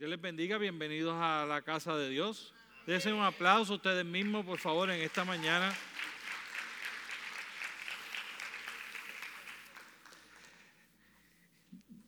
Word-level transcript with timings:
Dios 0.00 0.08
les 0.08 0.18
bendiga, 0.22 0.56
bienvenidos 0.56 1.14
a 1.20 1.44
la 1.46 1.60
casa 1.60 1.94
de 1.94 2.08
Dios. 2.08 2.54
Desen 2.86 3.12
un 3.12 3.22
aplauso 3.22 3.74
ustedes 3.74 4.02
mismos, 4.02 4.46
por 4.46 4.58
favor, 4.58 4.90
en 4.90 5.02
esta 5.02 5.26
mañana. 5.26 5.76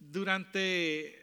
Durante 0.00 1.08
eh, 1.08 1.18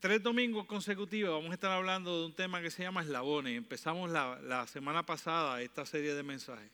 tres 0.00 0.22
domingos 0.22 0.64
consecutivos 0.64 1.34
vamos 1.34 1.50
a 1.50 1.54
estar 1.54 1.70
hablando 1.70 2.18
de 2.18 2.26
un 2.28 2.34
tema 2.34 2.62
que 2.62 2.70
se 2.70 2.82
llama 2.82 3.02
eslabones. 3.02 3.54
Empezamos 3.54 4.10
la, 4.10 4.66
semana 4.66 5.04
pasada 5.04 5.60
esta 5.60 5.84
serie 5.84 6.14
de 6.14 6.22
mensajes. 6.22 6.70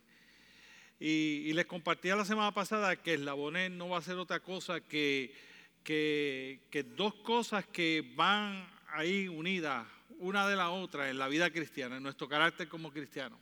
Y, 1.01 1.47
y 1.47 1.53
les 1.53 1.67
compartía 1.67 2.15
la 2.15 2.25
semana 2.25 2.53
pasada 2.53 2.95
que 2.95 3.15
eslabones 3.15 3.73
no 3.73 3.89
va 3.89 3.99
a 3.99 4.03
ser 4.03 4.19
otra 4.19 4.39
cosa 4.39 4.81
que, 4.81 5.35
que, 5.83 6.61
que 6.71 6.85
dos 6.85 7.13
cosas 7.15 7.67
que 7.67 8.09
van 8.15 8.70
ahí 8.93 9.29
unidas 9.29 9.87
una 10.19 10.47
de 10.47 10.57
la 10.57 10.71
otra 10.71 11.09
en 11.11 11.19
la 11.19 11.29
vida 11.29 11.51
cristiana, 11.51 11.97
en 11.97 12.03
nuestro 12.03 12.29
carácter 12.29 12.69
como 12.69 12.93
cristiano. 12.93 13.39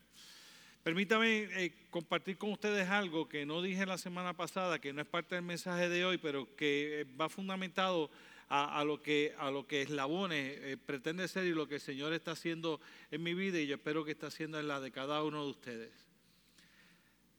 Permítame 0.82 1.48
eh, 1.52 1.74
compartir 1.90 2.38
con 2.38 2.52
ustedes 2.52 2.88
algo 2.88 3.28
que 3.28 3.44
no 3.44 3.60
dije 3.60 3.84
la 3.84 3.98
semana 3.98 4.34
pasada, 4.34 4.78
que 4.78 4.92
no 4.92 5.02
es 5.02 5.08
parte 5.08 5.34
del 5.34 5.44
mensaje 5.44 5.88
de 5.88 6.04
hoy, 6.04 6.18
pero 6.18 6.54
que 6.56 7.06
va 7.20 7.28
fundamentado 7.28 8.10
a, 8.48 8.82
lo, 8.84 9.02
que, 9.02 9.34
a 9.38 9.50
lo 9.50 9.66
que 9.66 9.82
Eslabones 9.82 10.58
eh, 10.62 10.76
pretende 10.78 11.28
ser 11.28 11.44
y 11.44 11.50
lo 11.50 11.68
que 11.68 11.74
el 11.74 11.80
Señor 11.80 12.14
está 12.14 12.30
haciendo 12.30 12.80
en 13.10 13.22
mi 13.22 13.34
vida 13.34 13.60
y 13.60 13.66
yo 13.66 13.74
espero 13.74 14.04
que 14.04 14.12
está 14.12 14.28
haciendo 14.28 14.58
en 14.58 14.68
la 14.68 14.80
de 14.80 14.90
cada 14.90 15.22
uno 15.22 15.44
de 15.44 15.50
ustedes. 15.50 15.92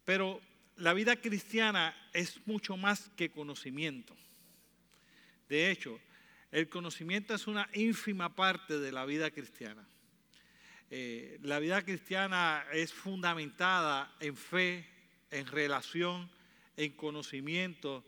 Pero 0.05 0.39
la 0.77 0.93
vida 0.93 1.15
cristiana 1.15 1.95
es 2.13 2.45
mucho 2.45 2.77
más 2.77 3.09
que 3.15 3.31
conocimiento. 3.31 4.15
De 5.47 5.71
hecho, 5.71 5.99
el 6.51 6.69
conocimiento 6.69 7.33
es 7.33 7.47
una 7.47 7.69
ínfima 7.73 8.35
parte 8.35 8.79
de 8.79 8.91
la 8.91 9.05
vida 9.05 9.29
cristiana. 9.31 9.87
Eh, 10.89 11.37
la 11.43 11.59
vida 11.59 11.83
cristiana 11.83 12.65
es 12.73 12.91
fundamentada 12.91 14.11
en 14.19 14.35
fe, 14.35 14.87
en 15.29 15.45
relación, 15.45 16.29
en 16.77 16.93
conocimiento, 16.93 18.03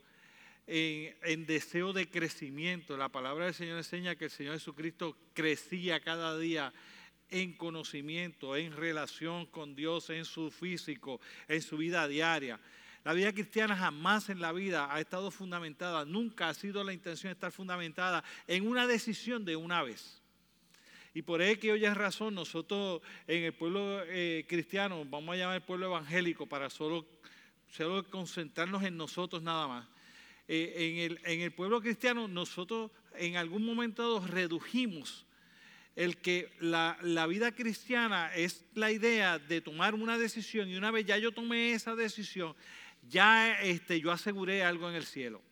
en, 0.66 1.14
en, 1.22 1.46
deseo 1.46 1.92
de 1.92 2.08
crecimiento. 2.08 2.96
La 2.96 3.08
palabra 3.08 3.44
del 3.44 3.54
Señor 3.54 3.78
enseña 3.78 4.16
que 4.16 4.24
el 4.24 4.30
Señor 4.30 4.54
Jesucristo 4.54 5.16
crecía 5.34 6.00
cada 6.00 6.36
día 6.36 6.72
en 7.30 7.52
conocimiento, 7.54 8.56
en 8.56 8.76
relación 8.76 9.46
con 9.46 9.76
Dios, 9.76 10.10
en 10.10 10.24
su 10.24 10.50
físico, 10.50 11.20
en 11.46 11.62
su 11.62 11.76
vida 11.76 12.08
diaria. 12.08 12.60
La 13.04 13.14
vida 13.14 13.32
cristiana 13.32 13.76
jamás 13.76 14.28
en 14.28 14.40
la 14.40 14.52
vida 14.52 14.92
ha 14.92 15.00
estado 15.00 15.30
fundamentada, 15.30 16.04
nunca 16.04 16.48
ha 16.48 16.54
sido 16.54 16.84
la 16.84 16.92
intención 16.92 17.32
estar 17.32 17.50
fundamentada 17.50 18.22
en 18.46 18.66
una 18.66 18.86
decisión 18.86 19.44
de 19.44 19.56
una 19.56 19.82
vez. 19.82 20.22
Y 21.14 21.22
por 21.22 21.42
eso 21.42 21.60
que 21.60 21.72
hoy 21.72 21.84
es 21.84 21.94
razón, 21.94 22.34
nosotros 22.34 23.02
en 23.26 23.44
el 23.44 23.52
pueblo 23.52 24.02
eh, 24.06 24.46
cristiano, 24.48 25.04
vamos 25.04 25.34
a 25.34 25.36
llamar 25.36 25.56
el 25.56 25.62
pueblo 25.62 25.86
evangélico 25.86 26.46
para 26.46 26.70
solo, 26.70 27.06
concentrarnos 28.10 28.82
en 28.84 28.96
nosotros 28.96 29.42
nada 29.42 29.66
más. 29.66 29.88
Eh, 30.48 31.18
en, 31.24 31.40
el, 31.40 31.52
pueblo 31.52 31.80
cristiano 31.80 32.28
nosotros 32.28 32.90
en 33.16 33.36
algún 33.36 33.64
momento 33.64 34.24
redujimos 34.26 35.24
el 35.94 36.16
que 36.16 36.50
la, 36.60 36.98
la, 37.02 37.26
vida 37.26 37.52
cristiana 37.52 38.34
es 38.34 38.64
la 38.74 38.90
idea 38.90 39.38
de 39.38 39.60
tomar 39.60 39.94
una 39.94 40.18
decisión 40.18 40.68
y 40.68 40.76
una 40.76 40.90
vez 40.90 41.06
ya 41.06 41.18
yo 41.18 41.32
tomé 41.32 41.72
esa 41.72 41.94
decisión, 41.94 42.54
ya 43.02 43.60
este, 43.60 44.00
yo 44.00 44.10
aseguré 44.12 44.64
algo 44.64 44.88
en 44.88 44.96
el 44.96 45.04
cielo. 45.04 45.42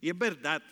Y 0.00 0.10
es 0.10 0.18
verdad, 0.18 0.62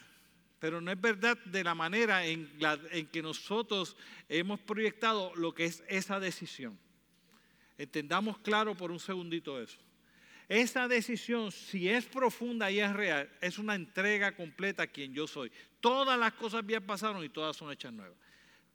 pero 0.58 0.80
no 0.80 0.92
es 0.92 1.00
verdad 1.00 1.38
de 1.44 1.64
la 1.64 1.74
manera 1.74 2.24
en, 2.24 2.50
en 2.90 3.06
que 3.06 3.22
nosotros 3.22 3.96
hemos 4.28 4.60
proyectado 4.60 5.34
lo 5.34 5.54
que 5.54 5.64
es 5.64 5.82
esa 5.88 6.20
decisión. 6.20 6.78
Entendamos 7.78 8.38
claro 8.38 8.76
por 8.76 8.90
un 8.90 9.00
segundito 9.00 9.60
eso. 9.60 9.78
Esa 10.48 10.86
decisión, 10.86 11.50
si 11.50 11.88
es 11.88 12.04
profunda 12.04 12.70
y 12.70 12.78
es 12.78 12.92
real, 12.92 13.30
es 13.40 13.58
una 13.58 13.74
entrega 13.74 14.36
completa 14.36 14.82
a 14.82 14.86
quien 14.86 15.14
yo 15.14 15.26
soy. 15.26 15.50
Todas 15.80 16.18
las 16.18 16.34
cosas 16.34 16.64
bien 16.64 16.84
pasaron 16.84 17.24
y 17.24 17.28
todas 17.28 17.56
son 17.56 17.72
hechas 17.72 17.92
nuevas. 17.92 18.18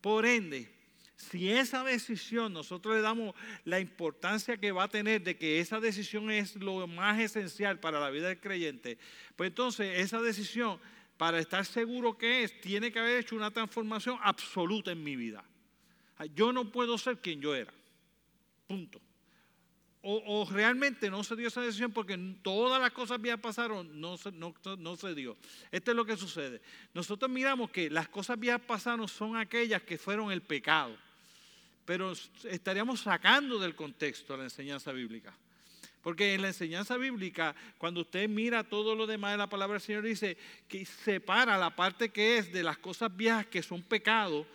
Por 0.01 0.25
ende, 0.25 0.76
si 1.17 1.51
esa 1.51 1.83
decisión 1.83 2.53
nosotros 2.53 2.95
le 2.95 3.01
damos 3.01 3.35
la 3.65 3.79
importancia 3.79 4.57
que 4.57 4.71
va 4.71 4.83
a 4.83 4.87
tener 4.87 5.23
de 5.23 5.35
que 5.35 5.59
esa 5.59 5.79
decisión 5.79 6.29
es 6.29 6.55
lo 6.55 6.85
más 6.87 7.19
esencial 7.19 7.79
para 7.79 7.99
la 7.99 8.11
vida 8.11 8.27
del 8.27 8.39
creyente, 8.39 8.99
pues 9.35 9.49
entonces 9.49 9.99
esa 9.99 10.21
decisión, 10.21 10.79
para 11.17 11.39
estar 11.39 11.65
seguro 11.65 12.17
que 12.17 12.43
es, 12.43 12.61
tiene 12.61 12.91
que 12.91 12.99
haber 12.99 13.17
hecho 13.17 13.35
una 13.35 13.49
transformación 13.49 14.19
absoluta 14.21 14.91
en 14.91 15.03
mi 15.03 15.15
vida. 15.15 15.43
Yo 16.35 16.53
no 16.53 16.71
puedo 16.71 16.97
ser 16.99 17.17
quien 17.17 17.41
yo 17.41 17.55
era. 17.55 17.73
Punto. 18.67 19.01
O, 20.09 20.47
realmente 20.49 21.09
no 21.09 21.21
se 21.23 21.35
dio 21.35 21.49
esa 21.49 21.61
decisión 21.61 21.91
porque 21.91 22.17
todas 22.41 22.79
las 22.79 22.91
cosas 22.91 23.19
bien 23.19 23.41
pasaron, 23.41 23.99
no 23.99 24.15
se, 24.17 25.15
dio. 25.15 25.35
Esto 25.69 25.91
es 25.91 25.97
lo 25.97 26.05
que 26.05 26.15
sucede. 26.15 26.61
Nosotros 26.93 27.29
miramos 27.29 27.71
que 27.71 27.89
las 27.89 28.07
cosas 28.07 28.39
bien 28.39 28.59
pasaron 28.59 29.07
son 29.09 29.35
aquellas 29.35 29.81
que 29.81 29.97
fueron 29.97 30.31
el 30.31 30.41
pecado 30.41 30.95
pero 31.87 32.11
estaríamos 32.43 32.99
sacando 32.99 33.57
del 33.57 33.73
contexto 33.73 34.35
la 34.35 34.43
enseñanza 34.43 34.91
bíblica. 34.91 35.33
Porque 36.03 36.33
en 36.33 36.41
la 36.41 36.49
enseñanza 36.49 36.97
bíblica, 36.97 37.55
cuando 37.77 38.01
usted 38.01 38.27
mira 38.27 38.65
todo 38.65 38.93
lo 38.93 39.07
demás 39.07 39.31
de 39.31 39.37
la 39.37 39.47
palabra 39.47 39.75
del 39.75 39.81
Señor, 39.81 40.03
dice 40.03 40.37
que 40.67 40.83
separa 40.83 41.57
la 41.57 41.73
parte 41.73 42.09
que 42.09 42.39
es 42.39 42.51
de 42.51 42.61
las 42.61 42.77
cosas 42.77 43.15
viejas 43.15 43.45
que 43.45 43.63
son 43.63 43.81
pecados 43.81 44.45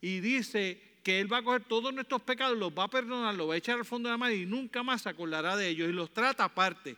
y 0.00 0.20
dice 0.20 0.80
que 1.02 1.20
Él 1.20 1.30
va 1.30 1.38
a 1.38 1.42
coger 1.42 1.64
todos 1.64 1.92
nuestros 1.92 2.22
pecados, 2.22 2.56
los 2.56 2.72
va 2.72 2.84
a 2.84 2.88
perdonar, 2.88 3.34
los 3.34 3.50
va 3.50 3.52
a 3.52 3.58
echar 3.58 3.78
al 3.78 3.84
fondo 3.84 4.08
de 4.08 4.14
la 4.14 4.18
mano 4.18 4.32
y 4.32 4.46
nunca 4.46 4.82
más 4.82 5.02
se 5.02 5.10
acordará 5.10 5.56
de 5.56 5.68
ellos 5.68 5.90
y 5.90 5.92
los 5.92 6.10
trata 6.10 6.44
aparte. 6.44 6.96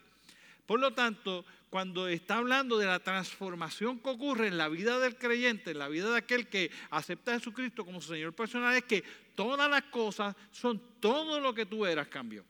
Por 0.70 0.78
lo 0.78 0.94
tanto, 0.94 1.44
cuando 1.68 2.06
está 2.06 2.36
hablando 2.36 2.78
de 2.78 2.86
la 2.86 3.00
transformación 3.00 3.98
que 3.98 4.08
ocurre 4.08 4.46
en 4.46 4.56
la 4.56 4.68
vida 4.68 5.00
del 5.00 5.16
creyente, 5.18 5.72
en 5.72 5.80
la 5.80 5.88
vida 5.88 6.08
de 6.12 6.18
aquel 6.18 6.46
que 6.46 6.70
acepta 6.90 7.32
a 7.32 7.38
Jesucristo 7.40 7.84
como 7.84 8.00
su 8.00 8.12
Señor 8.12 8.32
personal, 8.34 8.76
es 8.76 8.84
que 8.84 9.02
todas 9.34 9.68
las 9.68 9.82
cosas 9.86 10.36
son 10.52 10.80
todo 11.00 11.40
lo 11.40 11.52
que 11.52 11.66
tú 11.66 11.84
eras 11.84 12.06
cambió. 12.06 12.44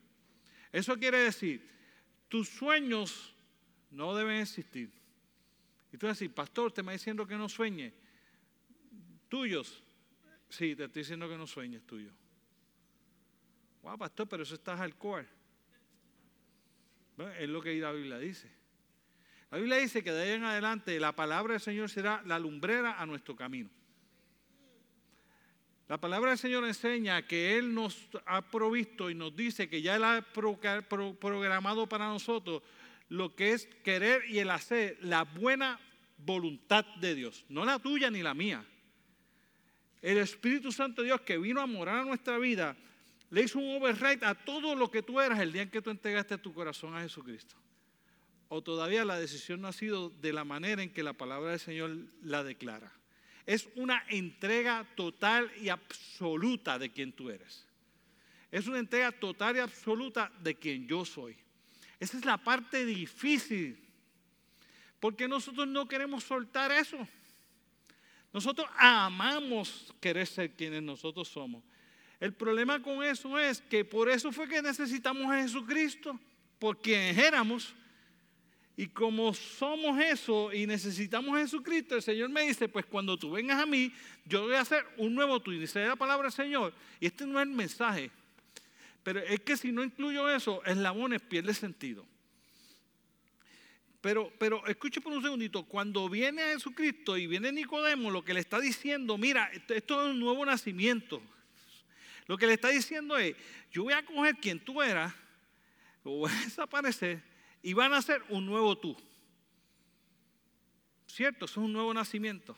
Eso 0.70 0.98
quiere 0.98 1.16
decir, 1.20 1.66
tus 2.28 2.50
sueños 2.50 3.34
no 3.90 4.14
deben 4.14 4.42
existir. 4.42 4.92
Y 5.90 5.96
tú 5.96 6.06
decís, 6.06 6.28
pastor, 6.28 6.72
te 6.72 6.82
me 6.82 6.92
diciendo 6.92 7.26
que 7.26 7.36
no 7.36 7.48
sueñe. 7.48 7.94
Tuyos. 9.30 9.82
Sí, 10.50 10.76
te 10.76 10.84
estoy 10.84 11.04
diciendo 11.04 11.26
que 11.26 11.38
no 11.38 11.46
sueñes 11.46 11.86
tuyo. 11.86 12.10
Wow, 13.80 13.96
pastor, 13.96 14.28
pero 14.28 14.42
eso 14.42 14.56
está 14.56 14.74
al. 14.74 14.94
Es 17.38 17.48
lo 17.48 17.60
que 17.60 17.74
la 17.76 17.92
Biblia 17.92 18.18
dice. 18.18 18.50
La 19.50 19.58
Biblia 19.58 19.78
dice 19.78 20.04
que 20.04 20.12
de 20.12 20.22
ahí 20.22 20.30
en 20.30 20.44
adelante 20.44 20.98
la 21.00 21.14
palabra 21.14 21.54
del 21.54 21.60
Señor 21.60 21.90
será 21.90 22.22
la 22.24 22.38
lumbrera 22.38 23.00
a 23.00 23.06
nuestro 23.06 23.34
camino. 23.34 23.68
La 25.88 25.98
palabra 25.98 26.30
del 26.30 26.38
Señor 26.38 26.64
enseña 26.64 27.26
que 27.26 27.58
Él 27.58 27.74
nos 27.74 28.08
ha 28.26 28.48
provisto 28.48 29.10
y 29.10 29.16
nos 29.16 29.34
dice 29.34 29.68
que 29.68 29.82
ya 29.82 29.96
Él 29.96 30.04
ha 30.04 30.22
programado 30.32 31.88
para 31.88 32.06
nosotros 32.06 32.62
lo 33.08 33.34
que 33.34 33.54
es 33.54 33.66
querer 33.82 34.22
y 34.28 34.38
el 34.38 34.50
hacer 34.50 34.98
la 35.00 35.24
buena 35.24 35.80
voluntad 36.16 36.86
de 37.00 37.16
Dios, 37.16 37.44
no 37.48 37.64
la 37.64 37.80
tuya 37.80 38.08
ni 38.08 38.22
la 38.22 38.34
mía. 38.34 38.64
El 40.00 40.18
Espíritu 40.18 40.70
Santo 40.70 41.02
de 41.02 41.06
Dios 41.08 41.22
que 41.22 41.38
vino 41.38 41.60
a 41.60 41.66
morar 41.66 41.98
a 41.98 42.04
nuestra 42.04 42.38
vida 42.38 42.76
le 43.30 43.42
hizo 43.42 43.58
un 43.58 43.76
override 43.76 44.26
a 44.26 44.34
todo 44.34 44.74
lo 44.74 44.90
que 44.90 45.02
tú 45.02 45.20
eras 45.20 45.38
el 45.38 45.52
día 45.52 45.62
en 45.62 45.70
que 45.70 45.80
tú 45.80 45.90
entregaste 45.90 46.36
tu 46.38 46.52
corazón 46.52 46.94
a 46.94 47.00
Jesucristo 47.00 47.56
o 48.52 48.62
todavía 48.62 49.04
la 49.04 49.18
decisión 49.18 49.60
no 49.60 49.68
ha 49.68 49.72
sido 49.72 50.10
de 50.10 50.32
la 50.32 50.42
manera 50.42 50.82
en 50.82 50.92
que 50.92 51.04
la 51.04 51.12
palabra 51.12 51.52
del 51.52 51.60
Señor 51.60 51.96
la 52.24 52.42
declara. 52.42 52.92
Es 53.46 53.68
una 53.76 54.04
entrega 54.08 54.84
total 54.96 55.48
y 55.60 55.68
absoluta 55.68 56.76
de 56.76 56.90
quien 56.90 57.12
tú 57.12 57.30
eres. 57.30 57.64
Es 58.50 58.66
una 58.66 58.80
entrega 58.80 59.12
total 59.12 59.54
y 59.54 59.60
absoluta 59.60 60.32
de 60.42 60.56
quien 60.56 60.88
yo 60.88 61.04
soy. 61.04 61.36
Esa 62.00 62.18
es 62.18 62.24
la 62.24 62.38
parte 62.38 62.84
difícil. 62.84 63.78
Porque 64.98 65.28
nosotros 65.28 65.68
no 65.68 65.86
queremos 65.86 66.24
soltar 66.24 66.72
eso. 66.72 66.98
Nosotros 68.32 68.68
amamos 68.76 69.94
querer 70.00 70.26
ser 70.26 70.56
quienes 70.56 70.82
nosotros 70.82 71.28
somos. 71.28 71.62
El 72.20 72.34
problema 72.34 72.82
con 72.82 73.02
eso 73.02 73.38
es 73.38 73.62
que 73.62 73.82
por 73.82 74.10
eso 74.10 74.30
fue 74.30 74.46
que 74.46 74.60
necesitamos 74.60 75.24
a 75.32 75.40
Jesucristo, 75.40 76.20
por 76.58 76.78
quienes 76.78 77.16
éramos. 77.16 77.74
Y 78.76 78.88
como 78.88 79.32
somos 79.32 79.98
eso 79.98 80.52
y 80.52 80.66
necesitamos 80.66 81.34
a 81.36 81.40
Jesucristo, 81.40 81.96
el 81.96 82.02
Señor 82.02 82.28
me 82.28 82.42
dice, 82.42 82.68
pues 82.68 82.84
cuando 82.84 83.18
tú 83.18 83.30
vengas 83.30 83.58
a 83.58 83.66
mí, 83.66 83.92
yo 84.26 84.42
voy 84.42 84.54
a 84.54 84.60
hacer 84.60 84.86
un 84.98 85.14
nuevo 85.14 85.40
tú. 85.40 85.50
Y 85.52 85.58
dice 85.58 85.86
la 85.86 85.96
palabra 85.96 86.24
del 86.24 86.32
Señor. 86.32 86.74
Y 87.00 87.06
este 87.06 87.26
no 87.26 87.40
es 87.40 87.46
el 87.46 87.54
mensaje. 87.54 88.10
Pero 89.02 89.20
es 89.20 89.40
que 89.40 89.56
si 89.56 89.72
no 89.72 89.82
incluyo 89.82 90.28
eso, 90.28 90.62
eslabones 90.64 91.22
pierde 91.22 91.54
sentido. 91.54 92.06
Pero, 94.02 94.30
pero 94.38 94.66
escuche 94.66 95.00
por 95.00 95.12
un 95.12 95.22
segundito, 95.22 95.64
cuando 95.64 96.08
viene 96.08 96.42
Jesucristo 96.52 97.16
y 97.16 97.26
viene 97.26 97.52
Nicodemo, 97.52 98.10
lo 98.10 98.24
que 98.24 98.34
le 98.34 98.40
está 98.40 98.60
diciendo, 98.60 99.18
mira, 99.18 99.50
esto, 99.52 99.74
esto 99.74 100.02
es 100.02 100.10
un 100.10 100.20
nuevo 100.20 100.44
nacimiento. 100.44 101.22
Lo 102.30 102.38
que 102.38 102.46
le 102.46 102.52
está 102.52 102.68
diciendo 102.68 103.18
es, 103.18 103.34
yo 103.72 103.82
voy 103.82 103.92
a 103.92 104.04
coger 104.04 104.36
quien 104.36 104.60
tú 104.60 104.80
eras, 104.80 105.12
lo 106.04 106.12
voy 106.12 106.30
a 106.30 106.40
desaparecer 106.44 107.20
y 107.60 107.72
van 107.72 107.92
a 107.92 107.96
hacer 107.96 108.22
un 108.28 108.46
nuevo 108.46 108.78
tú. 108.78 108.96
¿Cierto? 111.08 111.46
Eso 111.46 111.60
es 111.60 111.64
un 111.64 111.72
nuevo 111.72 111.92
nacimiento. 111.92 112.56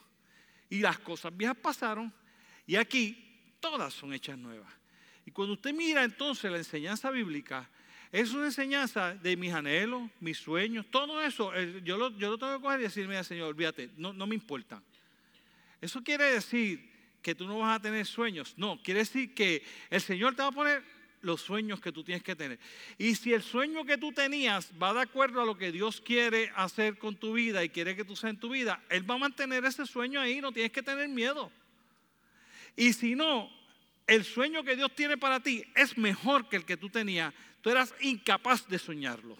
Y 0.69 0.81
las 0.81 0.99
cosas 0.99 1.35
viejas 1.35 1.57
pasaron 1.57 2.13
y 2.67 2.77
aquí 2.77 3.57
todas 3.61 3.95
son 3.95 4.13
hechas 4.13 4.37
nuevas. 4.37 4.71
Y 5.25 5.31
cuando 5.31 5.55
usted 5.55 5.73
mira 5.73 6.05
entonces 6.05 6.51
la 6.51 6.59
enseñanza 6.59 7.11
bíblica, 7.11 7.67
es 8.11 8.35
una 8.35 8.45
enseñanza 8.45 9.15
de 9.15 9.39
mis 9.39 9.55
anhelos, 9.55 10.03
mis 10.21 10.37
sueños, 10.37 10.85
todo 10.91 11.23
eso. 11.23 11.51
Yo 11.83 11.97
lo, 11.97 12.11
yo 12.19 12.29
lo 12.29 12.37
tengo 12.37 12.59
que 12.59 12.63
coger 12.63 12.81
y 12.81 12.83
decir, 12.83 13.09
mira 13.09 13.25
Señor, 13.25 13.49
olvídate, 13.49 13.89
no, 13.97 14.13
no 14.13 14.27
me 14.27 14.35
importa. 14.35 14.83
Eso 15.81 16.05
quiere 16.05 16.25
decir 16.25 16.92
que 17.23 17.35
tú 17.35 17.47
no 17.47 17.61
vas 17.61 17.77
a 17.79 17.83
tener 17.83 18.05
sueños. 18.05 18.55
No, 18.57 18.81
quiere 18.83 19.01
decir 19.01 19.35
que 19.35 19.65
el 19.91 20.01
Señor 20.01 20.35
te 20.35 20.43
va 20.43 20.49
a 20.49 20.53
poner 20.53 20.83
los 21.23 21.41
sueños 21.41 21.81
que 21.81 21.93
tú 21.93 22.03
tienes 22.05 22.23
que 22.23 22.37
tener. 22.37 22.59
Y 22.99 23.15
si 23.15 23.33
el 23.33 23.43
sueño 23.43 23.85
que 23.85 23.97
tú 23.97 24.13
tenías 24.13 24.73
va 24.81 24.93
de 24.93 25.01
acuerdo 25.01 25.41
a 25.41 25.47
lo 25.47 25.57
que 25.57 25.73
Dios 25.73 26.01
quiere 26.01 26.53
hacer 26.57 26.99
con 26.99 27.17
tu 27.17 27.33
vida 27.35 27.65
y 27.65 27.69
quiere 27.69 27.97
que 27.97 28.05
tú 28.05 28.17
seas 28.17 28.33
en 28.33 28.41
tu 28.41 28.51
vida, 28.51 28.83
Él 28.91 29.09
va 29.09 29.15
a 29.15 29.19
mantener 29.19 29.65
ese 29.65 29.87
sueño 29.87 30.21
ahí, 30.21 30.41
no 30.41 30.53
tienes 30.53 30.73
que 30.73 30.83
tener 30.83 31.09
miedo. 31.09 31.51
Y 32.77 32.93
si 32.93 33.15
no, 33.15 33.51
el 34.07 34.25
sueño 34.25 34.65
que 34.65 34.77
Dios 34.77 34.95
tiene 34.95 35.17
para 35.17 35.41
ti 35.41 35.65
es 35.75 35.97
mejor 35.97 36.49
que 36.49 36.57
el 36.57 36.65
que 36.65 36.77
tú 36.77 36.91
tenías, 36.91 37.33
tú 37.61 37.71
eras 37.71 37.95
incapaz 38.01 38.69
de 38.69 38.79
soñarlo. 38.79 39.37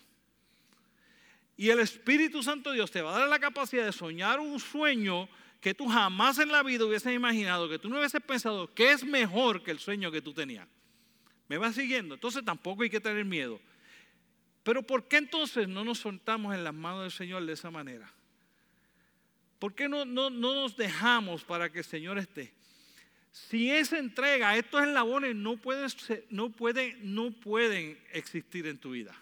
Y 1.57 1.71
el 1.71 1.81
Espíritu 1.81 2.43
Santo 2.43 2.71
de 2.71 2.77
Dios 2.77 2.91
te 2.91 3.03
va 3.03 3.15
a 3.15 3.21
dar 3.21 3.29
la 3.29 3.39
capacidad 3.39 3.85
de 3.85 3.93
soñar 3.93 4.41
un 4.41 4.59
sueño 4.59 5.29
que 5.63 5.75
tú 5.75 5.89
jamás 5.89 6.41
en 6.41 6.51
la 6.51 6.65
vida 6.65 6.85
hubieses 6.85 7.15
imaginado, 7.15 7.69
que 7.69 7.79
tú 7.79 7.89
no 7.89 7.97
hubieses 7.97 8.21
pensado 8.21 8.75
que 8.75 8.91
es 8.91 9.05
mejor 9.05 9.63
que 9.63 9.71
el 9.71 9.79
sueño 9.79 10.11
que 10.11 10.21
tú 10.21 10.35
tenías. 10.35 10.67
¿Me 11.49 11.57
va 11.57 11.73
siguiendo? 11.73 12.15
Entonces 12.15 12.45
tampoco 12.45 12.83
hay 12.83 12.91
que 12.91 13.01
tener 13.01 13.25
miedo. 13.25 13.61
Pero 14.65 14.83
¿por 14.83 15.07
qué 15.07 15.19
entonces 15.19 15.69
no 15.69 15.85
nos 15.85 16.01
soltamos 16.01 16.53
en 16.53 16.65
las 16.65 16.75
manos 16.75 17.03
del 17.03 17.13
Señor 17.13 17.47
de 17.47 17.53
esa 17.53 17.71
manera? 17.71 18.13
¿Por 19.61 19.73
qué 19.73 19.89
no, 19.89 20.05
no, 20.05 20.31
nos 20.31 20.77
dejamos 20.77 21.45
para 21.45 21.71
que 21.71 21.79
el 21.79 21.85
Señor 21.85 22.19
esté? 22.19 22.53
Si 23.31 23.71
esa 23.71 23.99
entrega, 23.99 24.57
estos 24.57 24.83
eslabones 24.83 25.37
no 25.37 25.59
pueden, 25.59 25.89
no, 26.31 26.51
pueden, 26.51 27.15
no 27.15 27.31
pueden 27.31 27.97
existir 28.13 28.67
en 28.67 28.79
tu 28.79 28.91
vida. 28.91 29.15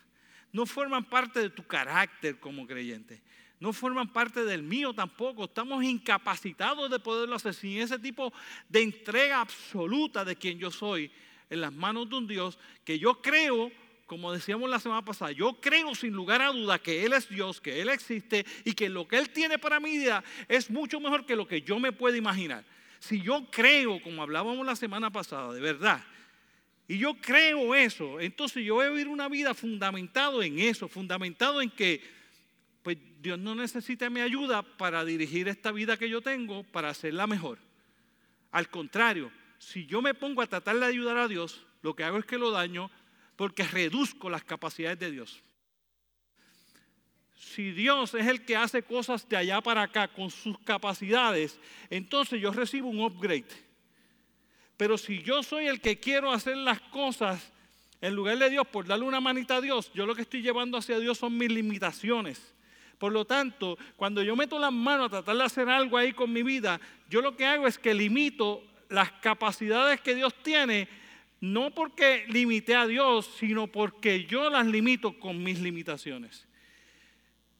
No 0.52 0.64
forman 0.64 1.04
parte 1.04 1.38
de 1.40 1.50
tu 1.50 1.66
carácter 1.66 2.40
como 2.40 2.66
creyente. 2.66 3.20
No 3.60 3.74
forman 3.74 4.08
parte 4.08 4.42
del 4.42 4.62
mío 4.62 4.94
tampoco. 4.94 5.44
Estamos 5.44 5.84
incapacitados 5.84 6.90
de 6.90 6.98
poderlo 6.98 7.36
hacer 7.36 7.52
sin 7.52 7.78
ese 7.78 7.98
tipo 7.98 8.32
de 8.68 8.82
entrega 8.82 9.42
absoluta 9.42 10.24
de 10.24 10.34
quien 10.34 10.58
yo 10.58 10.70
soy 10.70 11.10
en 11.50 11.60
las 11.60 11.72
manos 11.72 12.08
de 12.08 12.16
un 12.16 12.26
Dios 12.26 12.58
que 12.84 12.98
yo 12.98 13.20
creo, 13.20 13.70
como 14.06 14.32
decíamos 14.32 14.70
la 14.70 14.80
semana 14.80 15.04
pasada, 15.04 15.32
yo 15.32 15.60
creo 15.60 15.94
sin 15.94 16.14
lugar 16.14 16.40
a 16.40 16.52
duda 16.52 16.78
que 16.78 17.04
Él 17.04 17.12
es 17.12 17.28
Dios, 17.28 17.60
que 17.60 17.82
Él 17.82 17.90
existe 17.90 18.46
y 18.64 18.72
que 18.72 18.88
lo 18.88 19.06
que 19.06 19.18
Él 19.18 19.28
tiene 19.28 19.58
para 19.58 19.78
mi 19.78 19.90
vida 19.90 20.24
es 20.48 20.70
mucho 20.70 20.98
mejor 20.98 21.26
que 21.26 21.36
lo 21.36 21.46
que 21.46 21.60
yo 21.60 21.78
me 21.78 21.92
puedo 21.92 22.16
imaginar. 22.16 22.64
Si 22.98 23.20
yo 23.20 23.46
creo, 23.50 24.02
como 24.02 24.22
hablábamos 24.22 24.64
la 24.64 24.76
semana 24.76 25.10
pasada, 25.10 25.52
de 25.52 25.60
verdad, 25.60 26.02
y 26.88 26.98
yo 26.98 27.14
creo 27.20 27.74
eso, 27.74 28.20
entonces 28.20 28.64
yo 28.64 28.76
voy 28.76 28.86
a 28.86 28.90
vivir 28.90 29.08
una 29.08 29.28
vida 29.28 29.54
fundamentado 29.54 30.42
en 30.42 30.58
eso, 30.58 30.88
fundamentado 30.88 31.60
en 31.60 31.70
que 31.70 32.02
pues 32.82 32.98
Dios 33.20 33.38
no 33.38 33.54
necesita 33.54 34.08
mi 34.10 34.20
ayuda 34.20 34.62
para 34.62 35.04
dirigir 35.04 35.48
esta 35.48 35.72
vida 35.72 35.96
que 35.96 36.08
yo 36.08 36.20
tengo, 36.20 36.62
para 36.64 36.88
hacerla 36.90 37.26
mejor. 37.26 37.58
Al 38.50 38.68
contrario, 38.68 39.30
si 39.58 39.86
yo 39.86 40.00
me 40.00 40.14
pongo 40.14 40.42
a 40.42 40.46
tratar 40.46 40.78
de 40.78 40.86
ayudar 40.86 41.18
a 41.18 41.28
Dios, 41.28 41.66
lo 41.82 41.94
que 41.94 42.04
hago 42.04 42.18
es 42.18 42.24
que 42.24 42.38
lo 42.38 42.50
daño 42.50 42.90
porque 43.36 43.64
reduzco 43.64 44.30
las 44.30 44.44
capacidades 44.44 44.98
de 44.98 45.10
Dios. 45.10 45.42
Si 47.36 47.72
Dios 47.72 48.14
es 48.14 48.26
el 48.26 48.44
que 48.44 48.56
hace 48.56 48.82
cosas 48.82 49.28
de 49.28 49.36
allá 49.36 49.60
para 49.60 49.82
acá 49.82 50.08
con 50.08 50.30
sus 50.30 50.58
capacidades, 50.60 51.58
entonces 51.88 52.40
yo 52.40 52.52
recibo 52.52 52.88
un 52.88 53.00
upgrade. 53.00 53.46
Pero 54.76 54.96
si 54.96 55.22
yo 55.22 55.42
soy 55.42 55.66
el 55.66 55.80
que 55.80 55.98
quiero 55.98 56.32
hacer 56.32 56.56
las 56.56 56.80
cosas 56.80 57.52
en 58.00 58.14
lugar 58.14 58.38
de 58.38 58.50
Dios 58.50 58.66
por 58.66 58.86
darle 58.86 59.04
una 59.04 59.20
manita 59.20 59.56
a 59.56 59.60
Dios, 59.60 59.90
yo 59.92 60.06
lo 60.06 60.14
que 60.14 60.22
estoy 60.22 60.42
llevando 60.42 60.78
hacia 60.78 60.98
Dios 60.98 61.18
son 61.18 61.36
mis 61.36 61.50
limitaciones. 61.50 62.54
Por 63.00 63.12
lo 63.14 63.24
tanto, 63.24 63.78
cuando 63.96 64.22
yo 64.22 64.36
meto 64.36 64.58
las 64.58 64.70
manos 64.70 65.06
a 65.06 65.08
tratar 65.08 65.34
de 65.34 65.44
hacer 65.44 65.70
algo 65.70 65.96
ahí 65.96 66.12
con 66.12 66.30
mi 66.30 66.42
vida, 66.42 66.78
yo 67.08 67.22
lo 67.22 67.34
que 67.34 67.46
hago 67.46 67.66
es 67.66 67.78
que 67.78 67.94
limito 67.94 68.62
las 68.90 69.10
capacidades 69.10 70.02
que 70.02 70.14
Dios 70.14 70.34
tiene, 70.42 70.86
no 71.40 71.70
porque 71.70 72.26
limité 72.28 72.76
a 72.76 72.86
Dios, 72.86 73.30
sino 73.38 73.68
porque 73.68 74.26
yo 74.26 74.50
las 74.50 74.66
limito 74.66 75.18
con 75.18 75.42
mis 75.42 75.60
limitaciones. 75.60 76.46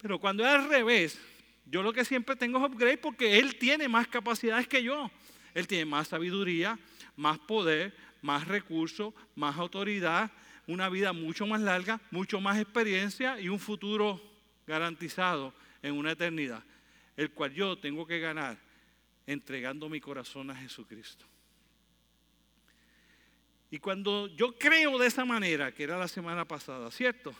Pero 0.02 0.18
cuando 0.18 0.44
es 0.44 0.50
al 0.50 0.68
revés, 0.68 1.18
yo 1.64 1.82
lo 1.82 1.94
que 1.94 2.04
siempre 2.04 2.36
tengo 2.36 2.58
es 2.58 2.70
upgrade 2.70 2.98
porque 2.98 3.38
Él 3.38 3.56
tiene 3.56 3.88
más 3.88 4.08
capacidades 4.08 4.68
que 4.68 4.82
yo. 4.82 5.10
Él 5.54 5.66
tiene 5.66 5.86
más 5.86 6.08
sabiduría, 6.08 6.78
más 7.16 7.38
poder, 7.38 7.96
más 8.20 8.46
recursos, 8.46 9.14
más 9.34 9.56
autoridad, 9.56 10.30
una 10.66 10.90
vida 10.90 11.14
mucho 11.14 11.46
más 11.46 11.62
larga, 11.62 11.98
mucho 12.10 12.42
más 12.42 12.58
experiencia 12.58 13.40
y 13.40 13.48
un 13.48 13.58
futuro 13.58 14.29
garantizado 14.70 15.52
en 15.82 15.94
una 15.94 16.12
eternidad, 16.12 16.62
el 17.16 17.30
cual 17.32 17.52
yo 17.52 17.76
tengo 17.76 18.06
que 18.06 18.20
ganar 18.20 18.56
entregando 19.26 19.88
mi 19.88 20.00
corazón 20.00 20.50
a 20.50 20.56
Jesucristo. 20.56 21.26
Y 23.70 23.78
cuando 23.78 24.26
yo 24.28 24.58
creo 24.58 24.98
de 24.98 25.06
esa 25.06 25.24
manera, 25.24 25.72
que 25.72 25.84
era 25.84 25.98
la 25.98 26.08
semana 26.08 26.44
pasada, 26.44 26.90
¿cierto? 26.90 27.34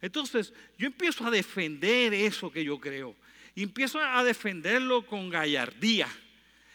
Entonces 0.00 0.52
yo 0.78 0.86
empiezo 0.86 1.26
a 1.26 1.30
defender 1.30 2.12
eso 2.14 2.50
que 2.50 2.64
yo 2.64 2.78
creo. 2.80 3.14
Y 3.54 3.62
empiezo 3.62 4.00
a 4.00 4.22
defenderlo 4.24 5.06
con 5.06 5.30
gallardía. 5.30 6.08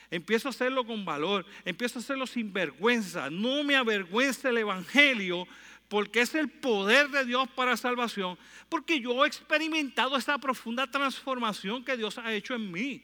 Empiezo 0.09 0.47
a 0.47 0.51
hacerlo 0.51 0.85
con 0.85 1.05
valor. 1.05 1.45
Empiezo 1.65 1.99
a 1.99 2.01
hacerlo 2.01 2.25
sin 2.25 2.51
vergüenza. 2.51 3.29
No 3.29 3.63
me 3.63 3.75
avergüenza 3.75 4.49
el 4.49 4.57
Evangelio 4.57 5.47
porque 5.91 6.21
es 6.21 6.33
el 6.35 6.47
poder 6.47 7.09
de 7.09 7.25
Dios 7.25 7.49
para 7.49 7.75
salvación. 7.75 8.37
Porque 8.69 9.01
yo 9.01 9.25
he 9.25 9.27
experimentado 9.27 10.15
esa 10.15 10.37
profunda 10.37 10.89
transformación 10.89 11.83
que 11.83 11.97
Dios 11.97 12.17
ha 12.17 12.33
hecho 12.33 12.55
en 12.55 12.71
mí. 12.71 13.03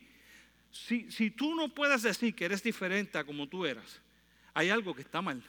Si, 0.71 1.29
tú 1.31 1.53
no 1.53 1.67
puedes 1.67 2.03
decir 2.03 2.33
que 2.33 2.45
eres 2.45 2.63
diferente 2.63 3.17
a 3.17 3.25
como 3.25 3.45
tú 3.45 3.65
eras, 3.65 3.99
hay 4.53 4.69
algo 4.69 4.95
que 4.95 5.01
está 5.01 5.21
mal. 5.21 5.44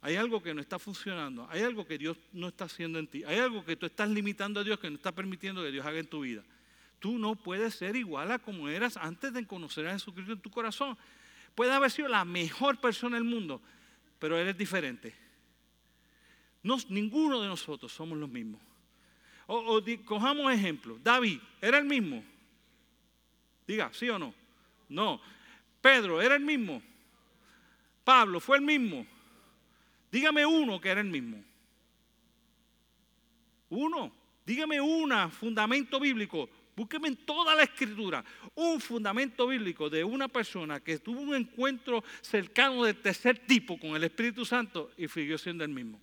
Hay 0.00 0.16
algo 0.16 0.42
que 0.42 0.54
no 0.54 0.62
está 0.62 0.78
funcionando. 0.78 1.46
Hay 1.50 1.60
algo 1.60 1.86
que 1.86 1.98
Dios 1.98 2.16
no 2.32 2.48
está 2.48 2.64
haciendo 2.64 2.98
en 2.98 3.06
ti. 3.06 3.22
Hay 3.24 3.38
algo 3.38 3.62
que 3.62 3.76
tú 3.76 3.84
estás 3.84 4.08
limitando 4.08 4.60
a 4.60 4.64
Dios 4.64 4.78
que 4.78 4.88
no 4.88 4.96
está 4.96 5.12
permitiendo 5.12 5.62
que 5.62 5.70
Dios 5.70 5.84
haga 5.84 5.98
en 5.98 6.06
tu 6.06 6.22
vida. 6.22 6.42
Tú 6.98 7.18
no 7.18 7.36
puedes 7.36 7.74
ser 7.74 7.94
igual 7.94 8.32
a 8.32 8.38
como 8.38 8.70
eras 8.70 8.96
antes 8.96 9.34
de 9.34 9.46
conocer 9.46 9.86
a 9.86 9.92
Jesucristo 9.92 10.32
en 10.32 10.40
tu 10.40 10.50
corazón. 10.50 10.96
Puede 11.54 11.72
haber 11.72 11.90
sido 11.90 12.08
la 12.08 12.24
mejor 12.24 12.80
persona 12.80 13.16
del 13.16 13.24
mundo, 13.24 13.60
pero 14.18 14.38
eres 14.38 14.56
diferente. 14.56 15.20
No, 16.62 16.76
ninguno 16.88 17.40
de 17.40 17.48
nosotros 17.48 17.92
somos 17.92 18.16
los 18.18 18.28
mismos. 18.28 18.60
O, 19.46 19.80
cojamos 20.04 20.52
ejemplo. 20.52 20.98
David, 21.02 21.40
¿era 21.60 21.78
el 21.78 21.84
mismo? 21.84 22.24
Diga, 23.66 23.90
¿sí 23.92 24.08
o 24.08 24.18
no? 24.18 24.34
No. 24.88 25.20
Pedro, 25.80 26.22
¿era 26.22 26.36
el 26.36 26.44
mismo? 26.44 26.80
Pablo, 28.04 28.40
¿fue 28.40 28.56
el 28.56 28.62
mismo? 28.62 29.06
Dígame 30.10 30.46
uno 30.46 30.80
que 30.80 30.88
era 30.90 31.00
el 31.00 31.08
mismo. 31.08 31.42
Uno. 33.70 34.12
Dígame 34.44 34.80
un 34.80 35.30
fundamento 35.30 35.98
bíblico. 35.98 36.48
Búsqueme 36.74 37.08
en 37.08 37.16
toda 37.16 37.54
la 37.54 37.64
escritura 37.64 38.24
un 38.54 38.80
fundamento 38.80 39.46
bíblico 39.46 39.90
de 39.90 40.02
una 40.02 40.28
persona 40.28 40.80
que 40.80 40.98
tuvo 40.98 41.20
un 41.20 41.34
encuentro 41.34 42.02
cercano 42.22 42.84
del 42.84 42.96
tercer 42.96 43.38
tipo 43.40 43.78
con 43.78 43.94
el 43.94 44.04
Espíritu 44.04 44.44
Santo 44.44 44.90
y 44.96 45.06
siguió 45.08 45.36
siendo 45.36 45.64
el 45.64 45.70
mismo. 45.70 46.00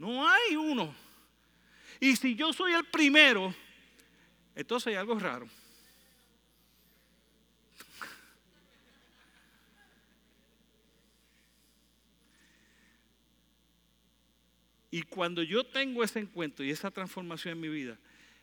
No 0.00 0.26
hay 0.26 0.56
uno. 0.56 0.94
Y 2.00 2.16
si 2.16 2.34
yo 2.34 2.54
soy 2.54 2.72
el 2.72 2.84
primero, 2.86 3.54
entonces 4.54 4.86
hay 4.86 4.94
algo 4.94 5.18
raro. 5.18 5.46
Y 14.90 15.02
cuando 15.02 15.42
yo 15.42 15.64
tengo 15.64 16.02
ese 16.02 16.20
encuentro 16.20 16.64
y 16.64 16.70
esa 16.70 16.90
transformación 16.90 17.52
en 17.52 17.60
mi 17.60 17.68
vida, 17.68 17.98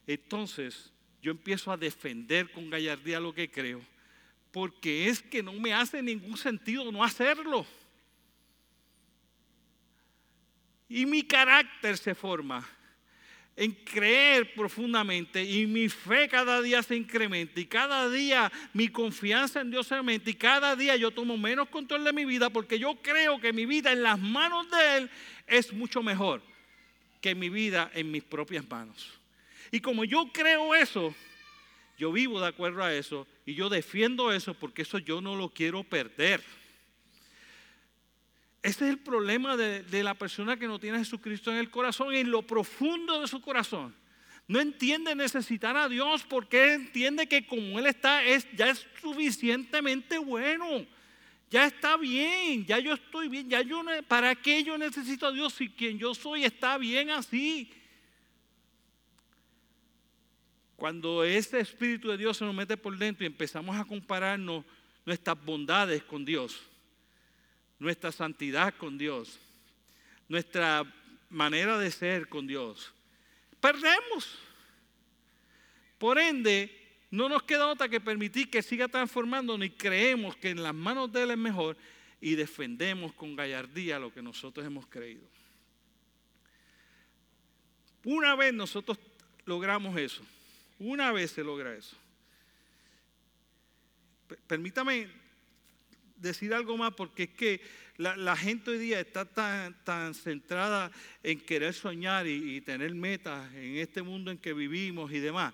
entonces 0.06 0.92
yo 1.24 1.32
empiezo 1.32 1.72
a 1.72 1.78
defender 1.78 2.52
con 2.52 2.70
gallardía 2.70 3.20
lo 3.20 3.34
que 3.34 3.50
creo, 3.50 3.82
porque 4.52 5.10
es 5.10 5.24
que 5.24 5.42
no 5.42 5.54
me 5.54 5.74
hace 5.74 6.04
ningún 6.04 6.38
sentido 6.38 6.92
no 6.92 7.04
hacerlo. 7.04 7.66
Y 10.90 11.06
mi 11.06 11.24
carácter 11.24 11.98
se 11.98 12.16
forma 12.16 12.68
en 13.58 13.72
creer 13.72 14.54
profundamente 14.54 15.44
y 15.44 15.66
mi 15.66 15.90
fe 15.90 16.30
cada 16.30 16.62
día 16.62 16.84
se 16.84 16.96
incrementa 16.96 17.60
y 17.60 17.66
cada 17.66 18.08
día 18.08 18.52
mi 18.72 18.88
confianza 18.88 19.62
en 19.62 19.72
Dios 19.72 19.88
se 19.88 19.96
aumenta 19.96 20.30
y 20.30 20.36
cada 20.36 20.76
día 20.76 20.96
yo 20.96 21.10
tomo 21.10 21.36
menos 21.38 21.68
control 21.70 22.04
de 22.04 22.14
mi 22.14 22.24
vida 22.24 22.52
porque 22.52 22.78
yo 22.78 22.96
creo 23.02 23.42
que 23.42 23.52
mi 23.52 23.66
vida 23.66 23.92
en 23.92 24.04
las 24.04 24.20
manos 24.20 24.70
de 24.70 24.98
Él 24.98 25.10
es 25.48 25.74
mucho 25.74 26.04
mejor 26.04 26.44
que 27.20 27.34
mi 27.34 27.50
vida 27.50 27.90
en 27.96 28.12
mis 28.12 28.24
propias 28.24 28.70
manos. 28.70 29.20
Y 29.72 29.80
como 29.80 30.04
yo 30.04 30.32
creo 30.32 30.76
eso, 30.76 31.16
yo 31.98 32.12
vivo 32.12 32.40
de 32.40 32.48
acuerdo 32.48 32.84
a 32.84 32.94
eso 32.94 33.28
y 33.44 33.56
yo 33.56 33.70
defiendo 33.70 34.32
eso 34.32 34.54
porque 34.54 34.84
eso 34.84 35.00
yo 35.00 35.20
no 35.20 35.36
lo 35.36 35.50
quiero 35.50 35.84
perder. 35.84 36.44
Ese 38.64 38.86
es 38.86 38.92
el 38.92 39.00
problema 39.00 39.56
de, 39.56 40.04
la 40.04 40.14
persona 40.14 40.58
que 40.58 40.68
no 40.68 40.80
tiene 40.80 40.98
a 40.98 41.00
Jesucristo 41.00 41.52
en 41.52 41.58
el 41.58 41.70
corazón, 41.70 42.14
en 42.14 42.32
lo 42.32 42.42
profundo 42.42 43.22
de 43.22 43.28
su 43.28 43.42
corazón. 43.42 43.96
No 44.48 44.60
entiende 44.60 45.14
necesitar 45.14 45.76
a 45.76 45.90
Dios 45.90 46.26
porque 46.28 46.74
entiende 46.74 47.28
que 47.28 47.46
como 47.46 47.80
Él 47.80 47.86
está, 47.86 48.24
es, 48.24 48.48
ya 48.56 48.70
es 48.70 48.86
suficientemente 49.02 50.18
bueno. 50.18 50.86
Ya 51.50 51.66
está 51.66 51.96
bien, 51.96 52.66
ya 52.66 52.80
yo 52.80 52.94
estoy 52.94 53.30
bien, 53.30 53.50
ya 53.50 53.62
yo 53.62 53.82
¿para 54.08 54.36
qué 54.36 54.64
yo 54.64 54.78
necesito 54.78 55.28
a 55.28 55.32
Dios 55.32 55.54
si 55.54 55.70
quien 55.70 55.98
yo 55.98 56.14
soy 56.14 56.44
está 56.44 56.78
bien 56.78 57.10
así? 57.10 57.72
Cuando 60.76 61.24
ese 61.24 61.60
Espíritu 61.60 62.10
de 62.10 62.18
Dios 62.18 62.38
se 62.38 62.46
nos 62.46 62.54
mete 62.54 62.76
por 62.76 62.98
dentro 62.98 63.24
y 63.24 63.28
empezamos 63.28 63.76
a 63.78 63.86
compararnos 63.86 64.66
nuestras 65.06 65.44
bondades 65.44 66.04
con 66.04 66.26
Dios, 66.26 66.62
nuestra 67.80 68.12
santidad 68.12 68.74
con 68.76 68.98
Dios, 68.98 69.40
nuestra 70.28 70.84
manera 71.30 71.78
de 71.78 71.92
ser 71.92 72.28
con 72.28 72.48
Dios. 72.48 72.94
Perdemos. 73.60 74.40
Por 75.98 76.20
ende, 76.20 76.72
no 77.10 77.30
nos 77.30 77.44
queda 77.44 77.68
otra 77.68 77.90
que 77.90 78.02
permitir 78.02 78.50
que 78.50 78.62
siga 78.62 78.88
transformando 78.88 79.58
ni 79.58 79.70
creemos 79.70 80.36
que 80.36 80.50
en 80.50 80.62
las 80.62 80.74
manos 80.74 81.12
de 81.12 81.24
Él 81.24 81.32
es 81.32 81.38
mejor 81.38 81.78
y 82.20 82.36
defendemos 82.36 83.14
con 83.14 83.36
gallardía 83.36 84.00
lo 84.00 84.14
que 84.14 84.22
nosotros 84.22 84.66
hemos 84.66 84.86
creído. 84.88 85.28
Una 88.04 88.36
vez 88.36 88.54
nosotros 88.54 88.98
logramos 89.46 89.98
eso, 89.98 90.24
una 90.80 91.12
vez 91.12 91.32
se 91.32 91.44
logra 91.44 91.76
eso. 91.76 91.96
Permítame 94.46 95.10
decir 96.18 96.54
algo 96.54 96.78
más 96.78 96.94
porque 96.94 97.24
es 97.24 97.30
que 97.30 97.62
la, 97.98 98.36
gente 98.36 98.72
hoy 98.72 98.78
día 98.78 99.00
está 99.00 99.26
tan, 99.26 99.74
tan 99.84 100.14
centrada 100.14 100.92
en 101.24 101.40
querer 101.40 101.74
soñar 101.74 102.28
y, 102.28 102.62
tener 102.62 102.94
metas 102.94 103.52
en 103.56 103.78
este 103.78 104.02
mundo 104.02 104.30
en 104.30 104.38
que 104.38 104.54
vivimos 104.54 105.12
y 105.12 105.20
demás, 105.20 105.54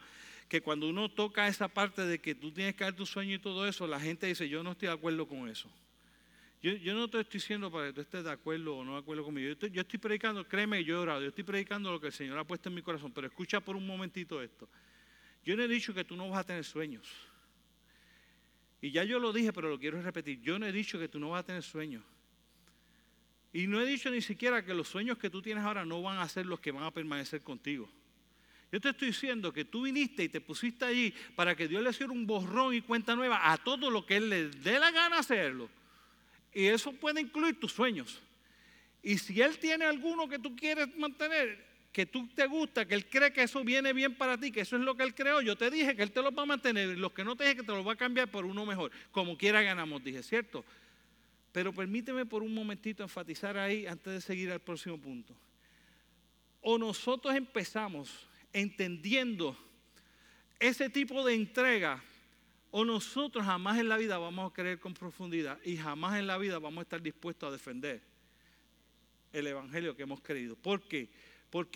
que 0.50 0.62
cuando 0.62 0.89
uno 0.89 1.10
toca 1.10 1.48
esa 1.48 1.67
parte 1.67 2.05
de 2.05 2.20
que 2.20 2.36
tú 2.36 2.51
tienes 2.51 2.75
que 2.75 2.84
dar 2.84 2.93
tu 2.93 3.05
sueño 3.05 3.36
y 3.36 3.39
todo 3.39 3.65
eso, 3.65 3.88
la 3.88 4.00
gente 4.00 4.27
dice, 4.27 4.50
yo 4.50 4.62
no 4.62 4.72
estoy 4.72 4.88
de 4.88 4.93
acuerdo 4.93 5.27
con 5.27 5.48
eso. 5.48 5.70
Yo, 6.62 6.93
no 6.93 7.10
te 7.10 7.20
estoy 7.20 7.39
diciendo 7.39 7.70
para 7.70 7.88
que 7.88 7.93
tú 7.93 8.01
estés 8.01 8.24
de 8.24 8.32
acuerdo 8.32 8.77
o 8.77 8.86
no 8.86 8.93
de 8.93 9.00
acuerdo 9.00 9.25
conmigo. 9.25 9.48
Yo 9.48 9.53
estoy, 9.53 9.72
yo 9.72 9.82
estoy 9.82 10.00
predicando, 10.00 10.48
créeme, 10.48 10.82
yo 10.86 10.96
he 10.96 10.98
orado, 10.98 11.22
yo 11.22 11.27
estoy 11.27 11.43
predicando 11.43 11.91
lo 11.91 12.00
que 12.00 12.08
el 12.08 12.13
Señor 12.13 12.38
ha 12.38 12.46
puesto 12.46 12.70
en 12.70 12.75
mi 12.75 12.82
corazón, 12.82 13.12
pero 13.12 13.27
escucha 13.27 13.60
por 13.60 13.75
un 13.75 13.86
momentito 13.86 14.41
esto. 14.41 14.70
Yo 15.43 15.58
no 15.58 15.63
he 15.63 15.67
dicho 15.67 15.93
que 15.93 16.05
tú 16.05 16.15
no 16.15 16.29
vas 16.29 16.39
a 16.39 16.43
tener 16.46 16.63
sueños. 16.63 17.05
Y 18.84 18.92
ya 18.92 19.06
yo 19.06 19.18
lo 19.18 19.32
dije, 19.32 19.54
pero 19.54 19.70
lo 19.70 19.80
quiero 19.80 20.02
repetir. 20.02 20.42
Yo 20.42 20.60
no 20.60 20.66
he 20.66 20.72
dicho 20.74 21.00
que 21.00 21.08
tú 21.08 21.18
no 21.18 21.30
vas 21.30 21.40
a 21.40 21.46
tener 21.46 21.63
sueños. 21.63 22.04
Y 23.54 23.66
no 23.66 23.80
he 23.80 23.86
dicho 23.86 24.12
ni 24.12 24.22
siquiera 24.22 24.66
que 24.66 24.74
los 24.74 24.90
sueños 24.90 25.18
que 25.18 25.30
tú 25.30 25.42
tienes 25.42 25.63
ahora 25.63 25.86
no 25.86 26.02
van 26.02 26.18
a 26.18 26.28
ser 26.28 26.46
los 26.46 26.60
que 26.60 26.74
van 26.74 26.84
a 26.84 26.92
permanecer 26.92 27.42
contigo. 27.42 27.90
Yo 28.74 28.82
te 28.82 28.90
estoy 28.90 29.08
diciendo 29.08 29.54
que 29.54 29.63
tú 29.63 29.84
viniste 29.84 30.25
y 30.25 30.28
te 30.28 30.42
pusiste 30.42 30.84
allí 30.84 31.13
para 31.34 31.56
que 31.56 31.70
Dios 31.70 31.82
le 31.82 31.92
hiciera 31.92 32.12
un 32.12 32.28
borrón 32.28 32.74
y 32.74 32.82
cuenta 32.82 33.16
nueva 33.16 33.54
a 33.54 33.58
todo 33.58 33.90
lo 33.90 34.06
que 34.06 34.18
Él 34.18 34.30
le 34.30 34.50
dé 34.50 34.78
la 34.78 34.92
gana 34.92 35.20
hacerlo. 35.20 35.70
Y 36.54 36.66
eso 36.66 36.92
puede 36.92 37.22
incluir 37.22 37.58
tus 37.62 37.72
sueños. 37.72 38.22
Y 39.02 39.18
si 39.18 39.40
Él 39.40 39.58
tiene 39.60 39.86
alguno 39.86 40.28
que 40.28 40.40
tú 40.40 40.58
quieres 40.58 40.94
mantener, 40.98 41.66
que 41.94 42.08
tú 42.08 42.28
te 42.34 42.48
gusta, 42.48 42.88
que 42.88 42.96
Él 42.96 43.06
cree 43.06 43.32
que 43.32 43.44
eso 43.44 43.64
viene 43.64 43.94
bien 43.94 44.16
para 44.16 44.36
ti, 44.36 44.52
que 44.52 44.62
eso 44.62 44.76
es 44.76 44.82
lo 44.82 44.98
que 44.98 45.04
Él 45.04 45.14
creó, 45.14 45.42
yo 45.42 45.56
te 45.56 45.70
dije 45.70 45.96
que 45.96 46.02
Él 46.02 46.12
te 46.12 46.24
lo 46.24 46.32
va 46.32 46.42
a 46.42 46.46
mantener 46.48 46.90
y 46.90 46.96
los 46.96 47.14
que 47.14 47.24
no 47.24 47.36
te 47.36 47.44
dije 47.44 47.58
que 47.58 47.64
te 47.64 47.72
lo 47.72 47.84
va 47.84 47.94
a 47.94 47.96
cambiar 47.96 48.30
por 48.30 48.46
uno 48.46 48.66
mejor. 48.66 48.92
Como 49.12 49.38
quiera 49.38 49.62
ganamos, 49.62 50.04
dije, 50.04 50.24
¿cierto? 50.24 50.66
Pero 51.52 51.72
permíteme 51.72 52.26
por 52.26 52.42
un 52.42 52.52
momentito 52.52 53.04
enfatizar 53.04 53.60
ahí 53.60 53.86
antes 53.86 54.12
de 54.12 54.22
seguir 54.22 54.52
al 54.52 54.60
próximo 54.60 55.00
punto. 55.00 55.36
O 56.62 56.80
nosotros 56.80 57.36
empezamos 57.36 58.28
entendiendo 58.52 59.56
ese 60.60 60.90
tipo 60.90 61.24
de 61.24 61.36
entrega, 61.36 62.04
o 62.72 62.84
nosotros 62.84 63.46
jamás 63.46 63.78
en 63.78 63.88
la 63.88 63.98
vida 63.98 64.18
vamos 64.18 64.50
a 64.50 64.54
creer 64.54 64.80
con 64.80 64.96
profundidad 64.96 65.60
y 65.64 65.78
jamás 65.78 66.18
en 66.18 66.26
la 66.26 66.40
vida 66.40 66.58
vamos 66.58 66.80
a 66.80 66.84
estar 66.84 67.04
dispuestos 67.04 67.50
a 67.50 67.52
defender 67.52 68.02
el 69.32 69.46
evangelio 69.46 69.96
que 69.96 70.04
hemos 70.04 70.22
creído. 70.22 70.56
¿Por 70.56 70.82
qué? 70.88 71.08
porque 71.08 71.33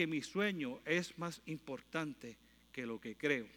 mi 0.07 0.21
sueño 0.21 0.79
es 0.85 1.17
más 1.17 1.41
importante 1.45 2.37
que 2.71 2.85
lo 2.85 2.99
que 2.99 3.15
creo. 3.15 3.47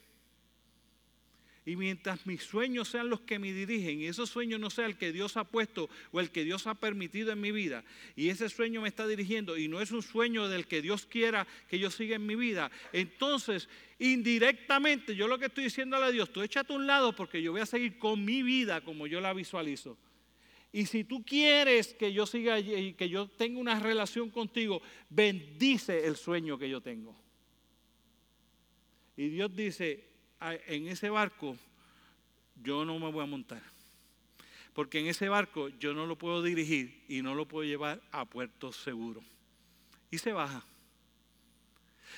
Y 1.67 1.77
mientras 1.77 2.27
mis 2.27 2.43
sueños 2.43 2.89
sean 2.89 3.11
los 3.11 3.21
que 3.21 3.39
me 3.39 3.53
dirigen 3.53 4.01
y 4.01 4.07
esos 4.07 4.31
sueños 4.31 4.59
no 4.59 4.71
sean 4.71 4.91
el 4.91 4.97
que 4.97 5.13
Dios 5.13 5.37
ha 5.37 5.45
puesto 5.45 5.89
o 6.11 6.21
el 6.21 6.31
que 6.31 6.43
Dios 6.43 6.67
ha 6.67 6.75
permitido 6.75 7.33
en 7.33 7.41
mi 7.41 7.53
vida 7.53 7.85
y 8.17 8.31
ese 8.31 8.49
sueño 8.49 8.81
me 8.81 8.89
está 8.89 9.07
dirigiendo 9.07 9.59
y 9.59 9.69
no 9.69 9.81
es 9.81 9.93
un 9.93 10.03
sueño 10.03 10.49
del 10.49 10.67
que 10.67 10.81
Dios 10.81 11.07
quiera 11.07 11.47
que 11.69 11.79
yo 11.79 11.91
siga 11.91 12.17
en 12.17 12.27
mi 12.27 12.35
vida, 12.35 12.71
entonces 12.93 13.69
indirectamente 13.99 15.15
yo 15.15 15.29
lo 15.29 15.39
que 15.39 15.47
estoy 15.47 15.65
diciéndole 15.65 16.07
a 16.07 16.11
Dios, 16.11 16.33
tú 16.33 16.43
échate 16.43 16.73
a 16.73 16.77
un 16.77 16.87
lado 16.87 17.15
porque 17.15 17.43
yo 17.43 17.53
voy 17.53 17.61
a 17.61 17.67
seguir 17.67 17.99
con 17.99 18.25
mi 18.25 18.43
vida 18.43 18.81
como 18.81 19.07
yo 19.07 19.21
la 19.21 19.35
visualizo. 19.35 19.99
Y 20.73 20.87
si 20.87 21.05
tú 21.05 21.25
quieres 21.25 21.95
que 21.95 22.13
yo 22.13 22.27
siga 22.27 22.61
y 22.61 22.95
que 22.95 23.09
yo 23.09 23.29
tenga 23.29 23.59
una 23.59 23.81
relación 23.81 24.31
contigo, 24.31 24.81
bendice 25.09 26.07
el 26.07 26.17
sueño 26.17 26.59
que 26.59 26.69
yo 26.69 26.81
tengo. 26.81 27.17
Y 29.17 29.29
Dios 29.29 29.55
dice, 29.55 30.09
en 30.41 30.89
ese 30.89 31.11
barco 31.11 31.57
yo 32.63 32.85
no 32.85 32.99
me 32.99 33.11
voy 33.11 33.25
a 33.25 33.27
montar. 33.27 33.63
Porque 34.73 35.01
en 35.01 35.09
ese 35.09 35.29
barco 35.29 35.69
yo 35.69 35.93
no 35.93 36.07
lo 36.07 36.17
puedo 36.17 36.43
dirigir 36.43 37.05
y 37.09 37.23
no 37.23 37.35
lo 37.35 37.47
puedo 37.47 37.65
llevar 37.65 38.01
a 38.13 38.25
puerto 38.25 38.73
seguro. 38.73 39.23
Y 40.11 40.19
se 40.19 40.33
baja. 40.33 40.65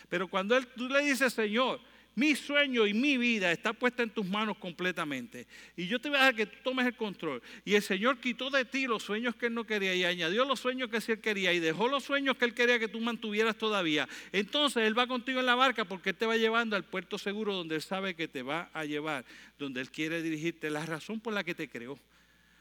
Pero 0.09 0.29
cuando 0.29 0.57
él, 0.57 0.67
tú 0.77 0.89
le 0.89 1.03
dices, 1.03 1.33
Señor, 1.33 1.81
mi 2.15 2.35
sueño 2.35 2.87
y 2.87 2.93
mi 2.93 3.17
vida 3.17 3.51
está 3.53 3.73
puesta 3.73 4.03
en 4.03 4.11
tus 4.11 4.27
manos 4.27 4.59
completamente. 4.59 5.47
Y 5.77 5.87
yo 5.87 6.01
te 6.01 6.09
voy 6.09 6.19
a 6.19 6.21
dejar 6.21 6.35
que 6.35 6.47
tú 6.47 6.57
tomes 6.63 6.87
el 6.87 6.97
control. 6.97 7.43
Y 7.65 7.75
el 7.75 7.83
Señor 7.83 8.19
quitó 8.19 8.51
de 8.51 8.65
ti 8.65 8.87
los 8.87 9.03
sueños 9.03 9.35
que 9.35 9.47
Él 9.47 9.55
no 9.55 9.65
quería 9.65 9.95
y 9.95 10.05
añadió 10.05 10.45
los 10.45 10.61
sueños 10.61 10.91
que 10.91 11.01
sí 11.01 11.13
Él 11.13 11.21
quería 11.21 11.53
y 11.53 11.61
dejó 11.61 11.89
los 11.89 12.05
sueños 12.05 12.37
que 12.37 12.45
Él 12.45 12.55
quería 12.55 12.79
que 12.79 12.89
tú 12.89 13.01
mantuvieras 13.01 13.57
todavía. 13.57 14.09
Entonces 14.33 14.85
Él 14.85 14.99
va 14.99 15.07
contigo 15.07 15.41
en 15.41 15.47
la 15.47 15.55
barca 15.55 15.85
porque 15.85 16.11
Él 16.11 16.17
te 16.17 16.27
va 16.27 16.37
llevando 16.37 16.77
al 16.77 16.85
puerto 16.85 17.19
seguro 17.19 17.55
donde 17.55 17.77
Él 17.77 17.83
sabe 17.83 18.15
que 18.15 18.29
te 18.29 18.43
va 18.43 18.71
a 18.73 18.85
llevar, 18.85 19.25
donde 19.59 19.81
Él 19.81 19.91
quiere 19.91 20.23
dirigirte. 20.23 20.71
La 20.71 20.85
razón 20.85 21.21
por 21.21 21.33
la 21.33 21.45
que 21.45 21.55
te 21.55 21.69
creó. 21.69 21.99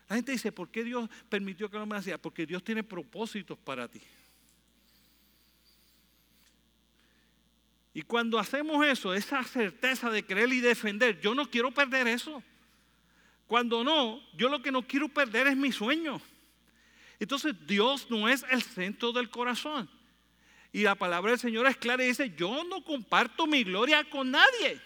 La 0.07 0.15
gente 0.15 0.33
dice, 0.33 0.51
¿por 0.51 0.69
qué 0.69 0.83
Dios 0.83 1.09
permitió 1.29 1.69
que 1.69 1.77
el 1.77 1.83
hombre 1.83 1.97
naciera? 1.97 2.17
Porque 2.17 2.45
Dios 2.45 2.63
tiene 2.63 2.83
propósitos 2.83 3.57
para 3.57 3.87
ti. 3.87 4.01
Y 7.93 8.03
cuando 8.03 8.39
hacemos 8.39 8.85
eso, 8.85 9.13
esa 9.13 9.43
certeza 9.43 10.09
de 10.09 10.25
creer 10.25 10.51
y 10.53 10.61
defender, 10.61 11.19
yo 11.19 11.35
no 11.35 11.49
quiero 11.49 11.71
perder 11.71 12.07
eso. 12.07 12.41
Cuando 13.47 13.83
no, 13.83 14.21
yo 14.37 14.47
lo 14.47 14.61
que 14.61 14.71
no 14.71 14.87
quiero 14.87 15.09
perder 15.09 15.47
es 15.47 15.57
mi 15.57 15.71
sueño. 15.71 16.21
Entonces 17.19 17.53
Dios 17.67 18.09
no 18.09 18.29
es 18.29 18.45
el 18.49 18.61
centro 18.61 19.11
del 19.11 19.29
corazón. 19.29 19.89
Y 20.71 20.83
la 20.83 20.95
palabra 20.95 21.31
del 21.31 21.39
Señor 21.39 21.67
es 21.67 21.75
clara 21.75 22.03
y 22.03 22.07
dice, 22.07 22.33
yo 22.35 22.63
no 22.63 22.81
comparto 22.83 23.45
mi 23.45 23.63
gloria 23.63 24.09
con 24.09 24.31
nadie. 24.31 24.79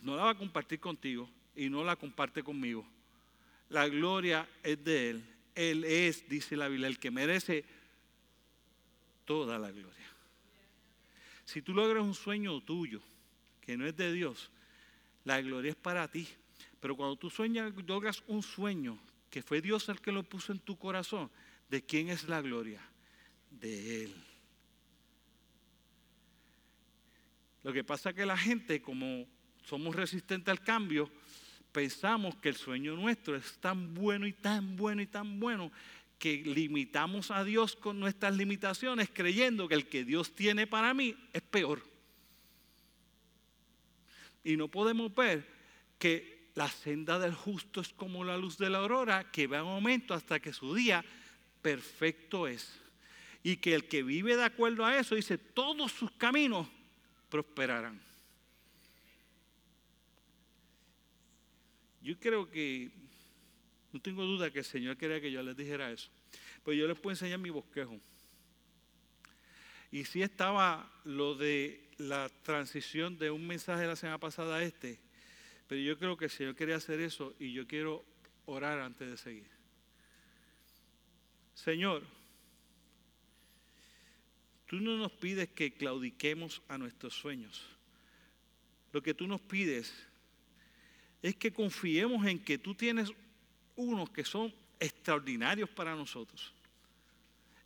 No 0.00 0.16
la 0.16 0.24
va 0.24 0.30
a 0.30 0.38
compartir 0.38 0.78
contigo 0.78 1.28
y 1.56 1.68
no 1.68 1.82
la 1.82 1.96
comparte 1.96 2.42
conmigo. 2.44 2.86
La 3.68 3.88
gloria 3.88 4.48
es 4.62 4.82
de 4.84 5.10
Él. 5.10 5.24
Él 5.54 5.84
es, 5.84 6.28
dice 6.28 6.56
la 6.56 6.68
Biblia, 6.68 6.86
el 6.86 6.98
que 6.98 7.10
merece 7.10 7.64
toda 9.24 9.58
la 9.58 9.70
gloria. 9.70 9.99
Si 11.50 11.62
tú 11.62 11.74
logras 11.74 12.04
un 12.04 12.14
sueño 12.14 12.60
tuyo 12.60 13.00
que 13.60 13.76
no 13.76 13.84
es 13.84 13.96
de 13.96 14.12
Dios, 14.12 14.52
la 15.24 15.40
gloria 15.40 15.70
es 15.70 15.76
para 15.76 16.06
ti. 16.08 16.28
Pero 16.78 16.96
cuando 16.96 17.16
tú 17.16 17.28
sueñas, 17.28 17.72
logras 17.88 18.22
un 18.28 18.40
sueño 18.40 18.96
que 19.28 19.42
fue 19.42 19.60
Dios 19.60 19.88
el 19.88 20.00
que 20.00 20.12
lo 20.12 20.22
puso 20.22 20.52
en 20.52 20.60
tu 20.60 20.78
corazón, 20.78 21.28
¿de 21.68 21.84
quién 21.84 22.08
es 22.08 22.28
la 22.28 22.40
gloria? 22.40 22.80
De 23.50 24.04
Él. 24.04 24.14
Lo 27.64 27.72
que 27.72 27.82
pasa 27.82 28.10
es 28.10 28.14
que 28.14 28.26
la 28.26 28.38
gente, 28.38 28.80
como 28.80 29.26
somos 29.64 29.96
resistentes 29.96 30.52
al 30.52 30.62
cambio, 30.62 31.10
pensamos 31.72 32.36
que 32.36 32.50
el 32.50 32.56
sueño 32.56 32.94
nuestro 32.94 33.34
es 33.34 33.58
tan 33.58 33.92
bueno 33.92 34.24
y 34.28 34.34
tan 34.34 34.76
bueno 34.76 35.02
y 35.02 35.06
tan 35.08 35.40
bueno 35.40 35.72
que 36.20 36.36
limitamos 36.44 37.30
a 37.30 37.42
Dios 37.44 37.74
con 37.74 37.98
nuestras 37.98 38.36
limitaciones 38.36 39.08
creyendo 39.10 39.66
que 39.66 39.74
el 39.74 39.88
que 39.88 40.04
Dios 40.04 40.34
tiene 40.34 40.66
para 40.66 40.92
mí 40.92 41.16
es 41.32 41.40
peor. 41.40 41.82
Y 44.44 44.58
no 44.58 44.68
podemos 44.68 45.12
ver 45.14 45.48
que 45.98 46.50
la 46.54 46.68
senda 46.68 47.18
del 47.18 47.34
justo 47.34 47.80
es 47.80 47.88
como 47.88 48.22
la 48.22 48.36
luz 48.36 48.58
de 48.58 48.68
la 48.68 48.78
aurora 48.78 49.30
que 49.32 49.46
va 49.46 49.60
en 49.60 49.66
aumento 49.66 50.12
hasta 50.12 50.38
que 50.40 50.52
su 50.52 50.74
día 50.74 51.02
perfecto 51.62 52.46
es. 52.46 52.78
Y 53.42 53.56
que 53.56 53.74
el 53.74 53.88
que 53.88 54.02
vive 54.02 54.36
de 54.36 54.44
acuerdo 54.44 54.84
a 54.84 54.98
eso 54.98 55.14
dice, 55.14 55.38
todos 55.38 55.90
sus 55.90 56.10
caminos 56.12 56.68
prosperarán. 57.30 57.98
Yo 62.02 62.18
creo 62.20 62.50
que 62.50 62.90
no 63.92 64.00
tengo 64.00 64.24
duda 64.24 64.50
que 64.50 64.60
el 64.60 64.64
Señor 64.64 64.96
quería 64.96 65.20
que 65.20 65.32
yo 65.32 65.42
les 65.42 65.56
dijera 65.56 65.90
eso. 65.90 66.10
Pues 66.62 66.78
yo 66.78 66.86
les 66.86 66.98
puedo 66.98 67.12
enseñar 67.12 67.38
mi 67.38 67.50
bosquejo. 67.50 68.00
Y 69.90 70.04
sí 70.04 70.22
estaba 70.22 70.90
lo 71.04 71.34
de 71.34 71.88
la 71.98 72.28
transición 72.42 73.18
de 73.18 73.30
un 73.30 73.46
mensaje 73.46 73.82
de 73.82 73.88
la 73.88 73.96
semana 73.96 74.18
pasada 74.18 74.56
a 74.56 74.62
este. 74.62 75.00
Pero 75.66 75.80
yo 75.80 75.98
creo 75.98 76.16
que 76.16 76.26
el 76.26 76.30
Señor 76.30 76.54
quería 76.54 76.76
hacer 76.76 77.00
eso 77.00 77.34
y 77.38 77.52
yo 77.52 77.66
quiero 77.66 78.04
orar 78.46 78.78
antes 78.80 79.10
de 79.10 79.16
seguir. 79.16 79.46
Señor, 81.54 82.04
tú 84.66 84.76
no 84.80 84.96
nos 84.96 85.12
pides 85.12 85.48
que 85.48 85.72
claudiquemos 85.72 86.62
a 86.68 86.78
nuestros 86.78 87.14
sueños. 87.14 87.66
Lo 88.92 89.02
que 89.02 89.14
tú 89.14 89.26
nos 89.26 89.40
pides 89.40 89.92
es 91.22 91.36
que 91.36 91.52
confiemos 91.52 92.26
en 92.26 92.38
que 92.38 92.58
tú 92.58 92.74
tienes 92.74 93.12
unos 93.80 94.10
que 94.10 94.24
son 94.24 94.52
extraordinarios 94.78 95.68
para 95.68 95.94
nosotros 95.94 96.52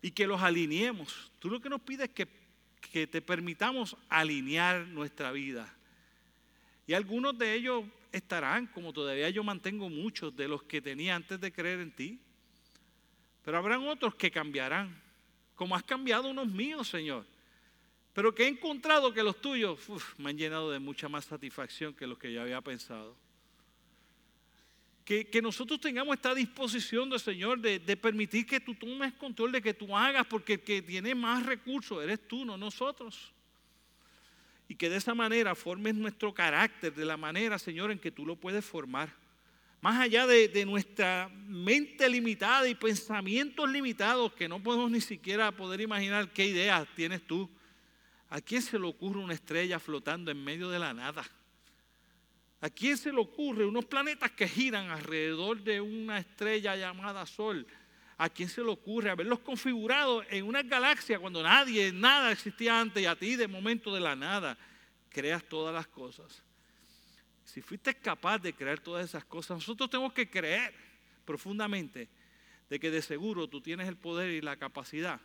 y 0.01 0.11
que 0.11 0.27
los 0.27 0.41
alineemos. 0.41 1.33
Tú 1.39 1.49
lo 1.51 1.61
que 1.61 1.69
nos 1.69 1.81
pides 1.81 2.09
es 2.09 2.15
que, 2.15 2.29
que 2.93 3.07
te 3.07 3.21
permitamos 3.21 3.97
alinear 4.09 4.87
nuestra 4.89 5.33
vida. 5.33 5.73
Y 6.87 6.93
algunos 6.93 7.37
de 7.39 7.55
ellos 7.55 7.85
estarán, 8.13 8.67
como 8.67 8.93
todavía 8.93 9.31
yo 9.31 9.43
mantengo 9.43 9.89
muchos 9.89 10.37
de 10.37 10.49
los 10.49 10.63
que 10.63 10.83
tenía 10.83 11.17
antes 11.17 11.41
de 11.41 11.53
creer 11.53 11.81
en 11.81 11.91
ti. 11.91 12.21
Pero 13.45 13.59
habrán 13.59 13.87
otros 13.89 14.15
que 14.15 14.31
cambiarán, 14.31 14.95
como 15.55 15.75
has 15.75 15.83
cambiado 15.83 16.29
unos 16.29 16.47
míos, 16.47 16.89
Señor. 16.89 17.27
Pero 18.13 18.35
que 18.35 18.45
he 18.45 18.49
encontrado 18.49 19.13
que 19.13 19.23
los 19.23 19.41
tuyos 19.41 19.81
me 20.19 20.31
han 20.31 20.39
llenado 20.39 20.71
de 20.71 20.79
mucha 20.79 21.09
más 21.09 21.25
satisfacción 21.25 21.95
que 21.95 22.07
los 22.07 22.19
que 22.19 22.33
yo 22.33 22.43
había 22.43 22.61
pensado 22.61 23.24
que, 25.05 25.41
nosotros 25.43 25.81
tengamos 25.81 26.17
esta 26.17 26.35
disposición 26.35 27.11
del 27.11 27.21
Señor 27.21 27.61
de, 27.61 27.97
permitir 27.97 28.47
que 28.47 28.59
tú 28.59 28.75
tomes 28.75 29.13
control, 29.15 29.53
de 29.53 29.61
que 29.61 29.75
tú 29.75 29.95
hagas, 29.95 30.27
porque 30.27 30.55
el 30.55 30.61
que 30.61 30.81
tiene 30.81 31.15
más 31.15 31.45
recursos 31.45 32.03
eres 32.03 32.27
tú, 32.27 32.45
no 32.45 32.57
nosotros. 32.57 33.33
Y 34.67 34.75
que 34.75 34.89
de 34.89 34.97
esa 34.97 35.15
manera 35.15 35.55
formes 35.55 35.95
nuestro 35.95 36.33
carácter, 36.33 36.95
de 36.95 37.05
la 37.05 37.19
manera, 37.19 37.59
Señor, 37.59 37.91
en 37.91 37.99
que 37.99 38.11
tú 38.11 38.25
lo 38.25 38.37
puedes 38.37 38.65
formar. 38.65 39.15
Más 39.83 40.01
allá 40.01 40.27
de, 40.27 40.49
de 40.49 40.65
nuestra 40.65 41.31
mente 41.47 42.09
limitada 42.09 42.67
y 42.67 42.75
pensamientos 42.75 43.71
limitados 43.71 44.33
que 44.33 44.49
no 44.49 44.63
podemos 44.63 44.91
ni 44.91 45.03
siquiera 45.03 45.53
poder 45.53 45.83
imaginar 45.83 46.33
qué 46.33 46.47
ideas 46.47 46.89
tienes 46.97 47.23
tú. 47.27 47.51
¿A 48.31 48.41
quién 48.41 48.63
se 48.63 48.79
le 48.79 48.87
ocurre 48.87 49.21
una 49.21 49.35
estrella 49.35 49.79
flotando 49.79 50.31
en 50.31 50.43
medio 50.43 50.71
de 50.71 50.79
la 50.79 50.95
nada? 50.95 51.25
¿A 52.65 52.71
quién 52.71 52.97
se 52.97 53.13
le 53.13 53.21
ocurre 53.21 53.67
unos 53.67 53.85
planetas 53.85 54.31
que 54.31 54.49
giran 54.49 54.89
alrededor 54.89 55.63
de 55.63 55.83
una 55.83 56.19
estrella 56.19 56.75
llamada 56.75 57.27
Sol? 57.27 57.67
¿A 58.17 58.31
quién 58.31 58.49
se 58.49 58.63
le 58.63 58.71
ocurre 58.71 59.11
haberlos 59.11 59.41
configurado 59.41 60.23
en 60.31 60.47
una 60.47 60.63
galaxia 60.63 61.19
cuando 61.19 61.43
nadie, 61.43 61.93
nada 61.93 62.33
existía 62.33 62.81
antes 62.81 63.03
y 63.03 63.07
a 63.07 63.17
ti 63.17 63.37
de 63.37 63.49
momento 63.49 63.93
de 63.93 64.01
la 64.01 64.17
nada 64.17 64.57
creas 65.11 65.45
todas 65.45 65.75
las 65.75 65.89
cosas? 65.89 66.43
Si 67.45 67.61
fuiste 67.61 67.95
capaz 67.97 68.39
de 68.39 68.55
crear 68.55 68.81
todas 68.81 69.05
esas 69.05 69.27
cosas, 69.27 69.59
nosotros 69.59 69.91
tenemos 69.91 70.15
que 70.15 70.31
creer 70.31 70.73
profundamente 71.27 72.09
de 72.71 72.81
que 72.81 72.91
de 72.91 73.03
seguro 73.03 73.47
tú 73.47 73.61
tienes 73.61 73.89
el 73.89 73.99
poder 73.99 74.31
y 74.31 74.41
la 74.41 74.57
capacidad 74.57 75.21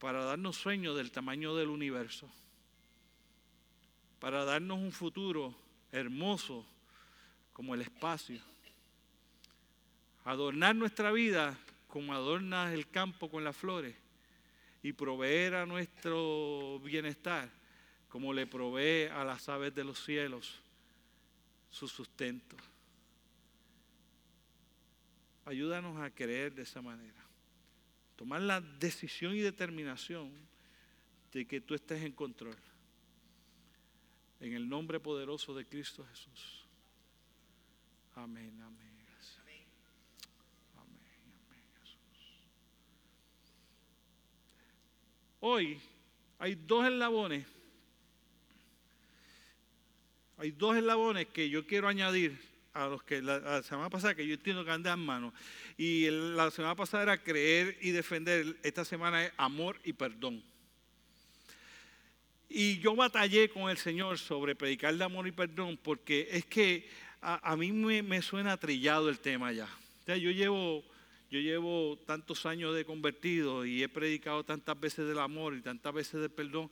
para 0.00 0.24
darnos 0.24 0.56
sueños 0.56 0.96
del 0.96 1.12
tamaño 1.12 1.54
del 1.54 1.68
universo, 1.68 2.28
para 4.18 4.44
darnos 4.44 4.78
un 4.78 4.90
futuro 4.90 5.62
hermoso 5.92 6.66
como 7.52 7.74
el 7.74 7.82
espacio. 7.82 8.40
Adornar 10.24 10.74
nuestra 10.74 11.12
vida 11.12 11.56
como 11.86 12.14
adornas 12.14 12.72
el 12.72 12.88
campo 12.88 13.30
con 13.30 13.44
las 13.44 13.56
flores 13.56 13.94
y 14.82 14.92
proveer 14.92 15.54
a 15.54 15.66
nuestro 15.66 16.80
bienestar 16.80 17.50
como 18.08 18.32
le 18.32 18.46
provee 18.46 19.08
a 19.12 19.24
las 19.24 19.48
aves 19.48 19.74
de 19.74 19.84
los 19.84 20.02
cielos 20.04 20.60
su 21.70 21.88
sustento. 21.88 22.56
Ayúdanos 25.44 25.98
a 26.00 26.10
creer 26.10 26.54
de 26.54 26.62
esa 26.62 26.82
manera. 26.82 27.20
Tomar 28.16 28.42
la 28.42 28.60
decisión 28.60 29.34
y 29.34 29.40
determinación 29.40 30.30
de 31.32 31.46
que 31.46 31.60
tú 31.60 31.74
estés 31.74 32.02
en 32.02 32.12
control. 32.12 32.56
En 34.42 34.54
el 34.54 34.68
nombre 34.68 34.98
poderoso 34.98 35.54
de 35.54 35.64
Cristo 35.64 36.04
Jesús. 36.10 36.64
Amén, 38.16 38.60
amén. 38.60 38.92
Amén, 40.74 41.22
amén, 41.46 41.64
Jesús. 41.80 41.96
Hoy 45.38 45.80
hay 46.40 46.56
dos 46.56 46.84
eslabones. 46.84 47.46
Hay 50.38 50.50
dos 50.50 50.76
eslabones 50.76 51.28
que 51.28 51.48
yo 51.48 51.64
quiero 51.64 51.86
añadir 51.86 52.36
a 52.72 52.88
los 52.88 53.04
que 53.04 53.22
la, 53.22 53.62
semana 53.62 53.90
pasada, 53.90 54.16
que 54.16 54.26
yo 54.26 54.34
entiendo 54.34 54.64
que 54.64 54.72
andan 54.72 54.98
en 54.98 55.06
mano. 55.06 55.32
Y 55.76 56.10
la 56.10 56.50
semana 56.50 56.74
pasada 56.74 57.04
era 57.04 57.22
creer 57.22 57.78
y 57.80 57.92
defender. 57.92 58.58
Esta 58.64 58.84
semana 58.84 59.24
es 59.24 59.32
amor 59.36 59.78
y 59.84 59.92
perdón. 59.92 60.42
Y 62.54 62.80
yo 62.80 62.94
batallé 62.94 63.48
con 63.48 63.70
el 63.70 63.78
Señor 63.78 64.18
sobre 64.18 64.54
predicar 64.54 64.94
de 64.94 65.02
amor 65.02 65.26
y 65.26 65.32
perdón 65.32 65.78
porque 65.82 66.28
es 66.30 66.44
que 66.44 66.86
a, 67.22 67.56
mí 67.56 67.72
me, 67.72 68.20
suena 68.20 68.58
trillado 68.58 69.08
el 69.08 69.20
tema 69.20 69.52
ya. 69.52 69.66
yo, 70.06 70.30
llevo, 70.30 70.84
yo 71.30 71.40
llevo 71.40 71.98
tantos 72.04 72.44
años 72.44 72.74
de 72.74 72.84
convertido 72.84 73.64
y 73.64 73.82
he 73.82 73.88
predicado 73.88 74.44
tantas 74.44 74.78
veces 74.78 75.08
del 75.08 75.20
amor 75.20 75.54
y 75.54 75.62
tantas 75.62 75.94
veces 75.94 76.20
del 76.20 76.30
perdón 76.30 76.70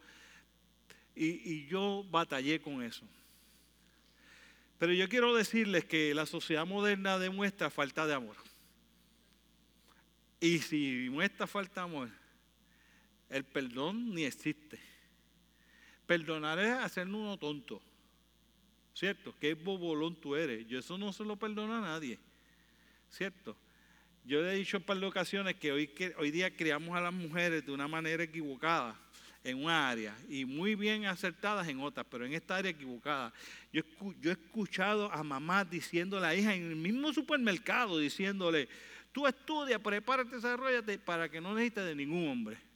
y, 1.16 1.28
y 1.50 1.66
yo 1.66 2.04
batallé 2.10 2.60
con 2.60 2.82
eso. 2.82 3.06
Pero 4.78 4.92
yo 4.92 5.08
quiero 5.08 5.34
decirles 5.34 5.86
que 5.86 6.14
la 6.14 6.26
sociedad 6.26 6.66
moderna 6.66 7.18
demuestra 7.18 7.70
falta 7.70 8.06
de 8.06 8.12
amor. 8.12 8.36
Y 10.40 10.58
si 10.58 11.08
muestra 11.10 11.46
falta 11.46 11.80
de 11.80 11.86
amor, 11.86 12.10
el 13.30 13.44
perdón 13.44 14.14
ni 14.14 14.24
existe. 14.24 14.89
Perdonar 16.10 16.58
es 16.58 16.72
hacernos 16.72 17.20
uno 17.20 17.36
tonto. 17.36 17.80
¿Cierto? 18.92 19.32
Qué 19.38 19.54
bobolón 19.54 20.16
tú 20.16 20.34
eres. 20.34 20.66
Yo 20.66 20.80
eso 20.80 20.98
no 20.98 21.12
se 21.12 21.24
lo 21.24 21.36
perdono 21.36 21.76
a 21.76 21.80
nadie. 21.80 22.18
¿Cierto? 23.08 23.56
Yo 24.24 24.42
le 24.42 24.52
he 24.52 24.56
dicho 24.56 24.76
en 24.76 24.82
par 24.82 24.98
de 24.98 25.06
ocasiones 25.06 25.54
que 25.54 25.70
hoy, 25.70 25.86
que 25.86 26.12
hoy 26.18 26.32
día 26.32 26.50
criamos 26.56 26.96
a 26.96 27.00
las 27.00 27.12
mujeres 27.12 27.64
de 27.64 27.70
una 27.70 27.86
manera 27.86 28.24
equivocada 28.24 29.00
en 29.44 29.62
una 29.62 29.88
área 29.88 30.18
y 30.28 30.44
muy 30.44 30.74
bien 30.74 31.06
acertadas 31.06 31.68
en 31.68 31.78
otras, 31.78 32.04
pero 32.10 32.26
en 32.26 32.34
esta 32.34 32.56
área 32.56 32.72
equivocada. 32.72 33.32
Yo, 33.72 33.82
yo 34.20 34.30
he 34.30 34.32
escuchado 34.32 35.12
a 35.12 35.22
mamás 35.22 35.70
diciéndole 35.70 36.26
a 36.26 36.30
la 36.30 36.34
hija 36.34 36.56
en 36.56 36.70
el 36.70 36.74
mismo 36.74 37.12
supermercado, 37.12 38.00
diciéndole, 38.00 38.68
tú 39.12 39.28
estudia, 39.28 39.78
prepárate, 39.78 40.34
desarrollate 40.34 40.98
para 40.98 41.28
que 41.28 41.40
no 41.40 41.54
necesites 41.54 41.84
de 41.84 41.94
ningún 41.94 42.26
hombre. 42.26 42.69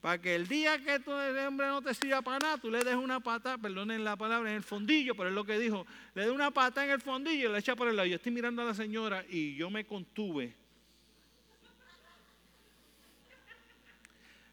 Para 0.00 0.18
que 0.18 0.34
el 0.34 0.48
día 0.48 0.82
que 0.82 0.98
tu 0.98 1.10
hombre 1.10 1.66
no 1.66 1.82
te 1.82 1.92
sirva 1.92 2.22
para 2.22 2.38
nada, 2.38 2.58
tú 2.58 2.70
le 2.70 2.82
des 2.82 2.94
una 2.94 3.20
pata, 3.20 3.58
perdonen 3.58 4.02
la 4.02 4.16
palabra, 4.16 4.50
en 4.50 4.56
el 4.56 4.62
fondillo, 4.62 5.14
pero 5.14 5.28
es 5.28 5.34
lo 5.34 5.44
que 5.44 5.58
dijo, 5.58 5.86
le 6.14 6.22
des 6.22 6.30
una 6.30 6.50
pata 6.50 6.84
en 6.84 6.90
el 6.90 7.02
fondillo 7.02 7.50
y 7.50 7.52
le 7.52 7.58
echa 7.58 7.76
por 7.76 7.88
el 7.88 7.96
lado. 7.96 8.08
Yo 8.08 8.16
estoy 8.16 8.32
mirando 8.32 8.62
a 8.62 8.64
la 8.64 8.74
señora 8.74 9.24
y 9.28 9.54
yo 9.56 9.68
me 9.68 9.84
contuve. 9.84 10.54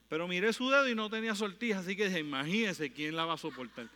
Pero 0.09 0.27
miré 0.27 0.51
su 0.51 0.69
dedo 0.69 0.87
y 0.89 0.95
no 0.95 1.09
tenía 1.09 1.33
sortija, 1.33 1.79
así 1.79 1.95
que 1.95 2.05
dije, 2.05 2.19
imagínese 2.19 2.91
quién 2.91 3.15
la 3.15 3.25
va 3.25 3.33
a 3.33 3.37
soportar. 3.37 3.87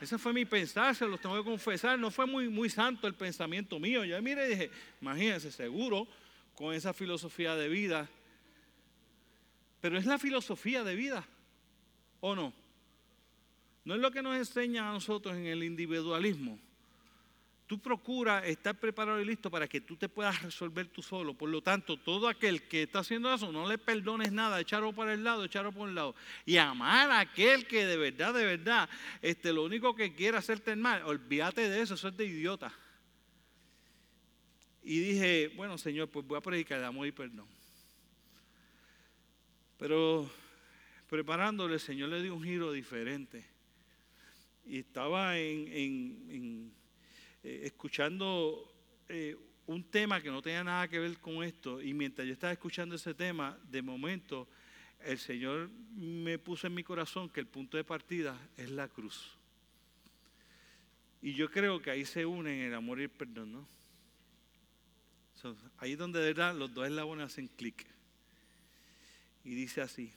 Ese 0.00 0.16
fue 0.16 0.32
mi 0.32 0.44
pensar, 0.44 0.94
se 0.94 1.06
los 1.06 1.20
tengo 1.20 1.36
que 1.36 1.44
confesar. 1.44 1.98
No 1.98 2.10
fue 2.10 2.26
muy, 2.26 2.48
muy 2.48 2.70
santo 2.70 3.06
el 3.06 3.14
pensamiento 3.14 3.78
mío. 3.80 4.04
Yo 4.04 4.20
miré 4.22 4.46
y 4.46 4.50
dije, 4.50 4.70
imagínense, 5.00 5.50
seguro, 5.50 6.06
con 6.54 6.74
esa 6.74 6.92
filosofía 6.92 7.56
de 7.56 7.68
vida, 7.68 8.08
pero 9.80 9.98
es 9.98 10.06
la 10.06 10.18
filosofía 10.18 10.84
de 10.84 10.94
vida, 10.94 11.24
¿o 12.20 12.34
no? 12.34 12.52
No 13.84 13.94
es 13.94 14.00
lo 14.00 14.10
que 14.10 14.22
nos 14.22 14.36
enseña 14.36 14.88
a 14.88 14.92
nosotros 14.92 15.36
en 15.36 15.46
el 15.46 15.62
individualismo. 15.62 16.58
tú 17.66 17.78
procuras 17.78 18.46
estar 18.46 18.74
preparado 18.74 19.20
y 19.20 19.26
listo 19.26 19.50
para 19.50 19.68
que 19.68 19.82
tú 19.82 19.94
te 19.94 20.08
puedas 20.08 20.42
resolver 20.42 20.88
tú 20.88 21.02
solo. 21.02 21.34
Por 21.34 21.50
lo 21.50 21.62
tanto, 21.62 21.98
todo 21.98 22.26
aquel 22.26 22.62
que 22.62 22.84
está 22.84 23.00
haciendo 23.00 23.32
eso, 23.32 23.52
no 23.52 23.68
le 23.68 23.76
perdones 23.76 24.32
nada, 24.32 24.58
echarlo 24.58 24.94
para 24.94 25.12
el 25.12 25.22
lado, 25.22 25.44
echarlo 25.44 25.70
por 25.70 25.88
el 25.88 25.94
lado. 25.94 26.14
Y 26.46 26.56
amar 26.56 27.10
a 27.10 27.20
aquel 27.20 27.66
que 27.66 27.84
de 27.84 27.98
verdad, 27.98 28.32
de 28.32 28.46
verdad, 28.46 28.88
este, 29.20 29.52
lo 29.52 29.64
único 29.64 29.94
que 29.94 30.14
quiere 30.14 30.38
hacerte 30.38 30.72
el 30.72 30.78
mal, 30.78 31.02
olvídate 31.02 31.68
de 31.68 31.82
eso, 31.82 31.94
eso 31.94 32.08
es 32.08 32.16
de 32.16 32.24
idiota. 32.24 32.72
Y 34.82 35.00
dije, 35.00 35.52
bueno, 35.54 35.76
Señor, 35.76 36.08
pues 36.08 36.26
voy 36.26 36.38
a 36.38 36.40
predicar 36.40 36.80
de 36.80 36.86
amor 36.86 37.06
y 37.06 37.12
perdón. 37.12 37.57
Pero 39.78 40.30
preparándole, 41.08 41.74
el 41.74 41.80
Señor 41.80 42.10
le 42.10 42.22
dio 42.22 42.34
un 42.34 42.42
giro 42.42 42.72
diferente. 42.72 43.44
Y 44.66 44.80
estaba 44.80 45.38
en 45.38 46.72
eh, 47.42 47.60
escuchando 47.64 48.70
eh, 49.08 49.36
un 49.66 49.84
tema 49.84 50.20
que 50.20 50.30
no 50.30 50.42
tenía 50.42 50.64
nada 50.64 50.88
que 50.88 50.98
ver 50.98 51.18
con 51.18 51.42
esto 51.44 51.80
y 51.80 51.94
mientras 51.94 52.26
yo 52.26 52.32
estaba 52.32 52.52
escuchando 52.52 52.96
ese 52.96 53.14
tema, 53.14 53.56
de 53.70 53.80
momento 53.80 54.48
el 55.00 55.18
Señor 55.18 55.70
me 55.94 56.38
puso 56.38 56.66
en 56.66 56.74
mi 56.74 56.82
corazón 56.82 57.28
que 57.28 57.40
el 57.40 57.46
punto 57.46 57.76
de 57.76 57.84
partida 57.84 58.36
es 58.56 58.70
la 58.70 58.88
cruz. 58.88 59.36
Y 61.22 61.34
yo 61.34 61.50
creo 61.50 61.80
que 61.80 61.90
ahí 61.90 62.04
se 62.04 62.26
unen 62.26 62.60
el 62.60 62.74
amor 62.74 63.00
y 63.00 63.04
el 63.04 63.10
perdón, 63.10 63.52
¿no? 63.52 63.68
ahí 65.78 65.94
donde 65.94 66.18
de 66.18 66.26
verdad 66.26 66.54
los 66.54 66.74
dos 66.74 66.86
eslabones 66.86 67.26
hacen 67.26 67.46
clic. 67.46 67.86
Y 69.44 69.54
dice 69.54 69.80
así. 69.80 70.12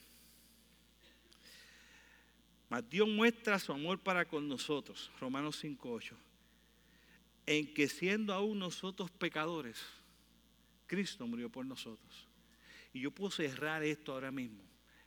Mas 2.69 2.89
Dios 2.89 3.07
muestra 3.07 3.59
su 3.59 3.71
amor 3.71 3.99
para 3.99 4.25
con 4.25 4.47
nosotros. 4.47 5.11
Romanos 5.19 5.63
5.8 5.63 6.15
en 7.45 7.73
que 7.73 7.87
siendo 7.87 8.33
aún 8.33 8.59
nosotros 8.59 9.09
pecadores, 9.11 9.77
Cristo 10.87 11.25
murió 11.27 11.49
por 11.49 11.65
nosotros. 11.65 12.27
Y 12.93 13.01
yo 13.01 13.11
puedo 13.11 13.31
cerrar 13.31 13.83
esto 13.83 14.13
ahora 14.13 14.31
mismo. 14.31 14.63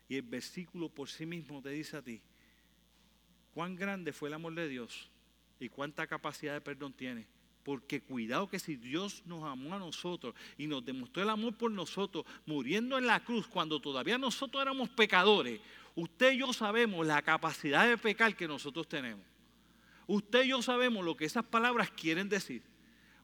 Y 0.09 0.17
el 0.17 0.23
versículo 0.23 0.89
por 0.89 1.09
sí 1.09 1.27
mismo 1.27 1.63
te 1.63 1.71
dice 1.71 1.97
a 1.97 2.03
ti, 2.03 2.21
cuán 3.53 3.77
grande 3.77 4.13
fue 4.13 4.29
el 4.29 4.35
amor 4.35 4.55
de 4.55 4.69
Dios 4.69 5.11
y 5.61 5.69
cuánta 5.69 6.07
capacidad 6.07 6.55
de 6.55 6.61
perdón 6.61 6.93
tiene. 6.93 7.27
Porque 7.65 8.03
cuidado 8.03 8.49
que 8.49 8.59
si 8.59 8.77
Dios 8.77 9.23
nos 9.25 9.43
amó 9.43 9.75
a 9.75 9.79
nosotros 9.79 10.35
y 10.59 10.67
nos 10.67 10.85
demostró 10.85 11.23
el 11.23 11.31
amor 11.31 11.55
por 11.55 11.71
nosotros, 11.71 12.27
muriendo 12.45 12.99
en 12.99 13.07
la 13.07 13.25
cruz 13.25 13.47
cuando 13.47 13.81
todavía 13.81 14.19
nosotros 14.19 14.61
éramos 14.61 14.91
pecadores, 14.91 15.61
usted 15.95 16.33
y 16.33 16.39
yo 16.39 16.53
sabemos 16.53 17.07
la 17.07 17.23
capacidad 17.23 17.89
de 17.89 17.97
pecar 17.97 18.37
que 18.37 18.47
nosotros 18.47 18.87
tenemos. 18.87 19.25
Usted 20.07 20.45
y 20.45 20.49
yo 20.49 20.61
sabemos 20.61 21.03
lo 21.03 21.17
que 21.17 21.25
esas 21.25 21.45
palabras 21.45 21.91
quieren 21.91 22.29
decir. 22.29 22.63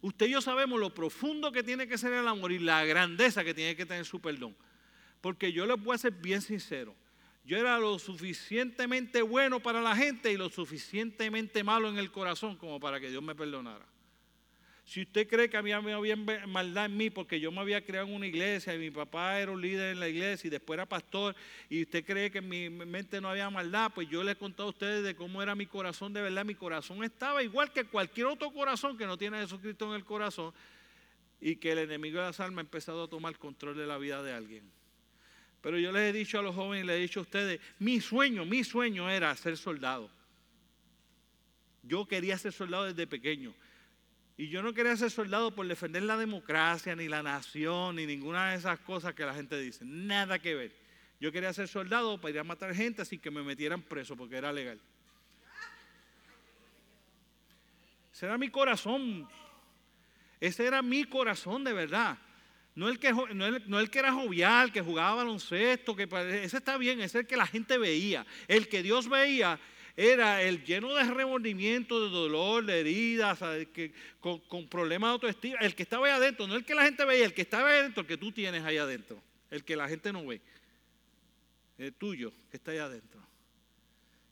Usted 0.01 0.29
y 0.29 0.31
yo 0.31 0.41
sabemos 0.41 0.81
lo 0.81 0.95
profundo 0.95 1.53
que 1.53 1.63
tiene 1.63 1.87
que 1.87 1.99
ser 1.99 2.15
el 2.15 2.27
amor 2.27 2.53
y 2.53 2.59
la 2.59 2.85
grandeza 2.87 3.45
que 3.45 3.53
tiene 3.53 3.77
que 3.77 3.85
tener 3.85 4.07
su 4.07 4.21
perdón. 4.21 4.57
Porque 5.21 5.53
yo 5.53 5.67
les 5.67 5.79
voy 5.79 5.95
a 5.95 5.99
ser 5.99 6.13
bien 6.13 6.41
sincero. 6.41 6.97
Yo 7.45 7.59
era 7.59 7.79
lo 7.79 7.99
suficientemente 7.99 9.21
bueno 9.21 9.61
para 9.61 9.83
la 9.83 9.95
gente 9.95 10.33
y 10.33 10.39
lo 10.39 10.49
suficientemente 10.49 11.63
malo 11.63 11.91
en 11.91 11.99
el 11.99 12.11
corazón 12.11 12.57
como 12.57 12.81
para 12.81 12.99
que 12.99 13.11
Dios 13.11 13.23
me 13.23 13.35
perdonara. 13.35 13.90
Si 14.91 15.03
usted 15.03 15.29
cree 15.29 15.49
que 15.49 15.57
había, 15.57 15.81
maldad 16.49 16.87
en 16.87 16.97
mí 16.97 17.11
porque 17.11 17.39
yo 17.39 17.53
me 17.53 17.61
había 17.61 17.81
creado 17.81 18.09
en 18.09 18.15
una 18.15 18.27
iglesia 18.27 18.75
y 18.75 18.79
mi 18.81 18.91
papá 18.91 19.39
era 19.39 19.53
un 19.53 19.63
líder 19.63 19.93
en 19.93 20.01
la 20.01 20.09
iglesia 20.09 20.49
y 20.49 20.51
después 20.51 20.77
era 20.77 20.85
pastor 20.85 21.37
y 21.69 21.83
usted 21.83 22.05
cree 22.05 22.29
que 22.29 22.39
en 22.39 22.49
mi 22.49 22.69
mente 22.69 23.21
no 23.21 23.29
había 23.29 23.49
maldad, 23.51 23.93
pues 23.95 24.09
yo 24.09 24.25
le 24.25 24.33
he 24.33 24.35
contado 24.35 24.67
a 24.67 24.71
ustedes 24.71 25.05
de 25.05 25.15
cómo 25.15 25.41
era 25.45 25.55
mi 25.55 25.65
corazón 25.67 26.13
de 26.13 26.23
verdad. 26.23 26.45
Mi 26.45 26.57
corazón 26.57 27.05
estaba 27.05 27.41
igual 27.41 27.73
que 27.73 27.85
cualquier 27.85 28.27
otro 28.27 28.51
corazón 28.51 28.99
que 28.99 29.07
no 29.07 29.17
tiene 29.17 29.37
a 29.37 29.43
Jesucristo 29.43 29.87
en 29.87 29.93
el 29.93 30.05
corazón 30.05 30.53
y 31.41 31.55
que 31.55 31.71
el 31.71 31.79
enemigo 31.79 32.19
de 32.19 32.27
las 32.27 32.41
almas 32.41 32.65
ha 32.65 32.67
empezado 32.67 33.05
a 33.05 33.09
tomar 33.09 33.39
control 33.39 33.77
de 33.77 33.87
la 33.87 33.97
vida 33.97 34.25
de 34.25 34.33
alguien. 34.33 34.69
Pero 35.61 35.79
yo 35.79 35.93
les 35.93 36.11
he 36.11 36.19
dicho 36.19 36.37
a 36.41 36.43
los 36.43 36.57
jóvenes, 36.57 36.85
les 36.85 36.97
he 36.97 37.03
dicho 37.03 37.21
a 37.21 37.23
ustedes, 37.23 37.61
mi 37.79 38.01
sueño, 38.01 38.45
mi 38.45 38.65
sueño 38.65 39.09
era 39.09 39.37
ser 39.37 39.57
soldado. 39.57 40.11
Yo 41.85 42.09
quería 42.09 42.37
ser 42.37 42.53
soldado 42.53 42.87
desde 42.87 43.07
pequeño. 43.07 43.55
Y 44.41 44.49
yo 44.49 44.63
no 44.63 44.73
quería 44.73 44.97
ser 44.97 45.11
soldado 45.11 45.55
por 45.55 45.69
defender 45.69 46.03
la 46.03 46.17
democracia, 46.17 46.97
ni 46.97 47.09
la 47.09 47.23
nación, 47.23 47.97
ni 47.97 48.07
ninguna 48.07 48.53
de 48.53 48.57
esas 48.57 48.79
cosas 48.79 49.13
que 49.13 49.23
la 49.23 49.35
gente 49.35 49.61
dice. 49.61 49.85
Nada 49.85 50.39
que 50.39 50.55
ver. 50.55 50.75
Yo 51.21 51.31
quería 51.31 51.53
ser 51.53 51.69
soldado 51.69 52.19
para 52.19 52.31
ir 52.31 52.39
a 52.39 52.45
matar 52.45 52.75
gente 52.75 53.03
así 53.03 53.19
que 53.19 53.31
me 53.31 53.43
metieran 53.43 53.83
preso 53.83 54.17
porque 54.17 54.37
era 54.37 54.51
legal. 54.51 54.81
Ese 58.15 58.25
era 58.25 58.39
mi 58.39 58.49
corazón. 58.49 59.29
Ese 60.41 60.65
era 60.65 60.81
mi 60.81 61.05
corazón 61.05 61.63
de 61.63 61.75
verdad. 61.75 62.17
No 62.75 62.89
el 62.89 62.99
que, 62.99 63.13
no 63.13 63.79
el, 63.79 63.91
que 63.91 63.99
era 63.99 64.11
jovial, 64.11 64.73
que 64.73 64.81
jugaba 64.81 65.17
baloncesto, 65.17 65.95
que 65.95 66.09
ese 66.43 66.57
está 66.57 66.79
bien, 66.79 67.03
ese 67.03 67.19
es 67.19 67.25
el 67.25 67.27
que 67.27 67.37
la 67.37 67.47
gente 67.47 67.77
veía. 67.77 68.25
El 68.49 68.69
que 68.69 68.83
Dios 68.83 69.07
veía 69.07 69.61
era 69.97 70.43
el 70.43 70.65
lleno 70.65 70.95
de 70.95 71.05
remordimiento, 71.05 72.05
de 72.05 72.11
dolor, 72.11 72.65
de 72.65 72.81
heridas, 72.81 73.39
que, 73.73 73.93
con, 74.21 74.69
problemas 74.69 75.09
de 75.09 75.13
autoestima. 75.13 75.59
El 75.61 75.75
que 75.75 75.83
estaba 75.83 76.07
ahí 76.07 76.13
adentro, 76.13 76.47
no 76.47 76.55
el 76.55 76.65
que 76.65 76.75
la 76.75 76.85
gente 76.85 77.05
veía, 77.05 77.25
el 77.25 77.35
que 77.35 77.43
estaba 77.43 77.69
ahí 77.69 77.81
adentro, 77.81 78.03
el 78.03 78.07
que 78.07 78.17
tú 78.17 78.33
tienes 78.33 78.63
ahí 78.65 78.77
adentro, 78.77 79.23
el 79.51 79.65
que 79.65 79.77
la 79.77 79.89
gente 79.89 80.13
no 80.13 80.27
ve. 80.27 80.41
El 81.79 81.93
tuyo, 81.95 82.33
que 82.51 82.57
está 82.57 82.71
ahí 82.73 82.79
adentro. 82.79 83.21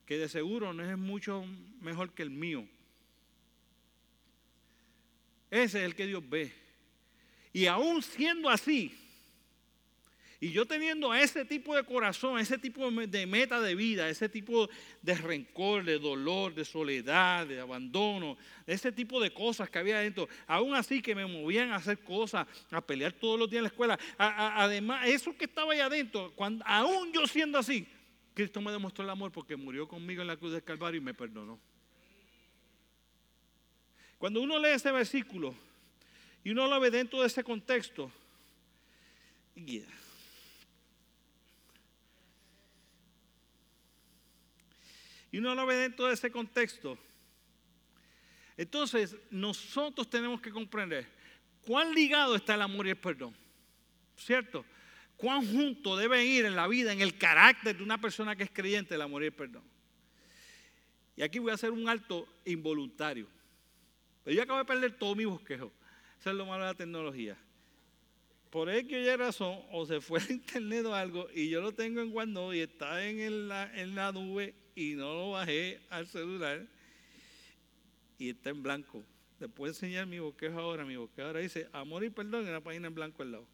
Que 0.05 0.17
de 0.17 0.29
seguro 0.29 0.73
no 0.73 0.83
es 0.83 0.97
mucho 0.97 1.45
mejor 1.81 2.11
que 2.13 2.23
el 2.23 2.29
mío. 2.29 2.67
Ese 5.51 5.79
es 5.79 5.85
el 5.85 5.95
que 5.95 6.07
Dios 6.07 6.27
ve. 6.27 6.53
Y 7.51 7.65
aún 7.65 8.01
siendo 8.03 8.49
así, 8.49 8.95
y 10.41 10.51
yo 10.51 10.65
teniendo 10.65 11.13
ese 11.13 11.43
tipo 11.43 11.75
de 11.75 11.83
corazón, 11.83 12.39
ese 12.39 12.57
tipo 12.57 12.89
de 12.89 13.25
meta 13.25 13.59
de 13.59 13.75
vida, 13.75 14.07
ese 14.07 14.29
tipo 14.29 14.69
de 15.01 15.15
rencor, 15.15 15.83
de 15.83 15.99
dolor, 15.99 16.55
de 16.55 16.63
soledad, 16.63 17.45
de 17.45 17.59
abandono, 17.59 18.37
ese 18.65 18.89
tipo 18.93 19.19
de 19.19 19.33
cosas 19.33 19.69
que 19.69 19.79
había 19.79 19.97
adentro, 19.97 20.29
aún 20.47 20.75
así 20.75 21.01
que 21.01 21.13
me 21.13 21.25
movían 21.25 21.71
a 21.71 21.75
hacer 21.75 21.99
cosas, 21.99 22.47
a 22.71 22.79
pelear 22.79 23.11
todos 23.11 23.37
los 23.37 23.49
días 23.49 23.59
en 23.59 23.63
la 23.63 23.69
escuela. 23.69 23.99
además, 24.17 25.05
eso 25.09 25.35
que 25.35 25.43
estaba 25.43 25.73
ahí 25.73 25.81
adentro, 25.81 26.33
aún 26.63 27.11
yo 27.11 27.27
siendo 27.27 27.57
así, 27.57 27.85
Cristo 28.33 28.61
me 28.61 28.71
demostró 28.71 29.03
el 29.03 29.09
amor 29.09 29.33
porque 29.33 29.57
murió 29.57 29.89
conmigo 29.89 30.21
en 30.21 30.27
la 30.27 30.37
cruz 30.37 30.53
del 30.53 30.63
Calvario 30.63 31.01
y 31.01 31.03
me 31.03 31.13
perdonó. 31.13 31.59
Cuando 34.17 34.39
uno 34.39 34.57
lee 34.57 34.69
ese 34.69 34.91
versículo 34.91 35.53
y 36.45 36.51
uno 36.51 36.65
lo 36.67 36.79
ve 36.79 36.91
dentro 36.91 37.19
de 37.19 37.27
ese 37.27 37.43
contexto, 37.43 38.09
guía. 39.53 39.85
Y 45.31 45.37
uno 45.37 45.53
lo 45.55 45.65
ve 45.65 45.75
dentro 45.75 46.07
de 46.07 46.13
ese 46.13 46.31
contexto. 46.31 46.97
Entonces, 48.57 49.15
nosotros 49.29 50.09
tenemos 50.09 50.41
que 50.41 50.51
comprender 50.51 51.07
cuán 51.61 51.93
ligado 51.93 52.35
está 52.35 52.55
el 52.55 52.61
amor 52.61 52.87
y 52.87 52.91
el 52.91 52.97
perdón. 52.97 53.35
¿Cierto? 54.17 54.65
Cuán 55.15 55.45
junto 55.45 55.95
debe 55.95 56.25
ir 56.25 56.45
en 56.45 56.55
la 56.55 56.67
vida, 56.67 56.91
en 56.91 57.01
el 57.01 57.17
carácter 57.17 57.77
de 57.77 57.83
una 57.83 57.99
persona 57.99 58.35
que 58.35 58.43
es 58.43 58.51
creyente, 58.51 58.95
el 58.95 59.01
amor 59.01 59.23
y 59.23 59.27
el 59.27 59.33
perdón. 59.33 59.63
Y 61.15 61.21
aquí 61.21 61.39
voy 61.39 61.51
a 61.51 61.55
hacer 61.55 61.71
un 61.71 61.87
alto 61.87 62.27
involuntario. 62.45 63.27
Pero 64.23 64.35
yo 64.35 64.43
acabo 64.43 64.59
de 64.59 64.65
perder 64.65 64.97
todo 64.97 65.15
mi 65.15 65.25
bosquejo. 65.25 65.71
Eso 66.19 66.29
es 66.29 66.35
lo 66.35 66.45
malo 66.45 66.63
de 66.63 66.71
la 66.71 66.77
tecnología. 66.77 67.37
Por 68.49 68.69
X 68.69 69.07
o 69.07 69.17
razón, 69.17 69.59
o 69.71 69.85
se 69.85 70.01
fue 70.01 70.19
el 70.27 70.31
internet 70.31 70.85
o 70.85 70.95
algo, 70.95 71.27
y 71.33 71.49
yo 71.49 71.61
lo 71.61 71.71
tengo 71.71 72.01
en 72.01 72.15
OneNote 72.15 72.57
y 72.57 72.61
está 72.61 73.05
en 73.05 73.47
la, 73.47 73.71
en 73.79 73.95
la 73.95 74.11
nube 74.11 74.53
y 74.79 74.95
no 74.95 75.13
lo 75.13 75.31
bajé 75.31 75.77
al 75.89 76.07
celular 76.07 76.65
y 78.17 78.29
está 78.29 78.49
en 78.49 78.63
blanco. 78.63 79.03
Puedo 79.53 79.73
enseñar 79.73 80.05
mi 80.05 80.19
bosquejo 80.19 80.57
ahora. 80.57 80.85
Mi 80.85 80.95
bosquejo 80.95 81.27
ahora 81.27 81.41
dice 81.41 81.67
amor 81.73 82.05
y 82.05 82.09
perdón 82.09 82.47
en 82.47 82.53
la 82.53 82.61
página 82.61 82.87
en 82.87 82.95
blanco 82.95 83.21
al 83.21 83.33
lado. 83.33 83.45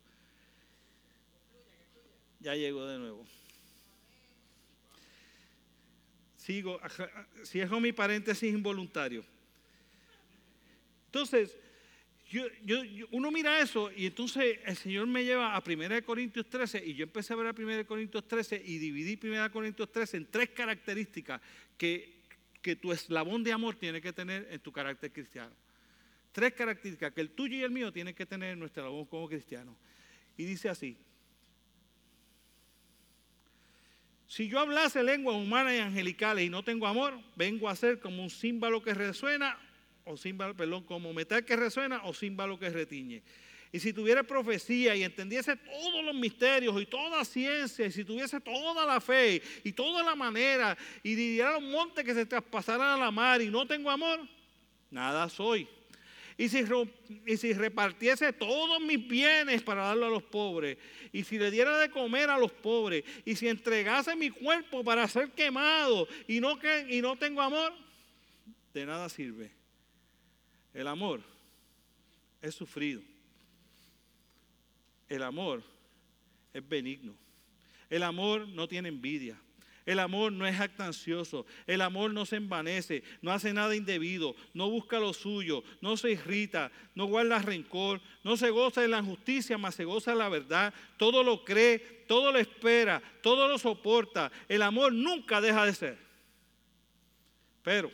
Ya 2.40 2.54
llegó 2.54 2.86
de 2.86 3.00
nuevo. 3.00 3.26
Sigo, 6.38 6.80
cierro 7.44 7.80
mi 7.80 7.92
paréntesis 7.92 8.54
involuntario. 8.54 9.26
Entonces, 11.08 11.58
uno 13.12 13.32
mira 13.32 13.60
eso 13.60 13.92
y 13.96 14.08
entonces 14.08 14.60
el 14.66 14.76
Señor 14.76 15.08
me 15.08 15.24
lleva 15.24 15.56
a 15.56 15.64
1 15.66 16.04
Corintios 16.06 16.50
13 16.50 16.84
y 16.86 16.96
yo 16.96 17.04
empecé 17.04 17.34
a 17.34 17.36
ver 17.36 17.48
a 17.48 17.56
1 17.58 17.86
Corintios 17.86 18.28
13 18.28 18.62
y 18.66 18.80
dividí 18.80 19.20
1 19.22 19.52
Corintios 19.52 19.92
13 19.92 20.18
en 20.18 20.26
tres 20.32 20.50
características 20.50 21.40
que, 21.78 22.22
que 22.62 22.76
tu 22.76 22.92
eslabón 22.92 23.44
de 23.44 23.54
amor 23.54 23.76
tiene 23.76 24.02
que 24.02 24.12
tener 24.12 24.48
en 24.50 24.60
tu 24.60 24.72
carácter 24.72 25.12
cristiano. 25.12 25.54
Tres 26.32 26.54
características 26.54 27.14
que 27.14 27.22
el 27.22 27.30
tuyo 27.30 27.58
y 27.58 27.64
el 27.64 27.72
mío 27.72 27.94
tienen 27.94 28.16
que 28.16 28.26
tener 28.26 28.54
en 28.54 28.60
nuestro 28.60 28.84
eslabón 28.84 29.06
como 29.06 29.30
cristiano. 29.30 29.78
Y 30.36 30.46
dice 30.46 30.68
así, 30.68 30.98
si 34.28 34.50
yo 34.50 34.60
hablase 34.60 35.04
lenguas 35.04 35.38
humanas 35.38 35.76
y 35.76 35.78
angelicales 35.78 36.46
y 36.46 36.50
no 36.50 36.64
tengo 36.64 36.88
amor, 36.88 37.18
vengo 37.36 37.70
a 37.70 37.76
ser 37.76 38.00
como 38.00 38.24
un 38.24 38.30
címbalo 38.30 38.82
que 38.82 38.94
resuena 38.94 39.58
o 40.06 40.15
címbalo, 40.15 40.56
perdón, 40.56 40.84
como 40.84 41.13
metal 41.13 41.44
que 41.44 41.56
resuena 41.56 42.02
o 42.06 42.13
címbalo 42.13 42.58
que 42.58 42.70
retiñe. 42.70 43.24
Y 43.72 43.80
si 43.80 43.91
tuviera 43.91 44.24
profecía 44.24 44.96
y 44.96 45.04
entendiese 45.04 45.56
todos 45.58 46.06
los 46.06 46.15
misterios 46.15 46.80
y 46.82 46.86
toda 46.86 47.26
ciencia, 47.26 47.86
y 47.86 47.91
si 47.91 48.06
tuviese 48.06 48.39
toda 48.39 48.86
la 48.86 49.02
fe 49.02 49.41
y 49.63 49.74
toda 49.74 50.02
la 50.04 50.15
manera, 50.15 50.78
y 51.04 51.15
diría 51.15 51.50
a 51.50 51.60
los 51.60 51.63
montes 51.63 52.06
que 52.06 52.13
se 52.13 52.26
traspasaran 52.26 52.88
a 52.88 52.98
la 52.98 53.12
mar 53.12 53.41
y 53.41 53.50
no 53.50 53.68
tengo 53.68 53.89
amor, 53.91 54.22
nada 54.89 55.28
soy. 55.28 55.68
Y 56.38 56.50
si, 56.50 56.63
y 57.26 57.38
si 57.38 57.54
repartiese 57.54 58.32
todos 58.34 58.80
mis 58.82 59.06
bienes 59.08 59.63
para 59.63 59.88
darlo 59.88 60.06
a 60.06 60.10
los 60.10 60.24
pobres, 60.24 60.78
y 61.12 61.24
si 61.24 61.38
le 61.39 61.50
diera 61.50 61.78
de 61.80 61.89
comer 61.89 62.30
a 62.30 62.38
los 62.38 62.52
pobres, 62.52 63.04
y 63.26 63.36
si 63.36 63.48
entregase 63.48 64.15
mi 64.15 64.30
cuerpo 64.30 64.84
para 64.84 65.08
ser 65.08 65.32
quemado 65.32 66.08
y 66.28 66.39
no, 66.39 66.60
que, 66.60 66.86
y 66.89 67.02
no 67.02 67.18
tengo 67.18 67.41
amor, 67.41 67.74
de 68.74 68.86
nada 68.86 69.10
sirve. 69.10 69.64
El 70.76 70.88
amor 70.88 71.22
es 72.42 72.54
sufrido. 72.54 73.02
El 75.08 75.24
amor 75.24 75.64
es 76.54 76.68
benigno. 76.68 77.16
El 77.90 78.04
amor 78.04 78.48
no 78.50 78.68
tiene 78.68 78.90
envidia. 78.90 79.40
El 79.86 80.00
amor 80.00 80.32
no 80.32 80.48
es 80.48 80.60
actancioso, 80.60 81.46
el 81.68 81.80
amor 81.80 82.12
no 82.12 82.26
se 82.26 82.38
envanece, 82.38 83.04
no 83.22 83.32
hace 83.32 83.54
nada 83.54 83.76
indebido, 83.76 84.36
no 84.52 84.68
busca 84.68 85.00
lo 85.00 85.14
suyo, 85.14 85.64
no 85.80 85.96
se 85.96 86.10
irrita, 86.10 86.72
no 86.96 87.06
guarda 87.06 87.38
rencor, 87.38 88.02
no 88.24 88.36
se 88.36 88.50
goza 88.50 88.82
de 88.82 88.88
la 88.88 88.98
injusticia, 88.98 89.60
mas 89.60 89.76
se 89.76 89.86
goza 89.86 90.10
de 90.12 90.18
la 90.18 90.28
verdad, 90.28 90.74
todo 90.98 91.22
lo 91.22 91.46
cree, 91.46 91.78
todo 92.08 92.32
lo 92.32 92.40
espera, 92.40 93.00
todo 93.22 93.48
lo 93.48 93.60
soporta. 93.60 94.32
El 94.50 94.64
amor 94.64 94.92
nunca 94.92 95.40
deja 95.40 95.64
de 95.64 95.76
ser. 95.76 95.98
Pero 97.62 97.92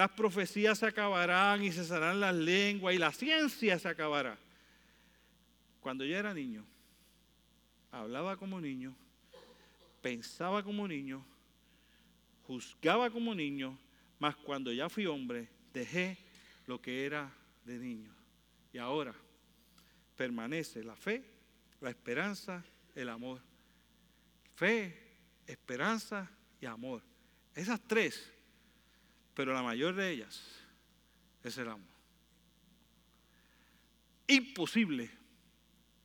las 0.00 0.12
profecías 0.12 0.78
se 0.78 0.86
acabarán 0.86 1.62
y 1.62 1.70
cesarán 1.70 2.20
las 2.20 2.34
lenguas 2.34 2.94
y 2.94 2.98
la 2.98 3.12
ciencia 3.12 3.78
se 3.78 3.86
acabará. 3.86 4.38
Cuando 5.78 6.06
yo 6.06 6.16
era 6.16 6.32
niño, 6.32 6.64
hablaba 7.90 8.38
como 8.38 8.58
niño, 8.62 8.96
pensaba 10.00 10.62
como 10.62 10.88
niño, 10.88 11.22
juzgaba 12.46 13.10
como 13.10 13.34
niño, 13.34 13.78
mas 14.18 14.36
cuando 14.36 14.72
ya 14.72 14.88
fui 14.88 15.04
hombre, 15.04 15.50
dejé 15.70 16.16
lo 16.66 16.80
que 16.80 17.04
era 17.04 17.30
de 17.66 17.78
niño. 17.78 18.10
Y 18.72 18.78
ahora 18.78 19.14
permanece 20.16 20.82
la 20.82 20.96
fe, 20.96 21.22
la 21.78 21.90
esperanza, 21.90 22.64
el 22.94 23.10
amor. 23.10 23.42
Fe, 24.54 24.96
esperanza 25.46 26.30
y 26.58 26.64
amor. 26.64 27.02
Esas 27.54 27.78
tres, 27.86 28.32
pero 29.40 29.54
la 29.54 29.62
mayor 29.62 29.94
de 29.94 30.10
ellas 30.10 30.38
es 31.42 31.56
el 31.56 31.66
amor. 31.66 31.88
Imposible 34.28 35.10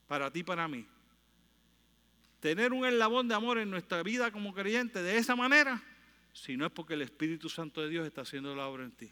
para 0.08 0.32
ti 0.32 0.40
y 0.40 0.44
para 0.44 0.70
mí 0.70 0.88
tener 2.40 2.72
un 2.72 2.86
eslabón 2.86 3.28
de 3.28 3.36
amor 3.36 3.58
en 3.58 3.70
nuestra 3.70 4.04
vida 4.04 4.32
como 4.32 4.54
creyente 4.54 5.04
de 5.04 5.18
esa 5.18 5.36
manera, 5.36 5.84
si 6.32 6.56
no 6.56 6.66
es 6.66 6.72
porque 6.72 6.94
el 6.94 7.02
Espíritu 7.02 7.50
Santo 7.50 7.82
de 7.82 7.90
Dios 7.90 8.08
está 8.08 8.22
haciendo 8.22 8.56
la 8.56 8.68
obra 8.68 8.86
en 8.86 8.92
ti. 8.92 9.12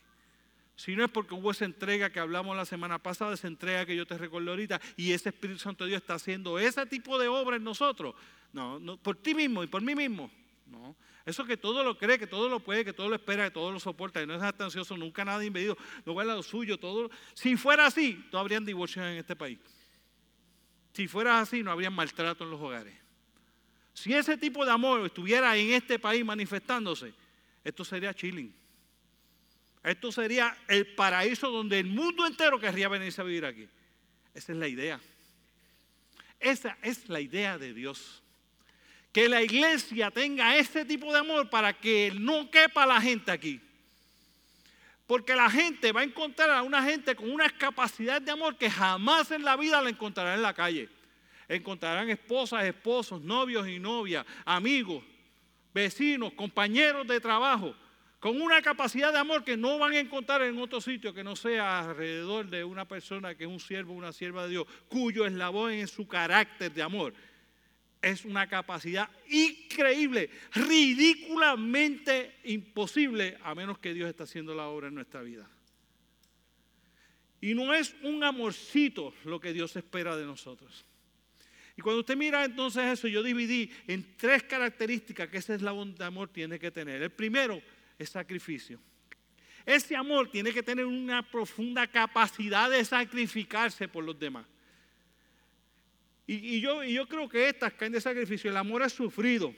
Si 0.78 0.96
no 0.96 1.04
es 1.04 1.12
porque 1.12 1.34
hubo 1.34 1.52
esa 1.52 1.66
entrega 1.66 2.10
que 2.10 2.22
hablamos 2.22 2.56
la 2.56 2.64
semana 2.64 3.00
pasada, 3.00 3.34
esa 3.34 3.48
entrega 3.48 3.86
que 3.86 3.98
yo 3.98 4.08
te 4.08 4.18
recuerdo 4.18 4.52
ahorita, 4.52 4.80
y 4.96 5.12
ese 5.12 5.30
Espíritu 5.30 5.60
Santo 5.60 5.84
de 5.84 5.90
Dios 5.90 6.02
está 6.02 6.14
haciendo 6.14 6.58
ese 6.60 6.86
tipo 6.86 7.20
de 7.20 7.28
obra 7.28 7.58
en 7.58 7.66
nosotros. 7.66 8.16
No, 8.54 8.80
no, 8.80 8.96
por 8.96 9.18
ti 9.18 9.36
mismo 9.36 9.66
y 9.66 9.68
por 9.68 9.82
mí 9.82 9.94
mismo. 9.96 10.32
No. 10.74 10.96
Eso 11.24 11.46
que 11.46 11.56
todo 11.56 11.84
lo 11.84 11.98
cree, 12.00 12.18
que 12.18 12.26
todo 12.26 12.50
lo 12.50 12.60
puede, 12.60 12.84
que 12.84 12.94
todo 12.94 13.08
lo 13.08 13.16
espera, 13.16 13.46
que 13.46 13.52
todo 13.52 13.72
lo 13.72 13.80
soporta, 13.80 14.20
que 14.20 14.26
no 14.26 14.34
es 14.34 14.42
ansioso, 14.42 14.98
nunca 14.98 15.24
nada 15.24 15.46
impedido, 15.46 15.78
no 16.04 16.14
guarda 16.14 16.36
lo 16.36 16.42
suyo, 16.42 16.80
todo. 16.80 17.12
Si 17.36 17.56
fuera 17.56 17.86
así, 17.86 18.26
no 18.32 18.40
habrían 18.40 18.66
divorcios 18.66 19.06
en 19.06 19.18
este 19.18 19.36
país. 19.36 19.60
Si 20.94 21.08
fuera 21.08 21.40
así, 21.40 21.62
no 21.62 21.72
habría 21.72 21.92
maltrato 21.92 22.44
en 22.44 22.50
los 22.50 22.60
hogares. 22.60 22.96
Si 23.94 24.14
ese 24.14 24.36
tipo 24.36 24.66
de 24.66 24.72
amor 24.72 25.06
estuviera 25.06 25.56
en 25.56 25.74
este 25.74 26.00
país 26.00 26.26
manifestándose, 26.26 27.14
esto 27.64 27.86
sería 27.86 28.14
chilling. 28.16 28.54
Esto 29.84 30.12
sería 30.12 30.58
el 30.68 30.88
paraíso 30.96 31.52
donde 31.52 31.80
el 31.80 31.86
mundo 31.86 32.26
entero 32.26 32.60
querría 32.60 32.88
venirse 32.88 33.22
a 33.22 33.26
vivir 33.26 33.46
aquí. 33.46 33.68
Esa 34.34 34.54
es 34.54 34.58
la 34.58 34.68
idea. 34.68 35.00
Esa 36.40 36.78
es 36.82 37.10
la 37.10 37.22
idea 37.22 37.60
de 37.60 37.74
Dios. 37.76 38.23
Que 39.14 39.30
la 39.30 39.44
iglesia 39.44 40.10
tenga 40.10 40.58
ese 40.58 40.84
tipo 40.84 41.14
de 41.14 41.20
amor 41.20 41.48
para 41.48 41.72
que 41.72 42.12
no 42.20 42.50
quepa 42.50 42.84
la 42.88 43.00
gente 43.00 43.32
aquí. 43.32 43.62
Porque 45.06 45.36
la 45.36 45.52
gente 45.52 45.92
va 45.92 46.02
a 46.02 46.04
encontrar 46.04 46.50
a 46.50 46.64
una 46.64 46.82
gente 46.82 47.16
con 47.16 47.30
una 47.30 47.48
capacidad 47.48 48.20
de 48.20 48.32
amor 48.32 48.58
que 48.58 48.72
jamás 48.72 49.30
en 49.30 49.44
la 49.44 49.56
vida 49.56 49.80
la 49.84 49.92
encontrará 49.92 50.34
en 50.34 50.42
la 50.42 50.56
calle. 50.56 50.90
Encontrarán 51.48 52.10
esposas, 52.10 52.64
esposos, 52.64 53.22
novios 53.22 53.68
y 53.68 53.78
novias, 53.78 54.26
amigos, 54.46 55.04
vecinos, 55.72 56.34
compañeros 56.34 57.06
de 57.06 57.20
trabajo, 57.20 57.76
con 58.20 58.42
una 58.42 58.64
capacidad 58.64 59.12
de 59.12 59.20
amor 59.20 59.44
que 59.44 59.56
no 59.56 59.78
van 59.78 59.94
a 59.94 60.00
encontrar 60.00 60.42
en 60.42 60.58
otro 60.58 60.82
sitio 60.82 61.14
que 61.14 61.24
no 61.24 61.36
sea 61.36 61.82
alrededor 61.82 62.48
de 62.48 62.64
una 62.64 62.88
persona 62.88 63.36
que 63.36 63.44
es 63.44 63.50
un 63.50 63.60
siervo, 63.60 63.94
una 63.94 64.12
sierva 64.12 64.44
de 64.46 64.50
Dios, 64.50 64.68
cuyo 64.88 65.28
eslabón 65.28 65.74
en 65.74 65.88
su 65.88 66.08
carácter 66.08 66.74
de 66.74 66.82
amor 66.82 67.14
es 68.04 68.26
una 68.26 68.48
capacidad 68.48 69.10
increíble, 69.30 70.30
ridículamente 70.54 72.36
imposible, 72.44 73.38
a 73.42 73.56
menos 73.56 73.80
que 73.80 73.94
Dios 73.94 74.10
esté 74.10 74.24
haciendo 74.24 74.54
la 74.54 74.68
obra 74.68 74.90
en 74.90 74.96
nuestra 74.96 75.22
vida. 75.22 75.50
Y 77.40 77.56
no 77.56 77.74
es 77.74 77.96
un 78.04 78.24
amorcito 78.24 79.14
lo 79.24 79.40
que 79.40 79.54
Dios 79.54 79.76
espera 79.76 80.16
de 80.18 80.26
nosotros. 80.26 80.86
Y 81.76 81.82
cuando 81.82 82.02
usted 82.02 82.16
mira 82.16 82.44
entonces 82.46 82.84
eso, 82.84 83.08
yo 83.08 83.24
dividí 83.24 83.72
en 83.88 84.16
tres 84.16 84.44
características 84.44 85.30
que 85.30 85.38
ese 85.38 85.56
eslabón 85.56 85.96
de 85.96 86.06
amor 86.06 86.30
tiene 86.30 86.60
que 86.60 86.72
tener. 86.72 87.02
El 87.02 87.12
primero 87.12 87.62
es 87.98 88.10
sacrificio. 88.10 88.80
Ese 89.66 89.96
amor 89.96 90.30
tiene 90.30 90.52
que 90.52 90.62
tener 90.62 90.86
una 90.86 91.24
profunda 91.24 91.88
capacidad 91.88 92.70
de 92.70 92.84
sacrificarse 92.84 93.88
por 93.88 94.04
los 94.04 94.20
demás. 94.20 94.46
Y, 96.26 96.62
yo, 96.62 97.08
creo 97.08 97.28
que 97.28 97.50
estas 97.50 97.74
caen 97.74 97.92
de 97.92 98.02
sacrificio. 98.02 98.50
El 98.50 98.58
amor 98.58 98.82
es 98.82 98.94
sufrido. 98.94 99.54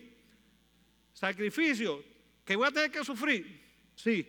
Sacrificio, 1.14 2.04
que 2.44 2.56
voy 2.56 2.68
a 2.68 2.72
tener 2.72 2.92
que 2.92 3.04
sufrir. 3.04 3.62
Sí. 3.96 4.28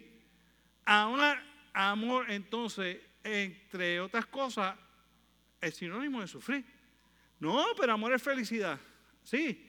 Ahora, 0.85 1.43
amor, 1.73 2.31
entonces, 2.31 2.99
entre 3.25 4.01
otras 4.01 4.27
cosas, 4.27 4.77
es 5.61 5.75
sinónimo 5.75 6.21
de 6.21 6.27
sufrir. 6.27 6.65
No, 7.41 7.65
pero 7.79 7.95
amor 7.95 8.13
es 8.13 8.23
felicidad. 8.23 8.79
Sí. 9.23 9.67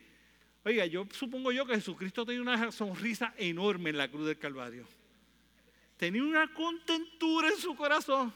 Oiga, 0.64 0.84
yo 0.86 1.06
supongo 1.10 1.50
yo 1.50 1.66
que 1.66 1.74
Jesucristo 1.74 2.26
tenía 2.26 2.42
una 2.42 2.70
sonrisa 2.70 3.32
enorme 3.36 3.90
en 3.90 3.96
la 3.96 4.08
cruz 4.08 4.26
del 4.26 4.38
Calvario. 4.38 4.86
Tenía 5.96 6.22
una 6.22 6.52
contentura 6.52 7.48
en 7.48 7.56
su 7.56 7.74
corazón 7.74 8.32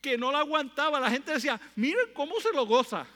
que 0.00 0.16
no 0.16 0.32
la 0.32 0.40
aguantaba. 0.40 1.00
La 1.00 1.10
gente 1.10 1.32
decía, 1.32 1.60
miren 1.76 2.12
cómo 2.14 2.40
se 2.40 2.52
lo 2.52 2.66
goza. 2.66 3.06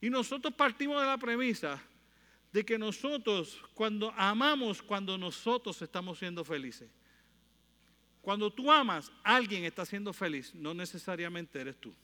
Y 0.00 0.10
nosotros 0.10 0.54
partimos 0.54 1.00
de 1.00 1.06
la 1.06 1.18
premisa 1.18 1.82
de 2.52 2.64
que 2.64 2.78
nosotros, 2.78 3.60
cuando 3.74 4.12
amamos, 4.16 4.82
cuando 4.82 5.18
nosotros 5.18 5.80
estamos 5.82 6.18
siendo 6.18 6.44
felices. 6.44 6.90
Cuando 8.22 8.50
tú 8.52 8.72
amas, 8.72 9.12
alguien 9.22 9.64
está 9.64 9.84
siendo 9.84 10.12
feliz, 10.12 10.54
no 10.54 10.74
necesariamente 10.74 11.60
eres 11.60 11.76
tú. 11.80 11.94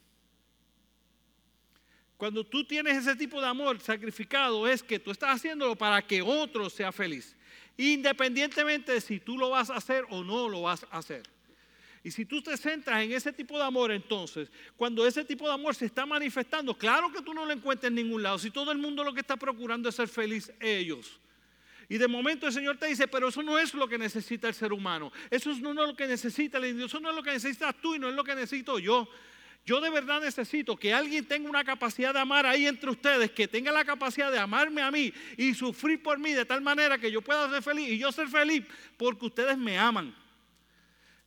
Cuando 2.17 2.45
tú 2.45 2.63
tienes 2.63 2.97
ese 2.97 3.15
tipo 3.15 3.41
de 3.41 3.47
amor 3.47 3.79
sacrificado, 3.79 4.65
es 4.67 4.81
que 4.81 4.99
tú 4.99 5.11
estás 5.11 5.35
haciéndolo 5.35 5.75
para 5.75 6.01
que 6.01 6.21
otro 6.21 6.69
sea 6.69 6.91
feliz, 6.91 7.35
independientemente 7.75 8.93
de 8.93 9.01
si 9.01 9.19
tú 9.19 9.37
lo 9.37 9.49
vas 9.49 9.69
a 9.69 9.75
hacer 9.75 10.05
o 10.09 10.23
no 10.23 10.47
lo 10.47 10.61
vas 10.61 10.85
a 10.89 10.99
hacer. 10.99 11.32
Y 12.03 12.11
si 12.11 12.25
tú 12.25 12.41
te 12.41 12.57
centras 12.57 13.01
en 13.01 13.13
ese 13.13 13.31
tipo 13.31 13.57
de 13.57 13.63
amor, 13.63 13.91
entonces, 13.91 14.51
cuando 14.75 15.07
ese 15.07 15.23
tipo 15.23 15.47
de 15.47 15.53
amor 15.53 15.73
se 15.73 15.85
está 15.85 16.05
manifestando, 16.05 16.77
claro 16.77 17.11
que 17.11 17.21
tú 17.21 17.33
no 17.33 17.45
lo 17.45 17.53
encuentras 17.53 17.89
en 17.89 17.95
ningún 17.95 18.21
lado. 18.21 18.37
Si 18.37 18.51
todo 18.51 18.73
el 18.73 18.77
mundo 18.77 19.03
lo 19.05 19.13
que 19.13 19.21
está 19.21 19.37
procurando 19.37 19.87
es 19.87 19.95
ser 19.95 20.09
feliz, 20.09 20.51
ellos. 20.59 21.19
Y 21.87 21.97
de 21.97 22.07
momento 22.07 22.45
el 22.45 22.53
Señor 22.53 22.77
te 22.77 22.87
dice, 22.87 23.07
pero 23.07 23.29
eso 23.29 23.41
no 23.41 23.57
es 23.57 23.73
lo 23.73 23.87
que 23.87 23.97
necesita 23.97 24.49
el 24.49 24.53
ser 24.53 24.73
humano. 24.73 25.13
Eso 25.29 25.53
no 25.53 25.69
es 25.71 25.87
lo 25.87 25.95
que 25.95 26.07
necesita 26.07 26.57
el 26.57 26.65
individuo. 26.65 26.87
Eso 26.87 26.99
no 26.99 27.09
es 27.09 27.15
lo 27.15 27.23
que 27.23 27.31
necesitas 27.31 27.75
tú 27.81 27.95
y 27.95 27.99
no 27.99 28.09
es 28.09 28.15
lo 28.15 28.23
que 28.23 28.35
necesito 28.35 28.79
yo. 28.79 29.07
Yo 29.65 29.79
de 29.79 29.89
verdad 29.89 30.19
necesito 30.19 30.75
que 30.75 30.93
alguien 30.93 31.25
tenga 31.25 31.49
una 31.49 31.63
capacidad 31.63 32.13
de 32.13 32.19
amar 32.19 32.45
ahí 32.45 32.67
entre 32.67 32.89
ustedes, 32.89 33.31
que 33.31 33.47
tenga 33.47 33.71
la 33.71 33.85
capacidad 33.85 34.29
de 34.29 34.39
amarme 34.39 34.81
a 34.81 34.91
mí 34.91 35.13
y 35.37 35.53
sufrir 35.53 36.03
por 36.03 36.19
mí 36.19 36.33
de 36.33 36.43
tal 36.43 36.61
manera 36.61 36.97
que 36.97 37.09
yo 37.09 37.21
pueda 37.21 37.49
ser 37.49 37.63
feliz 37.63 37.89
y 37.89 37.97
yo 37.97 38.11
ser 38.11 38.27
feliz 38.27 38.65
porque 38.97 39.25
ustedes 39.25 39.57
me 39.57 39.77
aman. 39.77 40.13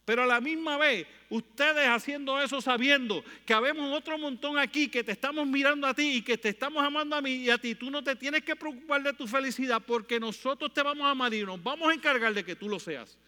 Pero 0.07 0.23
a 0.23 0.27
la 0.27 0.41
misma 0.41 0.79
vez, 0.79 1.05
ustedes 1.29 1.89
haciendo 1.89 2.41
eso 2.41 2.61
sabiendo 2.61 3.25
que 3.45 3.53
habemos 3.53 3.93
otro 3.93 4.17
montón 4.17 4.57
aquí 4.57 4.87
que 4.87 5.03
te 5.03 5.11
estamos 5.11 5.45
mirando 5.49 5.85
a 5.85 5.95
ti 5.95 6.19
y 6.19 6.23
que 6.23 6.39
te 6.39 6.51
estamos 6.51 6.81
amando 6.83 7.17
a 7.17 7.21
mí 7.21 7.35
y 7.35 7.51
a 7.51 7.59
ti, 7.59 7.75
tú 7.75 7.91
no 7.91 8.05
te 8.05 8.15
tienes 8.15 8.45
que 8.45 8.55
preocupar 8.55 9.03
de 9.03 9.13
tu 9.13 9.27
felicidad 9.27 9.83
porque 9.85 10.21
nosotros 10.21 10.73
te 10.73 10.81
vamos 10.81 11.05
a 11.05 11.11
amar 11.11 11.35
y 11.35 11.43
nos 11.43 11.61
vamos 11.61 11.91
a 11.91 11.93
encargar 11.93 12.33
de 12.33 12.45
que 12.45 12.55
tú 12.55 12.69
lo 12.69 12.79
seas. 12.79 13.19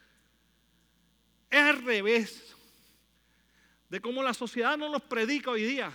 Es 1.51 1.59
al 1.59 1.83
revés 1.83 2.55
de 3.89 4.01
cómo 4.01 4.23
la 4.23 4.33
sociedad 4.33 4.79
nos 4.79 4.93
los 4.93 5.03
predica 5.03 5.51
hoy 5.51 5.65
día. 5.65 5.93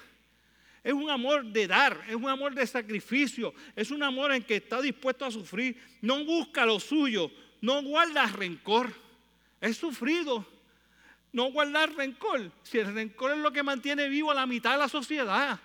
Es 0.84 0.92
un 0.92 1.10
amor 1.10 1.46
de 1.46 1.66
dar, 1.66 1.98
es 2.10 2.16
un 2.16 2.28
amor 2.28 2.54
de 2.54 2.68
sacrificio, 2.68 3.54
es 3.74 3.90
un 3.90 4.04
amor 4.04 4.34
en 4.34 4.44
que 4.44 4.58
está 4.58 4.82
dispuesto 4.82 5.24
a 5.24 5.32
sufrir. 5.32 5.82
No 6.02 6.26
busca 6.26 6.66
lo 6.66 6.78
suyo, 6.78 7.32
no 7.62 7.82
guarda 7.84 8.26
rencor. 8.26 8.94
Es 9.62 9.78
sufrido 9.78 10.46
no 11.34 11.52
guardar 11.52 11.94
rencor. 11.94 12.52
Si 12.64 12.78
el 12.78 12.94
rencor 12.94 13.32
es 13.32 13.40
lo 13.40 13.52
que 13.52 13.64
mantiene 13.64 14.08
vivo 14.08 14.32
a 14.32 14.36
la 14.36 14.46
mitad 14.46 14.72
de 14.74 14.78
la 14.78 14.88
sociedad. 14.88 15.60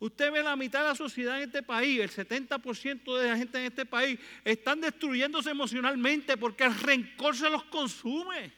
Usted 0.00 0.30
ve 0.30 0.42
la 0.42 0.56
mitad 0.56 0.80
de 0.80 0.88
la 0.88 0.94
sociedad 0.94 1.38
en 1.38 1.44
este 1.44 1.62
país, 1.62 2.00
el 2.00 2.10
70% 2.10 3.18
de 3.18 3.28
la 3.28 3.36
gente 3.38 3.58
en 3.58 3.64
este 3.64 3.86
país 3.86 4.18
están 4.44 4.80
destruyéndose 4.80 5.50
emocionalmente 5.50 6.36
porque 6.36 6.64
el 6.64 6.78
rencor 6.78 7.34
se 7.34 7.48
los 7.48 7.64
consume 7.64 8.52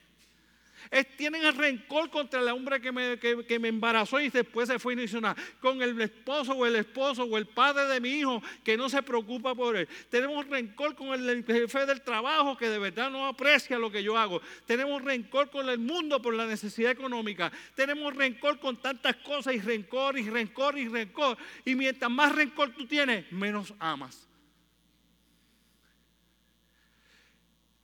tienen 1.16 1.44
el 1.44 1.54
rencor 1.54 2.10
contra 2.10 2.40
el 2.40 2.48
hombre 2.48 2.80
que 2.80 2.92
me, 2.92 3.18
que, 3.18 3.58
me, 3.58 3.68
embarazó 3.68 4.20
y 4.20 4.30
después 4.30 4.68
se 4.68 4.78
fue 4.78 4.96
nada. 4.96 5.36
Con 5.60 5.82
el 5.82 6.00
esposo 6.00 6.52
o 6.52 6.66
el 6.66 6.76
esposo 6.76 7.24
o 7.24 7.36
el 7.36 7.46
padre 7.46 7.86
de 7.86 8.00
mi 8.00 8.10
hijo 8.10 8.42
que 8.64 8.76
no 8.76 8.88
se 8.88 9.02
preocupa 9.02 9.54
por 9.54 9.76
él. 9.76 9.88
Tenemos 10.10 10.46
rencor 10.46 10.94
con 10.94 11.08
el 11.08 11.44
jefe 11.44 11.86
del 11.86 12.02
trabajo 12.02 12.56
que 12.56 12.68
de 12.68 12.78
verdad 12.78 13.10
no 13.10 13.26
aprecia 13.26 13.78
lo 13.78 13.90
que 13.90 14.02
yo 14.02 14.16
hago. 14.16 14.40
Tenemos 14.66 15.02
rencor 15.02 15.50
con 15.50 15.68
el 15.68 15.78
mundo 15.78 16.20
por 16.20 16.34
la 16.34 16.46
necesidad 16.46 16.90
económica. 16.90 17.50
Tenemos 17.74 18.14
rencor 18.14 18.58
con 18.58 18.76
tantas 18.76 19.16
cosas 19.16 19.54
y 19.54 19.60
rencor 19.60 20.18
y 20.18 20.28
rencor 20.28 20.78
y 20.78 20.88
rencor. 20.88 21.36
Y 21.64 21.74
mientras 21.74 22.10
más 22.10 22.34
rencor 22.34 22.70
tú 22.70 22.86
tienes, 22.86 23.30
menos 23.32 23.74
amas. 23.78 24.26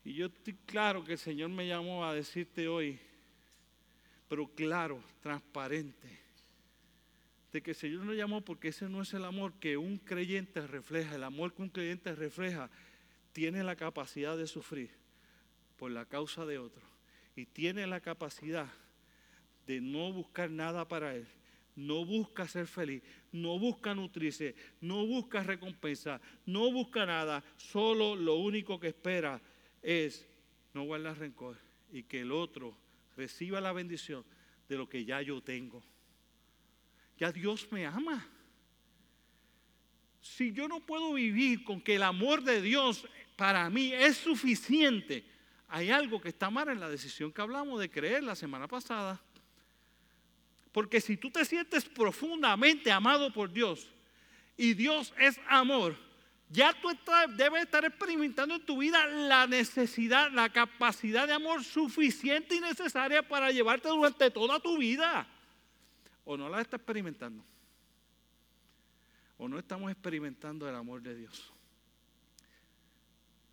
Y 0.04 0.14
yo 0.14 0.26
estoy 0.26 0.54
claro 0.66 1.04
que 1.04 1.12
el 1.12 1.18
Señor 1.18 1.50
me 1.50 1.66
llamó 1.66 2.04
a 2.04 2.14
decirte 2.14 2.66
hoy, 2.66 2.98
pero 4.28 4.48
claro, 4.48 5.02
transparente, 5.20 6.22
de 7.52 7.62
que 7.62 7.72
el 7.72 7.76
Señor 7.76 8.04
nos 8.04 8.16
llamó 8.16 8.40
porque 8.40 8.68
ese 8.68 8.88
no 8.88 9.02
es 9.02 9.12
el 9.14 9.24
amor 9.24 9.52
que 9.60 9.76
un 9.76 9.98
creyente 9.98 10.66
refleja. 10.66 11.14
El 11.14 11.22
amor 11.22 11.52
que 11.52 11.62
un 11.62 11.68
creyente 11.68 12.14
refleja 12.14 12.70
tiene 13.32 13.62
la 13.62 13.76
capacidad 13.76 14.36
de 14.36 14.46
sufrir 14.46 14.90
por 15.76 15.90
la 15.90 16.06
causa 16.06 16.46
de 16.46 16.58
otro 16.58 16.82
y 17.36 17.46
tiene 17.46 17.86
la 17.86 18.00
capacidad 18.00 18.68
de 19.66 19.80
no 19.80 20.12
buscar 20.12 20.50
nada 20.50 20.88
para 20.88 21.14
él. 21.14 21.26
No 21.74 22.04
busca 22.04 22.46
ser 22.48 22.66
feliz, 22.66 23.02
no 23.32 23.58
busca 23.58 23.94
nutrirse, 23.94 24.54
no 24.80 25.06
busca 25.06 25.42
recompensa, 25.42 26.20
no 26.44 26.70
busca 26.70 27.06
nada, 27.06 27.42
solo 27.56 28.14
lo 28.14 28.36
único 28.36 28.78
que 28.78 28.88
espera 28.88 29.40
es 29.82 30.26
no 30.72 30.84
guardar 30.84 31.18
rencor 31.18 31.58
y 31.92 32.04
que 32.04 32.20
el 32.20 32.32
otro 32.32 32.76
reciba 33.16 33.60
la 33.60 33.72
bendición 33.72 34.24
de 34.68 34.76
lo 34.76 34.88
que 34.88 35.04
ya 35.04 35.20
yo 35.20 35.42
tengo. 35.42 35.82
Ya 37.18 37.30
Dios 37.30 37.68
me 37.70 37.84
ama. 37.84 38.26
Si 40.20 40.52
yo 40.52 40.68
no 40.68 40.80
puedo 40.80 41.14
vivir 41.14 41.64
con 41.64 41.80
que 41.80 41.96
el 41.96 42.02
amor 42.02 42.42
de 42.42 42.62
Dios 42.62 43.06
para 43.36 43.68
mí 43.68 43.92
es 43.92 44.16
suficiente, 44.16 45.24
hay 45.68 45.90
algo 45.90 46.20
que 46.20 46.28
está 46.28 46.48
mal 46.48 46.68
en 46.68 46.80
la 46.80 46.88
decisión 46.88 47.32
que 47.32 47.42
hablamos 47.42 47.80
de 47.80 47.90
creer 47.90 48.22
la 48.22 48.36
semana 48.36 48.68
pasada. 48.68 49.20
Porque 50.70 51.00
si 51.00 51.16
tú 51.16 51.30
te 51.30 51.44
sientes 51.44 51.84
profundamente 51.84 52.90
amado 52.90 53.32
por 53.32 53.52
Dios 53.52 53.88
y 54.56 54.74
Dios 54.74 55.12
es 55.18 55.38
amor, 55.48 55.96
ya 56.52 56.78
tú 56.78 56.88
debes 57.34 57.62
estar 57.62 57.82
experimentando 57.82 58.56
en 58.56 58.66
tu 58.66 58.76
vida 58.76 59.06
la 59.06 59.46
necesidad, 59.46 60.30
la 60.30 60.52
capacidad 60.52 61.26
de 61.26 61.32
amor 61.32 61.64
suficiente 61.64 62.54
y 62.54 62.60
necesaria 62.60 63.26
para 63.26 63.50
llevarte 63.50 63.88
durante 63.88 64.30
toda 64.30 64.60
tu 64.60 64.76
vida. 64.76 65.26
¿O 66.26 66.36
no 66.36 66.50
la 66.50 66.60
estás 66.60 66.78
experimentando? 66.78 67.42
¿O 69.38 69.48
no 69.48 69.58
estamos 69.58 69.90
experimentando 69.90 70.68
el 70.68 70.74
amor 70.74 71.00
de 71.00 71.16
Dios? 71.16 71.50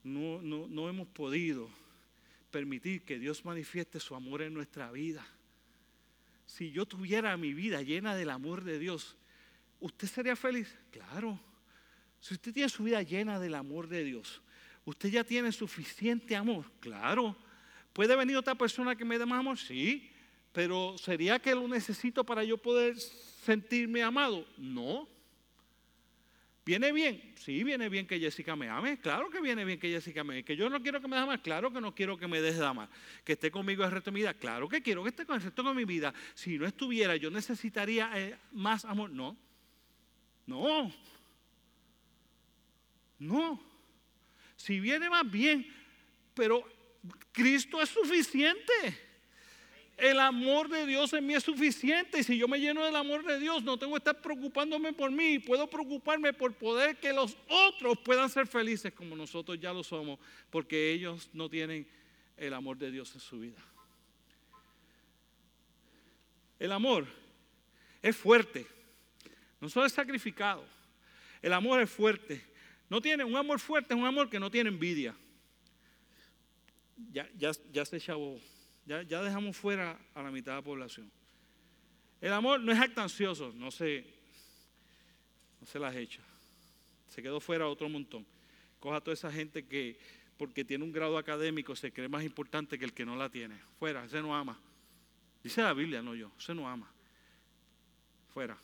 No, 0.03 0.41
no, 0.41 0.67
no 0.67 0.89
hemos 0.89 1.07
podido 1.07 1.69
permitir 2.51 3.03
que 3.03 3.17
Dios 3.17 3.45
manifieste 3.45 4.01
su 4.01 4.13
amor 4.13 4.41
en 4.41 4.53
nuestra 4.53 4.91
vida. 4.91 5.25
Si 6.45 6.71
yo 6.71 6.85
tuviera 6.85 7.37
mi 7.37 7.53
vida 7.53 7.81
llena 7.81 8.13
del 8.15 8.29
amor 8.29 8.65
de 8.65 8.77
Dios, 8.77 9.15
¿usted 9.79 10.07
sería 10.07 10.35
feliz? 10.35 10.77
Claro. 10.91 11.39
Si 12.19 12.33
usted 12.33 12.53
tiene 12.53 12.69
su 12.69 12.83
vida 12.83 13.01
llena 13.01 13.39
del 13.39 13.55
amor 13.55 13.87
de 13.87 14.03
Dios, 14.03 14.41
usted 14.85 15.09
ya 15.09 15.23
tiene 15.23 15.51
suficiente 15.51 16.35
amor, 16.35 16.65
claro. 16.79 17.35
¿Puede 17.93 18.15
venir 18.15 18.37
otra 18.37 18.55
persona 18.55 18.95
que 18.95 19.05
me 19.05 19.17
dé 19.17 19.25
más 19.25 19.39
amor? 19.39 19.57
Sí. 19.57 20.11
Pero 20.51 20.97
¿sería 20.97 21.39
que 21.39 21.53
lo 21.53 21.67
necesito 21.67 22.23
para 22.23 22.43
yo 22.43 22.57
poder 22.57 22.99
sentirme 22.99 24.01
amado? 24.01 24.45
No. 24.57 25.07
¿Viene 26.65 26.91
bien? 26.91 27.33
Sí, 27.35 27.63
viene 27.63 27.89
bien 27.89 28.05
que 28.05 28.19
Jessica 28.19 28.55
me 28.55 28.69
ame. 28.69 28.99
Claro 28.99 29.29
que 29.29 29.41
viene 29.41 29.65
bien 29.65 29.79
que 29.79 29.89
Jessica 29.89 30.23
me 30.23 30.35
ame. 30.35 30.43
Que 30.43 30.55
yo 30.55 30.69
no 30.69 30.81
quiero 30.81 31.01
que 31.01 31.07
me 31.07 31.17
amar. 31.17 31.41
Claro 31.41 31.71
que 31.71 31.81
no 31.81 31.95
quiero 31.95 32.17
que 32.17 32.27
me 32.27 32.41
deje 32.41 32.59
de 32.59 32.65
amar. 32.65 32.89
Que 33.23 33.33
esté 33.33 33.49
conmigo 33.49 33.83
el 33.83 33.91
resto 33.91 34.11
de 34.11 34.15
mi 34.15 34.19
vida. 34.21 34.33
Claro 34.33 34.69
que 34.69 34.81
quiero 34.81 35.03
que 35.03 35.09
esté 35.09 35.25
con 35.25 35.35
el 35.35 35.41
resto 35.41 35.63
de 35.63 35.73
mi 35.73 35.85
vida. 35.85 36.13
Si 36.35 36.57
no 36.57 36.67
estuviera, 36.67 37.15
yo 37.15 37.31
necesitaría 37.31 38.11
eh, 38.15 38.37
más 38.51 38.85
amor. 38.85 39.09
No. 39.09 39.35
No. 40.45 40.91
No. 43.19 43.61
Si 44.55 44.79
viene 44.79 45.09
más 45.09 45.29
bien, 45.29 45.67
pero 46.33 46.63
Cristo 47.31 47.81
es 47.81 47.89
suficiente. 47.89 48.73
El 49.97 50.19
amor 50.19 50.69
de 50.69 50.85
Dios 50.85 51.11
en 51.11 51.27
mí 51.27 51.33
es 51.33 51.43
suficiente. 51.43 52.19
Y 52.19 52.23
si 52.23 52.37
yo 52.37 52.47
me 52.47 52.59
lleno 52.59 52.85
del 52.85 52.95
amor 52.95 53.25
de 53.25 53.37
Dios, 53.37 53.63
no 53.63 53.77
tengo 53.77 53.93
que 53.93 53.97
estar 53.97 54.21
preocupándome 54.21 54.93
por 54.93 55.11
mí. 55.11 55.39
Puedo 55.39 55.69
preocuparme 55.69 56.31
por 56.31 56.53
poder 56.53 56.97
que 56.97 57.11
los 57.11 57.37
otros 57.49 57.97
puedan 57.99 58.29
ser 58.29 58.47
felices 58.47 58.93
como 58.93 59.15
nosotros 59.15 59.59
ya 59.59 59.73
lo 59.73 59.83
somos, 59.83 60.19
porque 60.49 60.91
ellos 60.93 61.29
no 61.33 61.49
tienen 61.49 61.85
el 62.37 62.53
amor 62.53 62.77
de 62.77 62.91
Dios 62.91 63.13
en 63.13 63.19
su 63.19 63.39
vida. 63.39 63.61
El 66.57 66.71
amor 66.71 67.07
es 68.01 68.15
fuerte, 68.15 68.67
no 69.59 69.69
solo 69.69 69.85
es 69.85 69.93
sacrificado. 69.93 70.65
El 71.41 71.53
amor 71.53 71.81
es 71.81 71.89
fuerte. 71.89 72.48
No 72.89 73.01
tiene 73.01 73.23
un 73.23 73.35
amor 73.35 73.59
fuerte, 73.59 73.93
es 73.93 73.99
un 73.99 74.05
amor 74.05 74.29
que 74.29 74.39
no 74.39 74.49
tiene 74.49 74.69
envidia. 74.69 75.15
Ya, 77.11 77.29
ya, 77.37 77.51
ya 77.71 77.85
se 77.85 77.99
chavó, 77.99 78.39
ya, 78.85 79.03
ya 79.03 79.21
dejamos 79.21 79.55
fuera 79.55 79.97
a 80.13 80.23
la 80.23 80.31
mitad 80.31 80.53
de 80.53 80.57
la 80.57 80.63
población. 80.63 81.09
El 82.19 82.33
amor 82.33 82.59
no 82.59 82.71
es 82.71 82.79
actancioso, 82.79 83.53
no 83.55 83.71
se, 83.71 84.05
no 85.61 85.67
se 85.67 85.79
las 85.79 85.95
echa. 85.95 86.21
Se 87.07 87.21
quedó 87.21 87.39
fuera 87.39 87.67
otro 87.67 87.87
montón. 87.87 88.25
Coja 88.79 88.97
a 88.97 89.01
toda 89.01 89.13
esa 89.13 89.31
gente 89.31 89.65
que, 89.65 89.97
porque 90.37 90.65
tiene 90.65 90.83
un 90.83 90.91
grado 90.91 91.17
académico, 91.17 91.75
se 91.75 91.91
cree 91.91 92.09
más 92.09 92.23
importante 92.23 92.77
que 92.77 92.85
el 92.85 92.93
que 92.93 93.05
no 93.05 93.15
la 93.15 93.29
tiene. 93.29 93.57
Fuera, 93.77 94.03
ese 94.03 94.21
no 94.21 94.35
ama. 94.35 94.59
Dice 95.43 95.61
la 95.61 95.73
Biblia, 95.73 96.01
no 96.01 96.15
yo, 96.15 96.31
ese 96.37 96.53
no 96.53 96.67
ama. 96.67 96.91
Fuera. 98.33 98.57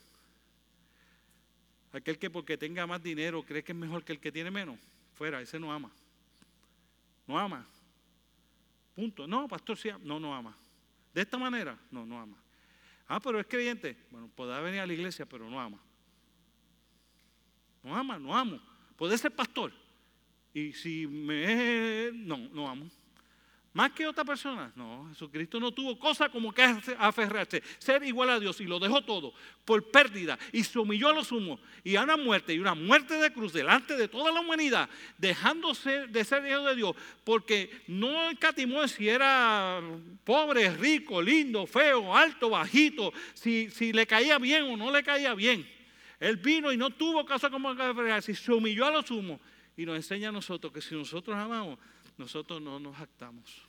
Aquel 1.96 2.18
que 2.18 2.28
porque 2.28 2.58
tenga 2.58 2.86
más 2.86 3.02
dinero 3.02 3.42
cree 3.42 3.64
que 3.64 3.72
es 3.72 3.78
mejor 3.78 4.04
que 4.04 4.12
el 4.12 4.20
que 4.20 4.30
tiene 4.30 4.50
menos. 4.50 4.78
Fuera, 5.14 5.40
ese 5.40 5.58
no 5.58 5.72
ama. 5.72 5.90
No 7.26 7.38
ama. 7.38 7.66
Punto. 8.94 9.26
No, 9.26 9.48
pastor, 9.48 9.78
sí, 9.78 9.88
no, 10.02 10.20
no 10.20 10.34
ama. 10.34 10.54
De 11.14 11.22
esta 11.22 11.38
manera, 11.38 11.78
no, 11.90 12.04
no 12.04 12.20
ama. 12.20 12.36
Ah, 13.08 13.18
pero 13.18 13.40
es 13.40 13.46
creyente. 13.46 13.96
Bueno, 14.10 14.28
podrá 14.34 14.60
venir 14.60 14.80
a 14.80 14.86
la 14.86 14.92
iglesia, 14.92 15.24
pero 15.24 15.48
no 15.48 15.58
ama. 15.58 15.78
No 17.82 17.96
ama, 17.96 18.18
no 18.18 18.36
amo. 18.36 18.60
Puede 18.96 19.16
ser 19.16 19.30
pastor. 19.30 19.72
Y 20.52 20.72
si 20.72 21.06
me... 21.06 22.10
No, 22.12 22.36
no 22.36 22.68
amo. 22.68 22.90
Más 23.76 23.92
que 23.92 24.06
otra 24.06 24.24
persona. 24.24 24.72
No, 24.74 25.06
Jesucristo 25.10 25.60
no 25.60 25.70
tuvo 25.70 25.98
cosa 25.98 26.30
como 26.30 26.50
que 26.50 26.62
aferrarse, 26.98 27.62
ser 27.76 28.02
igual 28.04 28.30
a 28.30 28.40
Dios 28.40 28.58
y 28.62 28.64
lo 28.64 28.78
dejó 28.78 29.02
todo 29.04 29.34
por 29.66 29.90
pérdida 29.90 30.38
y 30.50 30.64
se 30.64 30.78
humilló 30.78 31.10
a 31.10 31.12
lo 31.12 31.22
sumo 31.22 31.60
y 31.84 31.94
a 31.94 32.02
una 32.02 32.16
muerte 32.16 32.54
y 32.54 32.58
una 32.58 32.74
muerte 32.74 33.18
de 33.18 33.30
cruz 33.30 33.52
delante 33.52 33.94
de 33.94 34.08
toda 34.08 34.32
la 34.32 34.40
humanidad, 34.40 34.88
dejándose 35.18 36.06
de 36.06 36.24
ser 36.24 36.46
hijo 36.46 36.62
de 36.62 36.74
Dios, 36.74 36.96
porque 37.22 37.82
no 37.86 38.30
escatimó 38.30 38.88
si 38.88 39.10
era 39.10 39.82
pobre, 40.24 40.70
rico, 40.70 41.20
lindo, 41.20 41.66
feo, 41.66 42.16
alto, 42.16 42.48
bajito, 42.48 43.12
si, 43.34 43.68
si 43.68 43.92
le 43.92 44.06
caía 44.06 44.38
bien 44.38 44.62
o 44.62 44.78
no 44.78 44.90
le 44.90 45.02
caía 45.02 45.34
bien. 45.34 45.70
Él 46.18 46.38
vino 46.38 46.72
y 46.72 46.78
no 46.78 46.88
tuvo 46.88 47.26
cosa 47.26 47.50
como 47.50 47.76
que 47.76 47.82
aferrarse 47.82 48.32
y 48.32 48.36
se 48.36 48.54
humilló 48.54 48.86
a 48.86 48.90
lo 48.90 49.02
sumo 49.02 49.38
y 49.76 49.84
nos 49.84 49.96
enseña 49.96 50.30
a 50.30 50.32
nosotros 50.32 50.72
que 50.72 50.80
si 50.80 50.94
nosotros 50.94 51.36
amamos, 51.36 51.78
nosotros 52.16 52.62
no 52.62 52.80
nos 52.80 52.98
actamos 52.98 53.65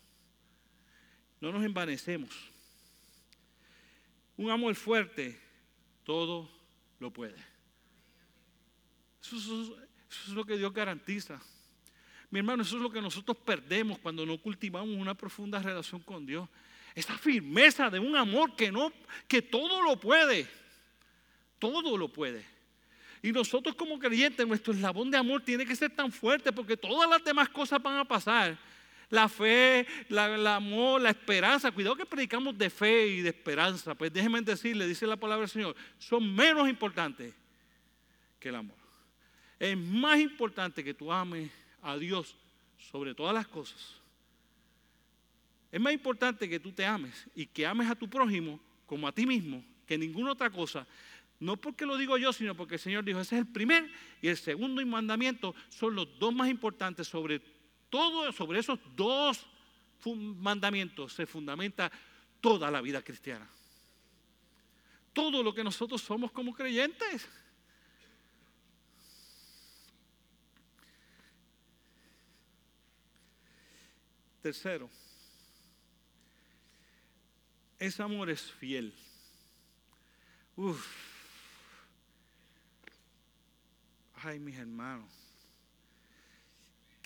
no 1.39 1.51
nos 1.51 1.63
envanecemos. 1.63 2.29
Un 4.35 4.51
amor 4.51 4.75
fuerte, 4.75 5.39
todo 6.03 6.49
lo 6.99 7.11
puede. 7.11 7.37
Eso, 9.21 9.77
es 10.09 10.29
lo 10.29 10.45
que 10.45 10.57
Dios 10.57 10.73
garantiza. 10.73 11.41
Mi 12.29 12.39
hermano, 12.39 12.63
eso 12.63 12.77
es 12.77 12.81
lo 12.81 12.91
que 12.91 13.01
nosotros 13.01 13.37
perdemos 13.37 13.99
cuando 13.99 14.25
no 14.25 14.37
cultivamos 14.37 14.95
una 14.95 15.15
profunda 15.15 15.61
relación 15.61 16.01
con 16.01 16.25
Dios. 16.25 16.47
Esa 16.93 17.17
firmeza 17.17 17.89
de 17.89 17.99
un 17.99 18.15
amor 18.15 18.55
que 18.55 18.71
no, 18.71 18.91
que 19.27 19.41
todo 19.41 19.81
lo 19.81 19.99
puede. 19.99 20.47
Todo 21.59 21.97
lo 21.97 22.07
puede. 22.09 22.45
Y 23.21 23.31
nosotros 23.31 23.75
como 23.75 23.97
creyentes, 23.97 24.47
nuestro 24.47 24.73
eslabón 24.73 25.09
de 25.09 25.17
amor 25.17 25.41
tiene 25.41 25.65
que 25.65 25.75
ser 25.75 25.89
tan 25.89 26.11
fuerte 26.11 26.51
porque 26.51 26.77
todas 26.77 27.09
las 27.09 27.23
demás 27.23 27.49
cosas 27.49 27.81
van 27.81 27.97
a 27.97 28.05
pasar. 28.05 28.57
La 29.09 29.29
fe, 29.29 29.87
el 30.09 30.47
amor, 30.47 31.01
la 31.01 31.11
esperanza. 31.11 31.71
Cuidado 31.71 31.95
que 31.95 32.05
predicamos 32.05 32.57
de 32.57 32.69
fe 32.69 33.07
y 33.07 33.21
de 33.21 33.29
esperanza. 33.29 33.95
Pues 33.95 34.11
déjenme 34.11 34.41
decirle, 34.41 34.87
dice 34.87 35.07
la 35.07 35.15
palabra 35.15 35.41
del 35.41 35.49
Señor, 35.49 35.75
son 35.97 36.35
menos 36.35 36.67
importantes 36.67 37.33
que 38.39 38.49
el 38.49 38.55
amor. 38.55 38.77
Es 39.59 39.77
más 39.77 40.19
importante 40.19 40.83
que 40.83 40.93
tú 40.93 41.11
ames 41.11 41.49
a 41.81 41.97
Dios 41.97 42.35
sobre 42.77 43.15
todas 43.15 43.33
las 43.33 43.47
cosas. 43.47 43.95
Es 45.71 45.79
más 45.79 45.93
importante 45.93 46.47
que 46.47 46.59
tú 46.59 46.71
te 46.71 46.85
ames 46.85 47.27
y 47.35 47.45
que 47.45 47.65
ames 47.65 47.89
a 47.89 47.95
tu 47.95 48.09
prójimo 48.09 48.59
como 48.85 49.07
a 49.07 49.11
ti 49.11 49.25
mismo 49.25 49.63
que 49.85 49.97
ninguna 49.97 50.33
otra 50.33 50.49
cosa. 50.49 50.85
No 51.39 51.55
porque 51.55 51.85
lo 51.85 51.97
digo 51.97 52.17
yo, 52.17 52.33
sino 52.33 52.55
porque 52.55 52.75
el 52.75 52.81
Señor 52.81 53.03
dijo, 53.03 53.19
ese 53.19 53.35
es 53.35 53.41
el 53.41 53.47
primer 53.47 53.89
y 54.21 54.27
el 54.27 54.37
segundo 54.37 54.85
mandamiento 54.85 55.53
son 55.69 55.95
los 55.95 56.19
dos 56.19 56.33
más 56.33 56.49
importantes 56.49 57.07
sobre 57.07 57.41
todo, 57.89 58.31
sobre 58.31 58.59
esos 58.59 58.79
dos 58.95 59.45
mandamientos 60.05 61.13
se 61.13 61.25
fundamenta 61.25 61.91
toda 62.41 62.69
la 62.71 62.81
vida 62.81 63.01
cristiana. 63.01 63.47
Todo 65.13 65.41
lo 65.41 65.53
que 65.53 65.63
nosotros 65.63 66.01
somos 66.01 66.31
como 66.31 66.53
creyentes. 66.53 67.27
Tercero, 74.41 74.89
ese 77.79 78.01
amor 78.01 78.29
es 78.29 78.41
fiel. 78.41 78.93
Uf. 80.55 80.85
Ay, 84.23 84.39
mis 84.39 84.57
hermanos. 84.57 85.26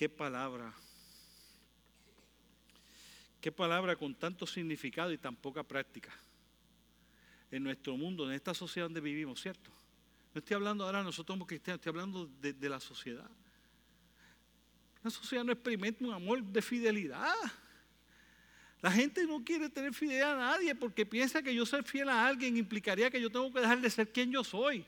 Qué 0.01 0.09
palabra. 0.09 0.73
Qué 3.39 3.51
palabra 3.51 3.95
con 3.95 4.15
tanto 4.15 4.47
significado 4.47 5.11
y 5.11 5.19
tan 5.19 5.35
poca 5.35 5.61
práctica. 5.61 6.11
En 7.51 7.61
nuestro 7.61 7.95
mundo, 7.95 8.27
en 8.27 8.33
esta 8.33 8.55
sociedad 8.55 8.87
donde 8.87 8.99
vivimos, 8.99 9.39
¿cierto? 9.39 9.69
No 10.33 10.39
estoy 10.39 10.55
hablando 10.55 10.85
ahora 10.85 11.03
nosotros 11.03 11.35
como 11.35 11.45
cristianos, 11.45 11.77
estoy 11.77 11.91
hablando 11.91 12.25
de, 12.25 12.51
de 12.51 12.67
la 12.67 12.79
sociedad. 12.79 13.29
La 15.03 15.11
sociedad 15.11 15.43
no 15.43 15.51
experimenta 15.51 16.03
un 16.03 16.13
amor 16.13 16.41
de 16.41 16.63
fidelidad. 16.63 17.35
La 18.81 18.91
gente 18.91 19.27
no 19.27 19.43
quiere 19.43 19.69
tener 19.69 19.93
fidelidad 19.93 20.31
a 20.31 20.53
nadie 20.53 20.73
porque 20.73 21.05
piensa 21.05 21.43
que 21.43 21.53
yo 21.53 21.63
ser 21.63 21.83
fiel 21.83 22.09
a 22.09 22.25
alguien 22.25 22.57
implicaría 22.57 23.11
que 23.11 23.21
yo 23.21 23.29
tengo 23.29 23.53
que 23.53 23.59
dejar 23.59 23.79
de 23.79 23.89
ser 23.91 24.11
quien 24.11 24.31
yo 24.31 24.43
soy. 24.43 24.83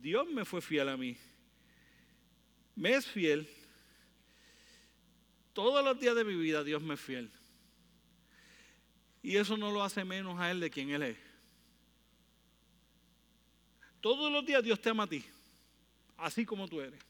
Dios 0.00 0.26
me 0.28 0.44
fue 0.44 0.60
fiel 0.60 0.88
a 0.88 0.96
mí. 0.96 1.16
Me 2.74 2.94
es 2.94 3.06
fiel. 3.06 3.48
Todos 5.52 5.84
los 5.84 5.98
días 6.00 6.14
de 6.14 6.24
mi 6.24 6.34
vida 6.34 6.64
Dios 6.64 6.82
me 6.82 6.94
es 6.94 7.00
fiel. 7.00 7.30
Y 9.22 9.36
eso 9.36 9.56
no 9.56 9.70
lo 9.70 9.82
hace 9.82 10.04
menos 10.04 10.40
a 10.40 10.50
Él 10.50 10.60
de 10.60 10.70
quien 10.70 10.90
Él 10.90 11.02
es. 11.02 11.18
Todos 14.00 14.32
los 14.32 14.46
días 14.46 14.62
Dios 14.62 14.80
te 14.80 14.88
ama 14.88 15.02
a 15.02 15.06
ti 15.06 15.24
así 16.20 16.44
como 16.44 16.68
tú 16.68 16.80
eres. 16.80 17.00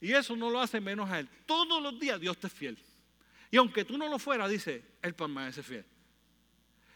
Y 0.00 0.12
eso 0.12 0.34
no 0.34 0.50
lo 0.50 0.60
hace 0.60 0.80
menos 0.80 1.10
a 1.10 1.20
Él. 1.20 1.28
Todos 1.46 1.82
los 1.82 1.98
días 1.98 2.20
Dios 2.20 2.38
te 2.38 2.46
es 2.46 2.52
fiel. 2.52 2.78
Y 3.50 3.56
aunque 3.56 3.84
tú 3.84 3.98
no 3.98 4.08
lo 4.08 4.18
fueras, 4.18 4.50
dice, 4.50 4.82
Él 5.02 5.14
permanece 5.14 5.62
fiel. 5.62 5.84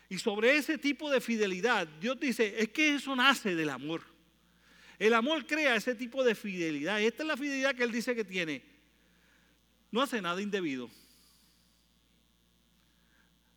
Y 0.08 0.18
sobre 0.18 0.56
ese 0.56 0.78
tipo 0.78 1.10
de 1.10 1.20
fidelidad, 1.20 1.86
Dios 1.86 2.18
dice, 2.18 2.54
es 2.58 2.68
que 2.68 2.94
eso 2.94 3.14
nace 3.16 3.54
del 3.54 3.70
amor. 3.70 4.02
El 4.98 5.14
amor 5.14 5.46
crea 5.46 5.76
ese 5.76 5.94
tipo 5.94 6.22
de 6.24 6.34
fidelidad. 6.34 7.00
Y 7.00 7.06
esta 7.06 7.22
es 7.22 7.28
la 7.28 7.36
fidelidad 7.36 7.74
que 7.74 7.84
Él 7.84 7.92
dice 7.92 8.14
que 8.14 8.24
tiene. 8.24 8.62
No 9.90 10.02
hace 10.02 10.20
nada 10.20 10.40
indebido. 10.40 10.90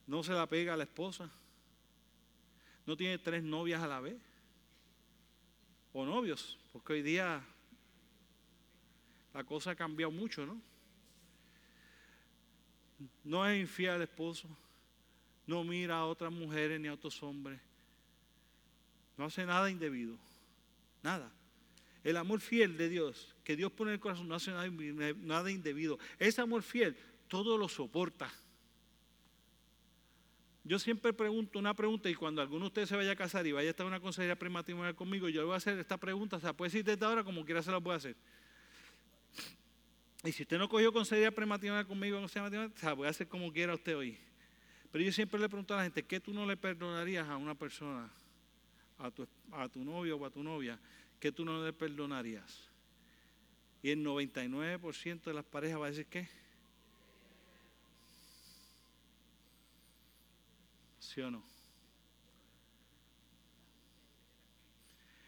No 0.05 0.23
se 0.23 0.33
la 0.33 0.47
pega 0.47 0.73
a 0.73 0.77
la 0.77 0.83
esposa. 0.83 1.29
No 2.85 2.95
tiene 2.95 3.17
tres 3.17 3.43
novias 3.43 3.81
a 3.81 3.87
la 3.87 3.99
vez. 3.99 4.17
O 5.93 6.05
novios. 6.05 6.57
Porque 6.71 6.93
hoy 6.93 7.01
día 7.01 7.43
la 9.33 9.43
cosa 9.43 9.71
ha 9.71 9.75
cambiado 9.75 10.11
mucho, 10.11 10.45
¿no? 10.45 10.59
No 13.23 13.47
es 13.47 13.59
infiel 13.59 13.91
al 13.91 14.01
esposo, 14.01 14.47
no 15.45 15.63
mira 15.63 15.97
a 15.97 16.05
otras 16.05 16.31
mujeres 16.31 16.79
ni 16.79 16.87
a 16.87 16.93
otros 16.93 17.21
hombres, 17.21 17.59
no 19.15 19.25
hace 19.25 19.45
nada 19.45 19.69
indebido, 19.69 20.17
nada. 21.07 21.31
El 22.03 22.17
amor 22.17 22.41
fiel 22.41 22.77
de 22.77 22.89
Dios, 22.89 23.35
que 23.43 23.55
Dios 23.55 23.71
pone 23.71 23.91
en 23.91 23.95
el 23.95 23.99
corazón, 23.99 24.27
no 24.27 24.35
hace 24.35 24.51
nada, 24.51 24.69
nada 25.17 25.49
indebido. 25.49 25.97
Ese 26.19 26.41
amor 26.41 26.63
fiel 26.63 26.97
todo 27.27 27.57
lo 27.57 27.69
soporta. 27.69 28.29
Yo 30.63 30.79
siempre 30.79 31.13
pregunto 31.13 31.59
una 31.59 31.73
pregunta 31.73 32.09
y 32.09 32.15
cuando 32.15 32.41
alguno 32.41 32.65
de 32.65 32.67
ustedes 32.67 32.89
se 32.89 32.97
vaya 32.97 33.13
a 33.13 33.15
casar 33.15 33.47
y 33.47 33.53
vaya 33.53 33.69
a 33.69 33.71
estar 33.71 33.85
en 33.85 33.93
una 33.93 34.01
consejería 34.01 34.37
prematrimonial 34.37 34.95
conmigo, 34.95 35.29
yo 35.29 35.39
le 35.41 35.45
voy 35.45 35.53
a 35.53 35.57
hacer 35.57 35.79
esta 35.79 35.97
pregunta, 35.97 36.35
o 36.35 36.39
sea, 36.41 36.51
puede 36.51 36.71
decir 36.71 36.83
desde 36.83 37.05
ahora 37.05 37.23
como 37.23 37.45
quiera 37.45 37.63
se 37.63 37.71
la 37.71 37.79
puede 37.79 37.97
hacer. 37.97 38.15
Y 40.25 40.31
si 40.33 40.43
usted 40.43 40.57
no 40.57 40.67
cogió 40.67 40.91
consejería 40.91 41.31
prematrimonial 41.31 41.87
conmigo, 41.87 42.19
no 42.19 42.27
se 42.27 42.41
o 42.41 42.49
sea, 42.75 42.93
voy 42.93 43.07
a 43.07 43.11
hacer 43.11 43.29
como 43.29 43.53
quiera 43.53 43.75
usted 43.75 43.95
hoy. 43.95 44.17
Pero 44.91 45.05
yo 45.05 45.11
siempre 45.13 45.39
le 45.39 45.47
pregunto 45.47 45.73
a 45.73 45.77
la 45.77 45.83
gente, 45.83 46.03
¿qué 46.03 46.19
tú 46.19 46.33
no 46.33 46.45
le 46.45 46.57
perdonarías 46.57 47.29
a 47.29 47.37
una 47.37 47.55
persona, 47.55 48.11
a 48.99 49.11
tu, 49.11 49.27
a 49.51 49.67
tu 49.69 49.83
novio 49.83 50.17
o 50.17 50.25
a 50.25 50.29
tu 50.29 50.43
novia? 50.43 50.79
¿Qué 51.19 51.31
tú 51.31 51.45
no 51.45 51.63
le 51.63 51.73
perdonarías? 51.73 52.67
Y 53.81 53.91
el 53.91 54.03
99% 54.03 55.23
de 55.23 55.33
las 55.33 55.45
parejas 55.45 55.79
va 55.79 55.85
a 55.85 55.89
decir, 55.89 56.07
¿qué? 56.07 56.27
o 61.21 61.31
no? 61.31 61.43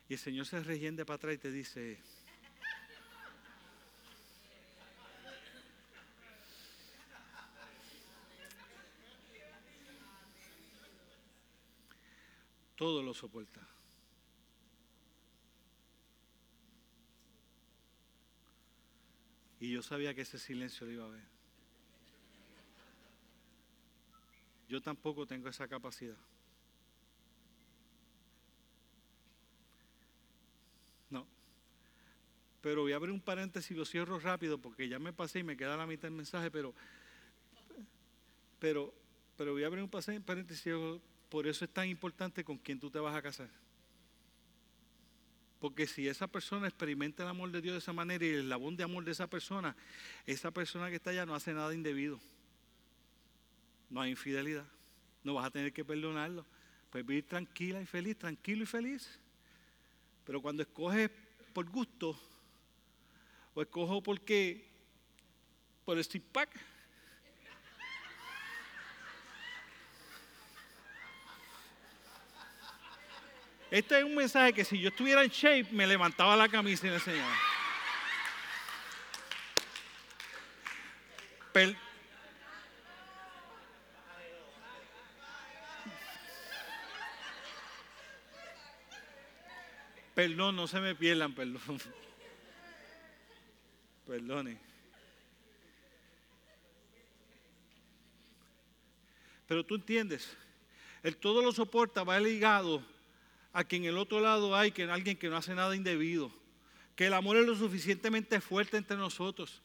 Y 0.07 0.13
el 0.13 0.19
Señor 0.19 0.45
se 0.45 0.61
reyende 0.61 1.05
para 1.05 1.15
atrás 1.15 1.35
y 1.35 1.37
te 1.37 1.51
dice, 1.51 1.99
todo 12.79 13.03
lo 13.03 13.13
soporta. 13.13 13.59
Y 19.59 19.73
yo 19.73 19.83
sabía 19.83 20.13
que 20.13 20.21
ese 20.21 20.39
silencio 20.39 20.87
lo 20.87 20.93
iba 20.93 21.05
a 21.05 21.09
ver. 21.09 21.25
Yo 24.69 24.81
tampoco 24.81 25.27
tengo 25.27 25.49
esa 25.49 25.67
capacidad. 25.67 26.15
No. 31.09 31.27
Pero 32.61 32.83
voy 32.83 32.93
a 32.93 32.95
abrir 32.95 33.11
un 33.11 33.19
paréntesis 33.19 33.71
y 33.71 33.73
lo 33.73 33.83
cierro 33.83 34.19
rápido 34.19 34.57
porque 34.57 34.87
ya 34.87 34.99
me 34.99 35.11
pasé 35.11 35.39
y 35.39 35.43
me 35.43 35.57
queda 35.57 35.75
la 35.75 35.85
mitad 35.85 36.03
del 36.03 36.13
mensaje, 36.13 36.49
pero, 36.49 36.73
pero, 38.57 38.93
pero 39.35 39.51
voy 39.51 39.63
a 39.63 39.67
abrir 39.67 39.83
un 39.83 39.89
paréntesis. 39.89 40.65
Por 41.29 41.47
eso 41.47 41.63
es 41.63 41.71
tan 41.71 41.87
importante 41.87 42.43
con 42.43 42.57
quién 42.57 42.79
tú 42.79 42.89
te 42.89 42.99
vas 42.99 43.15
a 43.15 43.21
casar. 43.21 43.49
Porque 45.59 45.87
si 45.87 46.07
esa 46.07 46.27
persona 46.27 46.67
experimenta 46.67 47.23
el 47.23 47.29
amor 47.29 47.51
de 47.51 47.61
Dios 47.61 47.73
de 47.73 47.79
esa 47.79 47.93
manera 47.93 48.25
y 48.25 48.29
el 48.29 48.49
labón 48.49 48.75
de 48.75 48.83
amor 48.83 49.03
de 49.03 49.11
esa 49.11 49.27
persona, 49.27 49.75
esa 50.25 50.51
persona 50.51 50.89
que 50.89 50.95
está 50.95 51.09
allá 51.09 51.25
no 51.25 51.35
hace 51.35 51.53
nada 51.53 51.73
indebido 51.73 52.19
no 53.89 54.01
hay 54.01 54.11
infidelidad. 54.11 54.65
No 55.23 55.33
vas 55.33 55.45
a 55.45 55.51
tener 55.51 55.73
que 55.73 55.83
perdonarlo. 55.83 56.45
Puedes 56.89 57.05
vivir 57.05 57.27
tranquila 57.27 57.81
y 57.81 57.85
feliz, 57.85 58.17
tranquilo 58.17 58.63
y 58.63 58.65
feliz. 58.65 59.19
Pero 60.25 60.41
cuando 60.41 60.63
escoges 60.63 61.09
por 61.53 61.69
gusto, 61.69 62.17
o 63.53 63.61
escojo 63.61 64.01
porque, 64.01 64.67
por 65.83 65.97
el 65.97 66.03
stick 66.03 66.23
pack, 66.23 66.49
Este 73.71 73.99
es 73.99 74.03
un 74.03 74.15
mensaje 74.15 74.53
que 74.53 74.65
si 74.65 74.79
yo 74.79 74.89
estuviera 74.89 75.23
en 75.23 75.29
shape, 75.29 75.67
me 75.71 75.85
levantaba 75.85 76.35
la 76.35 76.49
camisa 76.49 76.87
y 76.87 76.89
le 76.89 76.95
enseñaba. 76.95 77.35
Perdón, 90.15 90.55
no 90.55 90.67
se 90.67 90.79
me 90.79 90.95
pierdan, 90.95 91.33
perdón. 91.33 91.79
Perdone. 94.07 94.57
Pero 99.47 99.63
tú 99.65 99.75
entiendes, 99.75 100.35
el 101.03 101.15
todo 101.17 101.41
lo 101.41 101.51
soporta 101.51 102.03
va 102.03 102.19
ligado 102.19 102.83
a 103.53 103.63
que 103.63 103.75
en 103.75 103.85
el 103.85 103.97
otro 103.97 104.19
lado 104.19 104.55
hay 104.55 104.71
que 104.71 104.83
alguien 104.83 105.17
que 105.17 105.29
no 105.29 105.37
hace 105.37 105.55
nada 105.55 105.75
indebido, 105.75 106.31
que 106.95 107.07
el 107.07 107.13
amor 107.13 107.37
es 107.37 107.45
lo 107.45 107.55
suficientemente 107.55 108.41
fuerte 108.41 108.77
entre 108.77 108.97
nosotros 108.97 109.61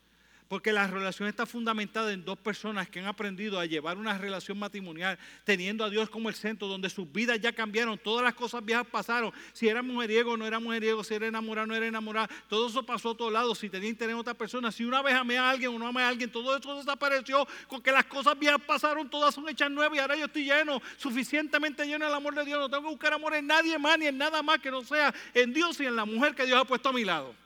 porque 0.49 0.73
la 0.73 0.87
relación 0.87 1.29
está 1.29 1.47
fundamentada 1.47 2.13
en 2.13 2.25
dos 2.25 2.39
personas 2.39 2.89
que 2.89 3.01
han 3.01 3.07
aprendido 3.07 3.59
a 3.59 3.67
llevar 3.67 3.97
una 3.97 4.17
relación 4.19 4.59
matrimonial, 4.59 5.19
teniendo 5.45 5.85
a 5.85 5.91
Dios 5.91 6.11
como 6.11 6.29
el 6.29 6.35
centro, 6.35 6.69
donde 6.69 6.91
sus 6.91 7.11
vidas 7.11 7.41
ya 7.41 7.53
cambiaron, 7.53 7.99
todas 7.99 8.23
las 8.23 8.35
cosas 8.35 8.65
viejas 8.65 8.87
pasaron. 8.87 9.33
Si 9.53 9.69
era 9.69 9.83
mujeriego, 9.83 10.37
no 10.37 10.47
era 10.47 10.61
mujeriego, 10.61 11.03
si 11.03 11.15
era 11.15 11.27
enamorado, 11.27 11.67
no 11.67 11.75
era 11.75 11.87
enamorado. 11.87 12.29
Todo 12.49 12.69
eso 12.69 12.85
pasó 12.85 13.11
a 13.11 13.17
todos 13.17 13.33
lados. 13.33 13.59
Si 13.59 13.71
tenía 13.71 13.89
interés 13.89 14.13
en 14.13 14.19
otra 14.19 14.35
persona, 14.35 14.71
si 14.71 14.85
una 14.85 15.03
vez 15.03 15.15
amé 15.15 15.39
a 15.39 15.51
alguien 15.51 15.75
o 15.75 15.79
no 15.79 15.87
amé 15.87 16.03
a 16.03 16.09
alguien, 16.09 16.31
todo 16.31 16.57
eso 16.57 16.77
desapareció, 16.77 17.47
porque 17.69 17.91
las 17.91 18.05
cosas 18.05 18.39
viejas 18.39 18.61
pasaron, 18.67 19.09
todas 19.09 19.35
son 19.35 19.49
hechas 19.49 19.71
nuevas 19.71 19.97
y 19.97 20.01
ahora 20.01 20.17
yo 20.17 20.27
estoy 20.27 20.45
lleno, 20.45 20.81
suficientemente 20.97 21.87
lleno 21.87 22.05
del 22.05 22.15
amor 22.15 22.35
de 22.35 22.45
Dios. 22.45 22.61
No 22.61 22.69
tengo 22.69 22.83
que 22.85 22.91
buscar 22.91 23.13
amor 23.15 23.35
en 23.35 23.47
nadie 23.47 23.79
más 23.79 23.99
ni 23.99 24.07
en 24.07 24.19
nada 24.19 24.43
más 24.43 24.59
que 24.59 24.71
no 24.71 24.85
sea 24.85 25.15
en 25.33 25.53
Dios 25.53 25.81
y 25.81 25.87
en 25.87 25.97
la 25.97 26.05
mujer 26.05 26.35
que 26.35 26.45
Dios 26.45 26.61
ha 26.61 26.65
puesto 26.65 26.91
a 26.91 26.93
mi 26.93 27.05
lado. 27.05 27.44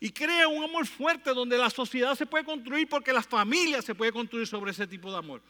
Y 0.00 0.10
crea 0.10 0.48
un 0.48 0.64
amor 0.64 0.86
fuerte 0.86 1.34
donde 1.34 1.58
la 1.58 1.68
sociedad 1.68 2.14
se 2.14 2.26
puede 2.26 2.44
construir 2.44 2.88
porque 2.88 3.12
la 3.12 3.22
familia 3.22 3.82
se 3.82 3.94
puede 3.94 4.12
construir 4.12 4.46
sobre 4.46 4.70
ese 4.70 4.86
tipo 4.86 5.12
de 5.12 5.18
amor. 5.18 5.42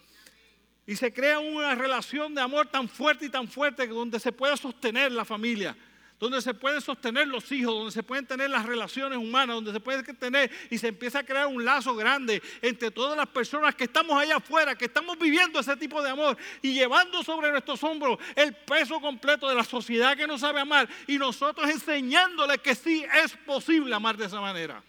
Y 0.87 0.97
se 0.97 1.13
crea 1.13 1.39
una 1.39 1.75
relación 1.77 2.35
de 2.35 2.41
amor 2.41 2.67
tan 2.67 2.89
fuerte 2.89 3.27
y 3.27 3.29
tan 3.29 3.47
fuerte 3.47 3.87
donde 3.87 4.19
se 4.19 4.33
puede 4.33 4.57
sostener 4.57 5.13
la 5.13 5.25
familia 5.25 5.77
donde 6.21 6.43
se 6.43 6.53
pueden 6.53 6.83
sostener 6.83 7.27
los 7.27 7.51
hijos, 7.51 7.75
donde 7.75 7.93
se 7.93 8.03
pueden 8.03 8.27
tener 8.27 8.51
las 8.51 8.67
relaciones 8.67 9.19
humanas, 9.19 9.57
donde 9.57 9.73
se 9.73 9.81
puede 9.81 10.03
tener 10.03 10.51
y 10.69 10.77
se 10.77 10.89
empieza 10.89 11.21
a 11.21 11.25
crear 11.25 11.47
un 11.47 11.65
lazo 11.65 11.97
grande 11.97 12.43
entre 12.61 12.91
todas 12.91 13.17
las 13.17 13.27
personas 13.27 13.75
que 13.75 13.85
estamos 13.85 14.21
allá 14.21 14.37
afuera, 14.37 14.77
que 14.77 14.85
estamos 14.85 15.19
viviendo 15.19 15.59
ese 15.59 15.75
tipo 15.79 16.03
de 16.03 16.11
amor 16.11 16.37
y 16.61 16.75
llevando 16.75 17.23
sobre 17.23 17.51
nuestros 17.51 17.83
hombros 17.83 18.19
el 18.37 18.55
peso 18.55 19.01
completo 19.01 19.49
de 19.49 19.55
la 19.55 19.65
sociedad 19.65 20.15
que 20.15 20.27
no 20.27 20.39
sabe 20.39 20.61
amar 20.61 20.87
y 21.07 21.17
nosotros 21.17 21.69
enseñándoles 21.71 22.59
que 22.59 22.75
sí 22.75 23.03
es 23.25 23.33
posible 23.47 23.95
amar 23.95 24.19
de 24.19 24.27
esa 24.27 24.43
manera. 24.43 24.85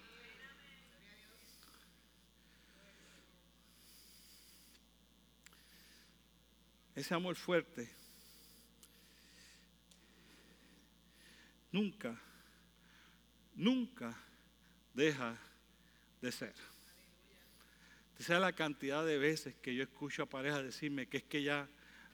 Ese 6.93 7.13
amor 7.13 7.37
fuerte 7.37 8.00
nunca, 11.71 12.19
nunca 13.55 14.17
deja 14.93 15.37
de 16.21 16.31
ser. 16.31 16.53
Es 18.19 18.29
la 18.29 18.53
cantidad 18.53 19.03
de 19.03 19.17
veces 19.17 19.55
que 19.55 19.73
yo 19.73 19.81
escucho 19.81 20.23
a 20.23 20.27
parejas 20.27 20.63
decirme 20.63 21.07
que 21.07 21.17
es 21.17 21.23
que 21.23 21.41
ya 21.41 21.67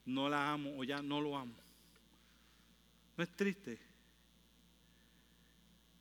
no 0.05 0.29
la 0.29 0.53
amo 0.53 0.73
o 0.77 0.83
ya 0.85 1.01
no 1.01 1.19
lo 1.19 1.37
amo. 1.37 1.53
No 3.17 3.23
es 3.23 3.29
triste. 3.35 3.77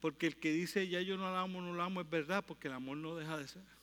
Porque 0.01 0.29
el 0.29 0.37
que 0.37 0.53
dice 0.53 0.87
ya 0.87 1.01
yo 1.01 1.17
no 1.17 1.25
la 1.25 1.41
amo, 1.41 1.61
no 1.61 1.75
la 1.75 1.85
amo 1.85 2.01
es 2.01 2.09
verdad, 2.09 2.45
porque 2.47 2.69
el 2.69 2.75
amor 2.75 2.99
no 2.99 3.17
deja 3.17 3.37
de 3.37 3.49
ser. 3.49 3.76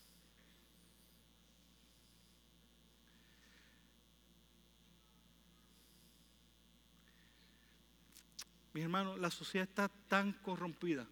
Mis 8.74 8.84
hermanos, 8.84 9.19
la 9.19 9.30
sociedad 9.30 9.67
está 9.69 9.88
tan 10.07 10.34
corrompida 10.34 11.07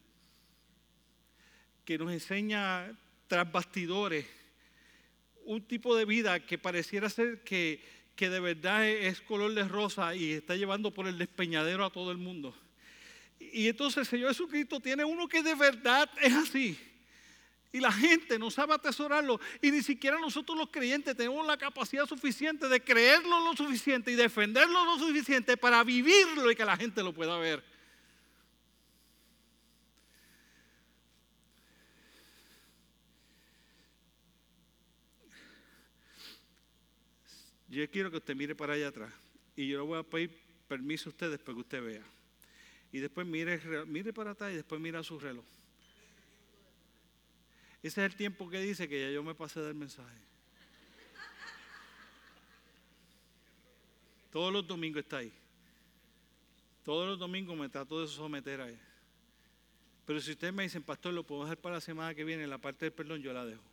que 1.85 1.97
nos 1.97 2.11
enseña 2.11 2.91
tras 3.27 3.51
bastidores 3.51 4.25
un 5.45 5.61
tipo 5.61 5.95
de 5.95 6.05
vida 6.05 6.39
que 6.39 6.57
pareciera 6.57 7.09
ser 7.09 7.43
que, 7.43 7.83
que 8.15 8.29
de 8.29 8.39
verdad 8.39 8.87
es 8.87 9.21
color 9.21 9.53
de 9.53 9.67
rosa 9.67 10.15
y 10.15 10.31
está 10.31 10.55
llevando 10.55 10.91
por 10.91 11.07
el 11.07 11.17
despeñadero 11.17 11.85
a 11.85 11.91
todo 11.91 12.11
el 12.11 12.17
mundo. 12.17 12.55
Y 13.39 13.67
entonces 13.67 13.99
el 13.99 14.05
Señor 14.05 14.29
Jesucristo 14.29 14.79
tiene 14.79 15.03
uno 15.03 15.27
que 15.27 15.43
de 15.43 15.55
verdad 15.55 16.09
es 16.21 16.33
así. 16.33 16.79
Y 17.73 17.79
la 17.79 17.91
gente 17.91 18.37
no 18.37 18.51
sabe 18.51 18.73
atesorarlo. 18.73 19.39
Y 19.61 19.71
ni 19.71 19.81
siquiera 19.81 20.19
nosotros 20.19 20.57
los 20.57 20.69
creyentes 20.69 21.15
tenemos 21.15 21.45
la 21.47 21.57
capacidad 21.57 22.05
suficiente 22.05 22.67
de 22.67 22.83
creerlo 22.83 23.39
lo 23.39 23.55
suficiente 23.55 24.11
y 24.11 24.15
defenderlo 24.15 24.83
lo 24.83 24.99
suficiente 24.99 25.55
para 25.55 25.83
vivirlo 25.83 26.51
y 26.51 26.55
que 26.55 26.65
la 26.65 26.75
gente 26.75 27.01
lo 27.01 27.13
pueda 27.13 27.37
ver. 27.37 27.63
Yo 37.69 37.89
quiero 37.89 38.11
que 38.11 38.17
usted 38.17 38.35
mire 38.35 38.53
para 38.53 38.73
allá 38.73 38.89
atrás. 38.89 39.13
Y 39.55 39.69
yo 39.69 39.79
le 39.79 39.85
voy 39.85 39.99
a 39.99 40.03
pedir 40.03 40.37
permiso 40.67 41.07
a 41.07 41.11
ustedes 41.11 41.39
para 41.39 41.55
que 41.55 41.61
usted 41.61 41.81
vea. 41.81 42.03
Y 42.91 42.99
después 42.99 43.25
mire, 43.25 43.61
mire 43.85 44.11
para 44.11 44.31
atrás 44.31 44.51
y 44.51 44.55
después 44.55 44.81
mira 44.81 45.01
su 45.03 45.17
reloj. 45.17 45.45
Ese 47.83 48.05
es 48.05 48.11
el 48.11 48.15
tiempo 48.15 48.49
que 48.49 48.59
dice 48.59 48.87
que 48.87 49.01
ya 49.01 49.09
yo 49.09 49.23
me 49.23 49.33
pasé 49.33 49.59
del 49.59 49.73
mensaje. 49.73 50.17
Todos 54.31 54.53
los 54.53 54.65
domingos 54.65 55.03
está 55.03 55.17
ahí. 55.17 55.33
Todos 56.83 57.07
los 57.07 57.19
domingos 57.19 57.57
me 57.57 57.69
trato 57.69 58.01
de 58.01 58.07
someter 58.07 58.61
a 58.61 58.69
él. 58.69 58.79
Pero 60.05 60.21
si 60.21 60.31
ustedes 60.31 60.53
me 60.53 60.63
dicen, 60.63 60.83
pastor, 60.83 61.13
lo 61.13 61.23
puedo 61.23 61.43
dejar 61.43 61.57
para 61.57 61.75
la 61.75 61.81
semana 61.81 62.13
que 62.13 62.23
viene, 62.23 62.47
la 62.47 62.57
parte 62.57 62.85
del 62.85 62.93
perdón 62.93 63.21
yo 63.21 63.33
la 63.33 63.45
dejo. 63.45 63.63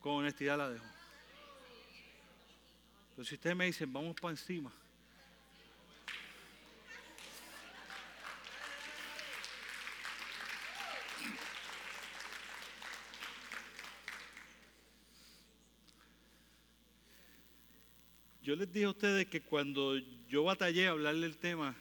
Con 0.00 0.12
honestidad 0.14 0.58
la 0.58 0.70
dejo. 0.70 0.84
Pero 3.14 3.24
si 3.24 3.34
ustedes 3.34 3.56
me 3.56 3.66
dicen, 3.66 3.92
vamos 3.92 4.16
para 4.20 4.32
encima, 4.32 4.72
Yo 18.42 18.56
les 18.56 18.72
dije 18.72 18.86
a 18.86 18.90
ustedes 18.90 19.26
que 19.26 19.40
cuando 19.40 19.96
yo 20.28 20.42
batallé 20.42 20.88
a 20.88 20.90
hablarle 20.90 21.28
del 21.28 21.38
tema, 21.38 21.76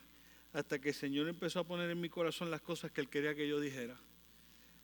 hasta 0.54 0.80
que 0.80 0.90
el 0.90 0.96
Señor 0.96 1.28
empezó 1.28 1.60
a 1.60 1.64
poner 1.64 1.90
en 1.90 2.00
mi 2.00 2.08
corazón 2.08 2.52
las 2.52 2.62
cosas 2.62 2.92
que 2.92 3.02
Él 3.02 3.10
quería 3.10 3.34
que 3.34 3.48
yo 3.48 3.60
dijera, 3.60 3.98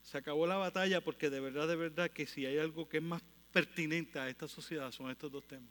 se 0.02 0.18
acabó 0.18 0.48
la 0.48 0.58
batalla 0.58 1.02
porque 1.02 1.30
de 1.30 1.40
verdad, 1.40 1.68
de 1.68 1.76
verdad 1.76 2.10
que 2.10 2.26
si 2.26 2.46
hay 2.46 2.58
algo 2.58 2.90
que 2.90 2.98
es 2.98 3.04
más 3.04 3.22
pertinente 3.52 4.18
a 4.18 4.28
esta 4.28 4.48
sociedad 4.48 4.92
son 4.92 5.12
estos 5.12 5.32
dos 5.32 5.46
temas. 5.46 5.70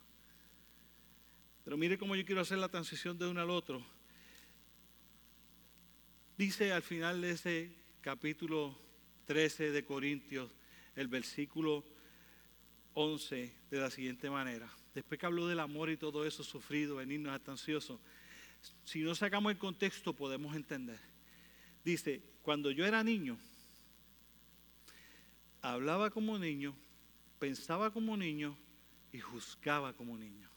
Pero 1.64 1.76
mire 1.76 1.98
cómo 1.98 2.14
yo 2.14 2.24
quiero 2.24 2.40
hacer 2.40 2.59
la 2.59 2.68
transición 2.68 3.18
de 3.18 3.26
uno 3.26 3.40
al 3.40 3.50
otro. 3.50 3.84
Dice 6.38 6.72
al 6.72 6.82
final 6.82 7.20
de 7.20 7.30
ese 7.32 7.72
capítulo 8.00 8.78
13 9.24 9.72
de 9.72 9.84
Corintios, 9.84 10.52
el 10.94 11.09
versículo 11.09 11.84
11, 12.94 13.52
de 13.70 13.80
la 13.80 13.90
siguiente 13.90 14.30
manera. 14.30 14.70
Después 14.97 15.20
que 15.20 15.26
habló 15.26 15.47
del 15.47 15.61
amor 15.61 15.90
y 15.90 15.99
todo 15.99 16.24
eso 16.24 16.42
sufrido, 16.42 16.97
venirnos 16.97 17.34
hasta 17.34 17.53
ansioso, 17.53 18.01
si 18.82 19.01
no 19.01 19.14
sacamos 19.14 19.53
el 19.53 19.59
contexto 19.59 20.14
podemos 20.14 20.57
entender. 20.57 20.99
Dice, 21.84 22.22
cuando 22.40 22.70
yo 22.70 22.86
era 22.86 23.05
niño, 23.05 23.36
hablaba 25.61 26.09
como 26.09 26.38
niño, 26.38 26.74
pensaba 27.38 27.92
como 27.92 28.16
niño 28.16 28.57
y 29.12 29.20
juzgaba 29.20 29.92
como 29.92 30.16
niño. 30.16 30.49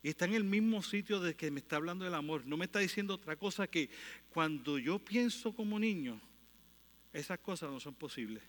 Y 0.00 0.10
está 0.10 0.26
en 0.26 0.34
el 0.34 0.44
mismo 0.44 0.80
sitio 0.80 1.18
de 1.18 1.34
que 1.34 1.50
me 1.50 1.58
está 1.58 1.74
hablando 1.74 2.04
del 2.04 2.14
amor. 2.14 2.46
No 2.46 2.56
me 2.56 2.66
está 2.66 2.78
diciendo 2.78 3.14
otra 3.14 3.34
cosa 3.34 3.66
que 3.66 3.90
cuando 4.32 4.78
yo 4.78 5.00
pienso 5.00 5.52
como 5.52 5.80
niño, 5.80 6.20
esas 7.12 7.40
cosas 7.40 7.68
no 7.68 7.80
son 7.80 7.96
posibles. 7.96 8.44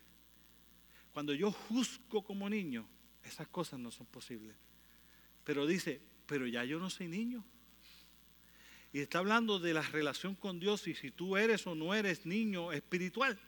Cuando 1.12 1.34
yo 1.34 1.52
juzgo 1.52 2.22
como 2.22 2.48
niño, 2.48 2.88
esas 3.24 3.48
cosas 3.48 3.80
no 3.80 3.92
son 3.92 4.08
posibles. 4.08 4.56
Pero 5.44 5.66
dice, 5.66 6.02
pero 6.26 6.48
ya 6.48 6.64
yo 6.64 6.80
no 6.80 6.90
soy 6.90 7.08
niño. 7.08 7.44
Y 8.92 9.00
está 9.00 9.20
hablando 9.20 9.60
de 9.60 9.74
la 9.74 9.82
relación 9.82 10.36
con 10.36 10.60
Dios 10.60 10.88
y 10.88 10.96
si 10.96 11.12
tú 11.12 11.38
eres 11.38 11.68
o 11.68 11.76
no 11.76 11.94
eres 11.94 12.26
niño 12.26 12.72
espiritual. 12.72 13.40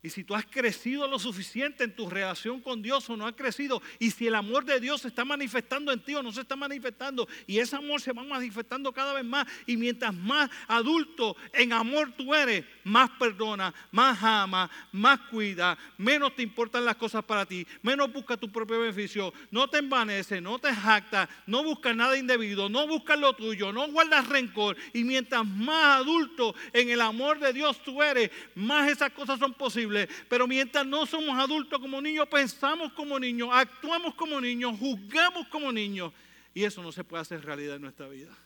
Y 0.00 0.10
si 0.10 0.22
tú 0.22 0.36
has 0.36 0.46
crecido 0.46 1.08
lo 1.08 1.18
suficiente 1.18 1.82
en 1.82 1.94
tu 1.94 2.08
relación 2.08 2.60
con 2.60 2.80
Dios 2.82 3.10
o 3.10 3.16
no 3.16 3.26
has 3.26 3.34
crecido, 3.34 3.82
y 3.98 4.12
si 4.12 4.28
el 4.28 4.36
amor 4.36 4.64
de 4.64 4.78
Dios 4.78 5.00
se 5.00 5.08
está 5.08 5.24
manifestando 5.24 5.90
en 5.90 5.98
ti 5.98 6.14
o 6.14 6.22
no 6.22 6.30
se 6.30 6.42
está 6.42 6.54
manifestando, 6.54 7.26
y 7.48 7.58
ese 7.58 7.74
amor 7.74 8.00
se 8.00 8.12
va 8.12 8.22
manifestando 8.22 8.92
cada 8.92 9.12
vez 9.12 9.24
más, 9.24 9.48
y 9.66 9.76
mientras 9.76 10.14
más 10.14 10.48
adulto 10.68 11.36
en 11.52 11.72
amor 11.72 12.12
tú 12.16 12.32
eres, 12.32 12.64
más 12.84 13.10
perdona, 13.18 13.74
más 13.90 14.22
ama, 14.22 14.70
más 14.92 15.18
cuida, 15.30 15.76
menos 15.96 16.36
te 16.36 16.44
importan 16.44 16.84
las 16.84 16.94
cosas 16.94 17.24
para 17.24 17.44
ti, 17.44 17.66
menos 17.82 18.12
busca 18.12 18.36
tu 18.36 18.52
propio 18.52 18.78
beneficio, 18.78 19.34
no 19.50 19.68
te 19.68 19.78
envanece, 19.78 20.40
no 20.40 20.60
te 20.60 20.72
jacta, 20.72 21.28
no 21.44 21.64
buscas 21.64 21.96
nada 21.96 22.16
indebido, 22.16 22.68
no 22.68 22.86
buscas 22.86 23.18
lo 23.18 23.32
tuyo, 23.32 23.72
no 23.72 23.88
guardas 23.88 24.28
rencor, 24.28 24.76
y 24.92 25.02
mientras 25.02 25.44
más 25.44 26.02
adulto 26.02 26.54
en 26.72 26.88
el 26.88 27.00
amor 27.00 27.40
de 27.40 27.52
Dios 27.52 27.82
tú 27.82 28.00
eres, 28.00 28.30
más 28.54 28.88
esas 28.88 29.10
cosas 29.10 29.40
son 29.40 29.54
posibles 29.54 29.87
pero 30.28 30.46
mientras 30.46 30.86
no 30.86 31.06
somos 31.06 31.38
adultos 31.38 31.78
como 31.80 32.00
niños, 32.00 32.28
pensamos 32.28 32.92
como 32.92 33.18
niños, 33.18 33.48
actuamos 33.52 34.14
como 34.14 34.40
niños, 34.40 34.78
juzgamos 34.78 35.48
como 35.48 35.72
niños. 35.72 36.12
Y 36.54 36.64
eso 36.64 36.82
no 36.82 36.92
se 36.92 37.04
puede 37.04 37.22
hacer 37.22 37.44
realidad 37.44 37.76
en 37.76 37.82
nuestra 37.82 38.08
vida. 38.08 38.36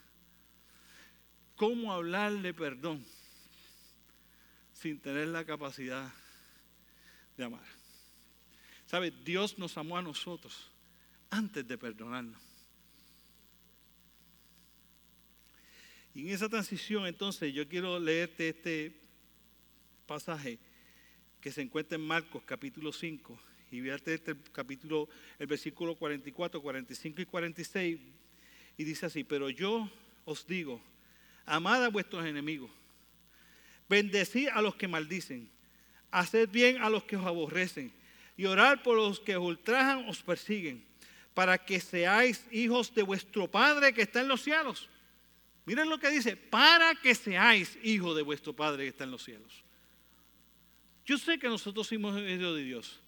¿Cómo 1.57 1.93
hablar 1.93 2.32
de 2.32 2.53
perdón 2.53 3.05
sin 4.72 5.01
tener 5.01 5.28
la 5.28 5.45
capacidad 5.45 6.12
de 7.36 7.45
amar? 7.45 7.64
¿Sabe? 8.86 9.11
Dios 9.11 9.59
nos 9.59 9.78
amó 9.78 9.97
a 9.97 10.03
nosotros 10.03 10.70
antes 11.30 11.66
de 11.66 11.78
perdonarnos. 11.78 12.40
Y 16.14 16.22
en 16.22 16.34
esa 16.34 16.49
transición 16.49 17.07
entonces 17.07 17.55
yo 17.55 17.66
quiero 17.68 17.99
leerte 17.99 18.51
este 18.51 19.01
pasaje 20.07 20.59
que 21.43 21.51
se 21.51 21.61
encuentra 21.61 21.97
en 21.97 22.07
Marcos 22.07 22.40
capítulo 22.47 22.93
5 22.93 23.38
y 23.72 23.80
veate 23.80 24.14
este 24.14 24.36
capítulo, 24.53 25.09
el 25.40 25.49
versículo 25.49 25.97
44, 25.97 26.62
45 26.62 27.20
y 27.20 27.26
46 27.26 28.01
y 28.78 28.84
dice 28.84 29.07
así, 29.07 29.24
pero 29.24 29.51
yo 29.51 29.90
os 30.24 30.47
digo, 30.47 30.80
amad 31.45 31.84
a 31.84 31.88
vuestros 31.88 32.24
enemigos, 32.24 32.70
bendecid 33.88 34.49
a 34.51 34.62
los 34.62 34.76
que 34.76 34.86
maldicen, 34.86 35.51
haced 36.12 36.49
bien 36.49 36.80
a 36.80 36.88
los 36.88 37.03
que 37.05 37.16
os 37.16 37.26
aborrecen 37.26 37.93
y 38.36 38.45
orad 38.45 38.80
por 38.82 38.97
los 38.97 39.18
que 39.18 39.36
os 39.36 39.45
ultrajan, 39.45 40.09
os 40.09 40.22
persiguen, 40.22 40.84
para 41.34 41.59
que 41.59 41.80
seáis 41.80 42.47
hijos 42.53 42.95
de 42.95 43.03
vuestro 43.03 43.51
Padre 43.51 43.93
que 43.93 44.03
está 44.03 44.20
en 44.20 44.28
los 44.28 44.43
cielos. 44.43 44.88
Miren 45.64 45.88
lo 45.88 45.99
que 45.99 46.11
dice, 46.11 46.36
para 46.36 46.95
que 46.95 47.16
seáis 47.16 47.76
hijos 47.82 48.14
de 48.14 48.22
vuestro 48.22 48.53
Padre 48.53 48.84
que 48.84 48.90
está 48.90 49.05
en 49.05 49.11
los 49.11 49.24
cielos. 49.24 49.64
Yo 51.05 51.18
sé 51.18 51.38
que 51.38 51.48
nosotros 51.48 51.86
somos 51.86 52.16
hijos 52.16 52.57
de 52.57 52.62
Dios, 52.62 53.00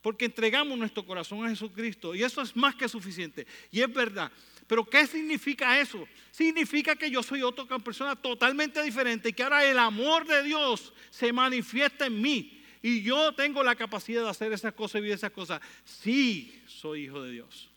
porque 0.00 0.24
entregamos 0.24 0.78
nuestro 0.78 1.04
corazón 1.04 1.44
a 1.44 1.50
Jesucristo 1.50 2.14
y 2.14 2.22
eso 2.22 2.40
es 2.42 2.56
más 2.56 2.74
que 2.74 2.88
suficiente. 2.88 3.46
Y 3.70 3.80
es 3.80 3.92
verdad. 3.92 4.32
Pero 4.66 4.84
¿qué 4.84 5.06
significa 5.06 5.78
eso? 5.78 6.06
Significa 6.30 6.96
que 6.96 7.10
yo 7.10 7.22
soy 7.22 7.42
otra 7.42 7.78
persona 7.78 8.16
totalmente 8.16 8.82
diferente 8.82 9.28
y 9.28 9.32
que 9.32 9.42
ahora 9.42 9.64
el 9.64 9.78
amor 9.78 10.26
de 10.26 10.42
Dios 10.42 10.92
se 11.10 11.32
manifiesta 11.32 12.06
en 12.06 12.20
mí. 12.20 12.58
Y 12.80 13.02
yo 13.02 13.32
tengo 13.34 13.62
la 13.62 13.76
capacidad 13.76 14.22
de 14.22 14.30
hacer 14.30 14.52
esas 14.52 14.72
cosas 14.72 14.96
y 14.96 15.02
vivir 15.02 15.14
esas 15.14 15.30
cosas. 15.30 15.60
Sí, 15.84 16.62
soy 16.66 17.04
hijo 17.04 17.22
de 17.22 17.32
Dios. 17.32 17.70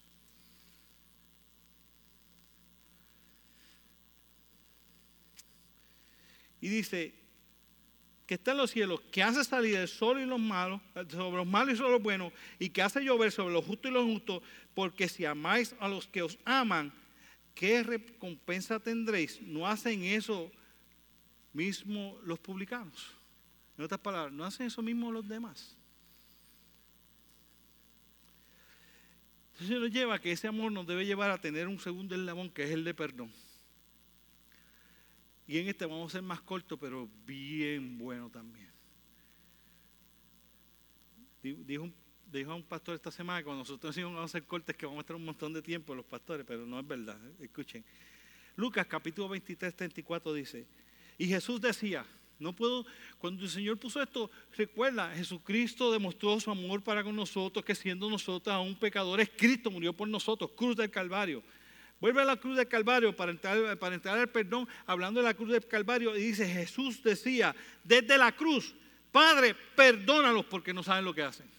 Y 6.61 6.69
dice, 6.69 7.13
que 8.25 8.35
está 8.35 8.51
en 8.51 8.57
los 8.57 8.71
cielos, 8.71 9.01
que 9.11 9.21
hace 9.21 9.43
salir 9.43 9.75
el 9.75 9.87
sol 9.87 10.19
y 10.19 10.25
los 10.25 10.39
malos, 10.39 10.81
sobre 11.09 11.37
los 11.37 11.47
malos 11.47 11.75
y 11.75 11.77
sobre 11.77 11.91
los 11.91 12.01
buenos, 12.01 12.33
y 12.57 12.69
que 12.69 12.81
hace 12.81 13.03
llover 13.03 13.31
sobre 13.31 13.53
los 13.53 13.65
justos 13.65 13.91
y 13.91 13.93
los 13.93 14.05
justos, 14.05 14.41
porque 14.73 15.07
si 15.07 15.25
amáis 15.25 15.75
a 15.79 15.87
los 15.87 16.07
que 16.07 16.23
os 16.23 16.37
aman, 16.43 16.91
¿qué 17.53 17.83
recompensa 17.83 18.79
tendréis? 18.79 19.41
¿No 19.41 19.67
hacen 19.67 20.03
eso 20.03 20.51
mismo 21.53 22.19
los 22.23 22.39
publicanos? 22.39 23.11
En 23.77 23.83
otras 23.83 23.99
palabras, 23.99 24.33
¿no 24.33 24.43
hacen 24.43 24.67
eso 24.67 24.81
mismo 24.81 25.11
los 25.11 25.27
demás? 25.27 25.77
Entonces 29.53 29.79
nos 29.79 29.91
lleva 29.91 30.15
a 30.15 30.19
que 30.19 30.31
ese 30.31 30.47
amor 30.47 30.71
nos 30.71 30.85
debe 30.85 31.05
llevar 31.05 31.31
a 31.31 31.37
tener 31.37 31.67
un 31.67 31.79
segundo 31.79 32.15
eslabón 32.15 32.49
que 32.49 32.63
es 32.63 32.71
el 32.71 32.83
de 32.83 32.93
perdón. 32.93 33.31
Y 35.47 35.59
en 35.59 35.67
este 35.67 35.85
vamos 35.85 36.11
a 36.11 36.17
ser 36.17 36.21
más 36.23 36.41
corto, 36.41 36.77
pero 36.77 37.07
bien 37.25 37.97
bueno 37.97 38.29
también. 38.29 38.69
Dijo 41.43 41.83
un, 41.83 41.93
a 42.49 42.55
un 42.55 42.63
pastor 42.63 42.95
esta 42.95 43.11
semana 43.11 43.39
que 43.39 43.45
cuando 43.45 43.61
nosotros 43.61 43.95
íbamos 43.97 44.19
a 44.19 44.23
hacer 44.23 44.43
cortes 44.45 44.75
que 44.75 44.85
vamos 44.85 44.99
a 44.99 45.01
estar 45.01 45.15
un 45.15 45.25
montón 45.25 45.53
de 45.53 45.61
tiempo 45.61 45.93
los 45.93 46.05
pastores, 46.05 46.45
pero 46.47 46.65
no 46.65 46.79
es 46.79 46.87
verdad. 46.87 47.19
Escuchen. 47.39 47.85
Lucas 48.55 48.87
capítulo 48.87 49.29
23, 49.29 49.75
34 49.75 50.33
dice, 50.33 50.65
y 51.17 51.27
Jesús 51.27 51.61
decía, 51.61 52.05
no 52.39 52.53
puedo, 52.53 52.85
cuando 53.17 53.43
el 53.43 53.49
Señor 53.49 53.77
puso 53.77 54.01
esto, 54.01 54.31
recuerda, 54.57 55.13
Jesucristo 55.13 55.91
demostró 55.91 56.39
su 56.39 56.49
amor 56.49 56.81
para 56.81 57.03
con 57.03 57.15
nosotros, 57.15 57.63
que 57.63 57.75
siendo 57.75 58.09
nosotros 58.09 58.53
aún 58.53 58.75
pecadores, 58.75 59.29
Cristo 59.37 59.69
murió 59.69 59.93
por 59.93 60.07
nosotros, 60.07 60.51
cruz 60.55 60.75
del 60.75 60.89
Calvario. 60.89 61.43
Vuelve 62.05 62.21
a 62.21 62.25
la 62.25 62.37
cruz 62.37 62.55
del 62.55 62.67
Calvario 62.67 63.15
para 63.15 63.31
entrar, 63.31 63.79
para 63.79 63.95
entrar 63.95 64.19
al 64.19 64.29
perdón, 64.29 64.67
hablando 64.85 65.21
de 65.21 65.25
la 65.25 65.33
cruz 65.33 65.49
del 65.49 65.65
Calvario, 65.65 66.15
y 66.15 66.21
dice, 66.21 66.47
Jesús 66.47 67.01
decía, 67.01 67.55
desde 67.83 68.15
la 68.15 68.31
cruz, 68.31 68.75
Padre, 69.11 69.55
perdónalos 69.75 70.45
porque 70.45 70.71
no 70.71 70.83
saben 70.83 71.03
lo 71.03 71.15
que 71.15 71.23
hacen. 71.23 71.49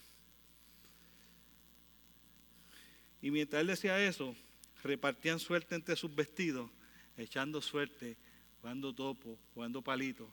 Y 3.20 3.32
mientras 3.32 3.60
él 3.60 3.66
decía 3.66 4.00
eso, 4.00 4.36
repartían 4.84 5.40
suerte 5.40 5.74
entre 5.74 5.96
sus 5.96 6.14
vestidos, 6.14 6.70
echando 7.16 7.60
suerte, 7.60 8.16
jugando 8.60 8.94
topo, 8.94 9.40
jugando 9.52 9.82
palito, 9.82 10.32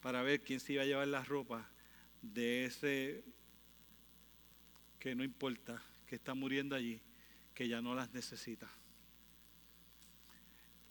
para 0.00 0.22
ver 0.22 0.40
quién 0.40 0.58
se 0.58 0.72
iba 0.72 0.84
a 0.84 0.86
llevar 0.86 1.08
las 1.08 1.28
ropas 1.28 1.66
de 2.22 2.64
ese 2.64 3.22
que 4.98 5.14
no 5.14 5.22
importa, 5.22 5.82
que 6.06 6.14
está 6.14 6.32
muriendo 6.32 6.74
allí, 6.74 6.98
que 7.52 7.68
ya 7.68 7.82
no 7.82 7.94
las 7.94 8.10
necesita. 8.14 8.70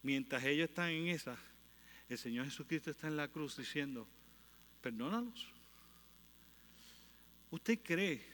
Mientras 0.01 0.43
ellos 0.43 0.69
están 0.69 0.89
en 0.89 1.07
esa, 1.07 1.37
el 2.07 2.17
Señor 2.17 2.45
Jesucristo 2.45 2.91
está 2.91 3.07
en 3.07 3.17
la 3.17 3.27
cruz 3.27 3.57
diciendo, 3.57 4.07
perdónalos. 4.81 5.47
¿Usted 7.51 7.79
cree 7.83 8.25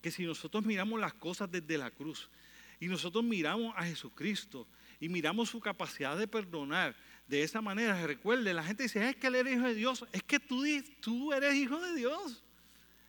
que 0.00 0.10
si 0.10 0.24
nosotros 0.24 0.64
miramos 0.64 0.98
las 0.98 1.14
cosas 1.14 1.50
desde 1.50 1.78
la 1.78 1.90
cruz 1.90 2.30
y 2.78 2.86
nosotros 2.88 3.22
miramos 3.22 3.74
a 3.76 3.84
Jesucristo 3.84 4.66
y 4.98 5.08
miramos 5.08 5.50
su 5.50 5.60
capacidad 5.60 6.16
de 6.16 6.26
perdonar 6.26 6.96
de 7.28 7.42
esa 7.42 7.60
manera, 7.60 8.06
recuerde, 8.06 8.52
la 8.52 8.64
gente 8.64 8.84
dice, 8.84 9.08
es 9.08 9.16
que 9.16 9.28
él 9.28 9.36
era 9.36 9.50
hijo 9.50 9.62
de 9.62 9.74
Dios, 9.74 10.04
es 10.12 10.22
que 10.22 10.40
tú, 10.40 10.64
tú 11.00 11.32
eres 11.32 11.54
hijo 11.54 11.80
de 11.80 11.94
Dios. 11.94 12.42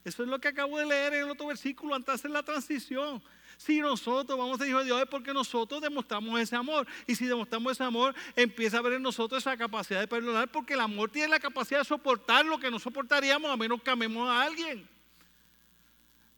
Eso 0.03 0.23
es 0.23 0.29
lo 0.29 0.39
que 0.39 0.47
acabo 0.47 0.77
de 0.77 0.85
leer 0.85 1.13
en 1.13 1.23
el 1.25 1.29
otro 1.29 1.47
versículo 1.47 1.95
antes 1.95 2.07
de 2.07 2.13
hacer 2.13 2.31
la 2.31 2.43
transición. 2.43 3.21
Si 3.63 3.79
nosotros 3.79 4.39
vamos 4.39 4.59
a 4.59 4.67
Hijo 4.67 4.79
de 4.79 4.85
Dios 4.85 4.99
es 4.99 5.07
porque 5.07 5.33
nosotros 5.33 5.79
demostramos 5.81 6.39
ese 6.39 6.55
amor. 6.55 6.87
Y 7.05 7.13
si 7.13 7.27
demostramos 7.27 7.73
ese 7.73 7.83
amor, 7.83 8.15
empieza 8.35 8.79
a 8.79 8.81
ver 8.81 8.93
en 8.93 9.03
nosotros 9.03 9.43
esa 9.43 9.55
capacidad 9.55 9.99
de 9.99 10.07
perdonar, 10.07 10.51
porque 10.51 10.73
el 10.73 10.79
amor 10.79 11.11
tiene 11.11 11.27
la 11.27 11.39
capacidad 11.39 11.79
de 11.79 11.85
soportar 11.85 12.43
lo 12.43 12.59
que 12.59 12.71
no 12.71 12.79
soportaríamos 12.79 13.51
a 13.51 13.55
menos 13.55 13.79
que 13.83 13.91
amemos 13.91 14.27
a 14.27 14.41
alguien. 14.41 14.89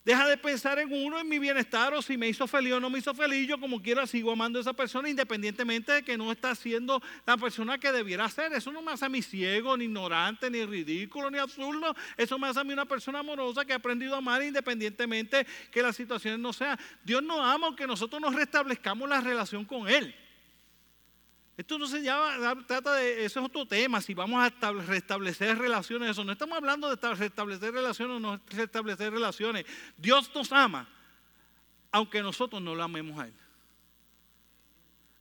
Deja 0.05 0.27
de 0.27 0.35
pensar 0.35 0.79
en 0.79 0.91
uno, 0.91 1.17
en 1.17 1.29
mi 1.29 1.39
bienestar, 1.39 1.93
o 1.93 2.01
si 2.01 2.17
me 2.17 2.27
hizo 2.27 2.45
feliz 2.45 2.73
o 2.73 2.79
no 2.81 2.89
me 2.89 2.99
hizo 2.99 3.13
feliz. 3.13 3.47
Yo 3.47 3.57
como 3.57 3.81
quiera 3.81 4.05
sigo 4.05 4.33
amando 4.33 4.59
a 4.59 4.61
esa 4.61 4.73
persona 4.73 5.07
independientemente 5.07 5.93
de 5.93 6.03
que 6.03 6.17
no 6.17 6.29
está 6.29 6.53
siendo 6.55 7.01
la 7.25 7.37
persona 7.37 7.77
que 7.77 7.89
debiera 7.89 8.27
ser. 8.29 8.51
Eso 8.51 8.73
no 8.73 8.81
me 8.81 8.91
hace 8.91 9.05
a 9.05 9.09
mí 9.09 9.21
ciego, 9.21 9.77
ni 9.77 9.85
ignorante, 9.85 10.49
ni 10.49 10.65
ridículo, 10.65 11.31
ni 11.31 11.37
absurdo. 11.37 11.95
Eso 12.17 12.37
me 12.37 12.47
hace 12.47 12.59
a 12.59 12.65
mí 12.65 12.73
una 12.73 12.85
persona 12.85 13.19
amorosa 13.19 13.63
que 13.63 13.71
ha 13.71 13.77
aprendido 13.77 14.15
a 14.15 14.17
amar 14.17 14.43
independientemente 14.43 15.47
que 15.71 15.81
las 15.81 15.95
situaciones 15.95 16.39
no 16.39 16.51
sean. 16.51 16.77
Dios 17.05 17.23
nos 17.23 17.39
ama 17.39 17.67
aunque 17.67 17.87
nosotros 17.87 18.21
nos 18.21 18.35
restablezcamos 18.35 19.07
la 19.07 19.21
relación 19.21 19.63
con 19.63 19.87
Él. 19.87 20.13
Esto 21.55 21.77
no 21.77 21.85
se 21.85 22.01
llama, 22.01 22.65
trata 22.65 22.95
de, 22.95 23.25
eso 23.25 23.39
es 23.39 23.45
otro 23.45 23.67
tema, 23.67 24.01
si 24.01 24.15
vamos 24.15 24.43
a 24.43 24.71
restablecer 24.71 25.55
relaciones, 25.57 26.09
eso 26.09 26.23
no 26.23 26.31
estamos 26.31 26.57
hablando 26.57 26.93
de 26.93 27.15
restablecer 27.15 27.71
relaciones 27.71 28.17
o 28.17 28.19
no 28.19 28.41
restablecer 28.47 29.13
relaciones. 29.13 29.65
Dios 29.95 30.31
nos 30.33 30.51
ama, 30.51 30.89
aunque 31.91 32.23
nosotros 32.23 32.59
no 32.59 32.73
lo 32.73 32.81
amemos 32.81 33.19
a 33.19 33.27
Él. 33.27 33.33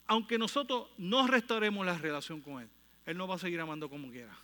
Aunque 0.07 0.39
nosotros 0.39 0.89
no 0.97 1.27
restauremos 1.27 1.85
la 1.85 1.99
relación 1.99 2.41
con 2.41 2.63
Él, 2.63 2.69
Él 3.05 3.19
nos 3.19 3.29
va 3.29 3.35
a 3.35 3.39
seguir 3.39 3.61
amando 3.61 3.91
como 3.91 4.11
quiera. 4.11 4.35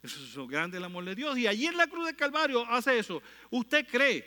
Eso 0.00 0.22
es 0.22 0.34
lo 0.36 0.46
grande 0.46 0.78
el 0.78 0.84
amor 0.84 1.04
de 1.04 1.16
Dios. 1.16 1.36
Y 1.36 1.48
allí 1.48 1.66
en 1.66 1.76
la 1.76 1.88
cruz 1.88 2.06
del 2.06 2.14
Calvario 2.14 2.64
hace 2.66 2.98
eso. 2.98 3.20
¿Usted 3.50 3.84
cree 3.84 4.24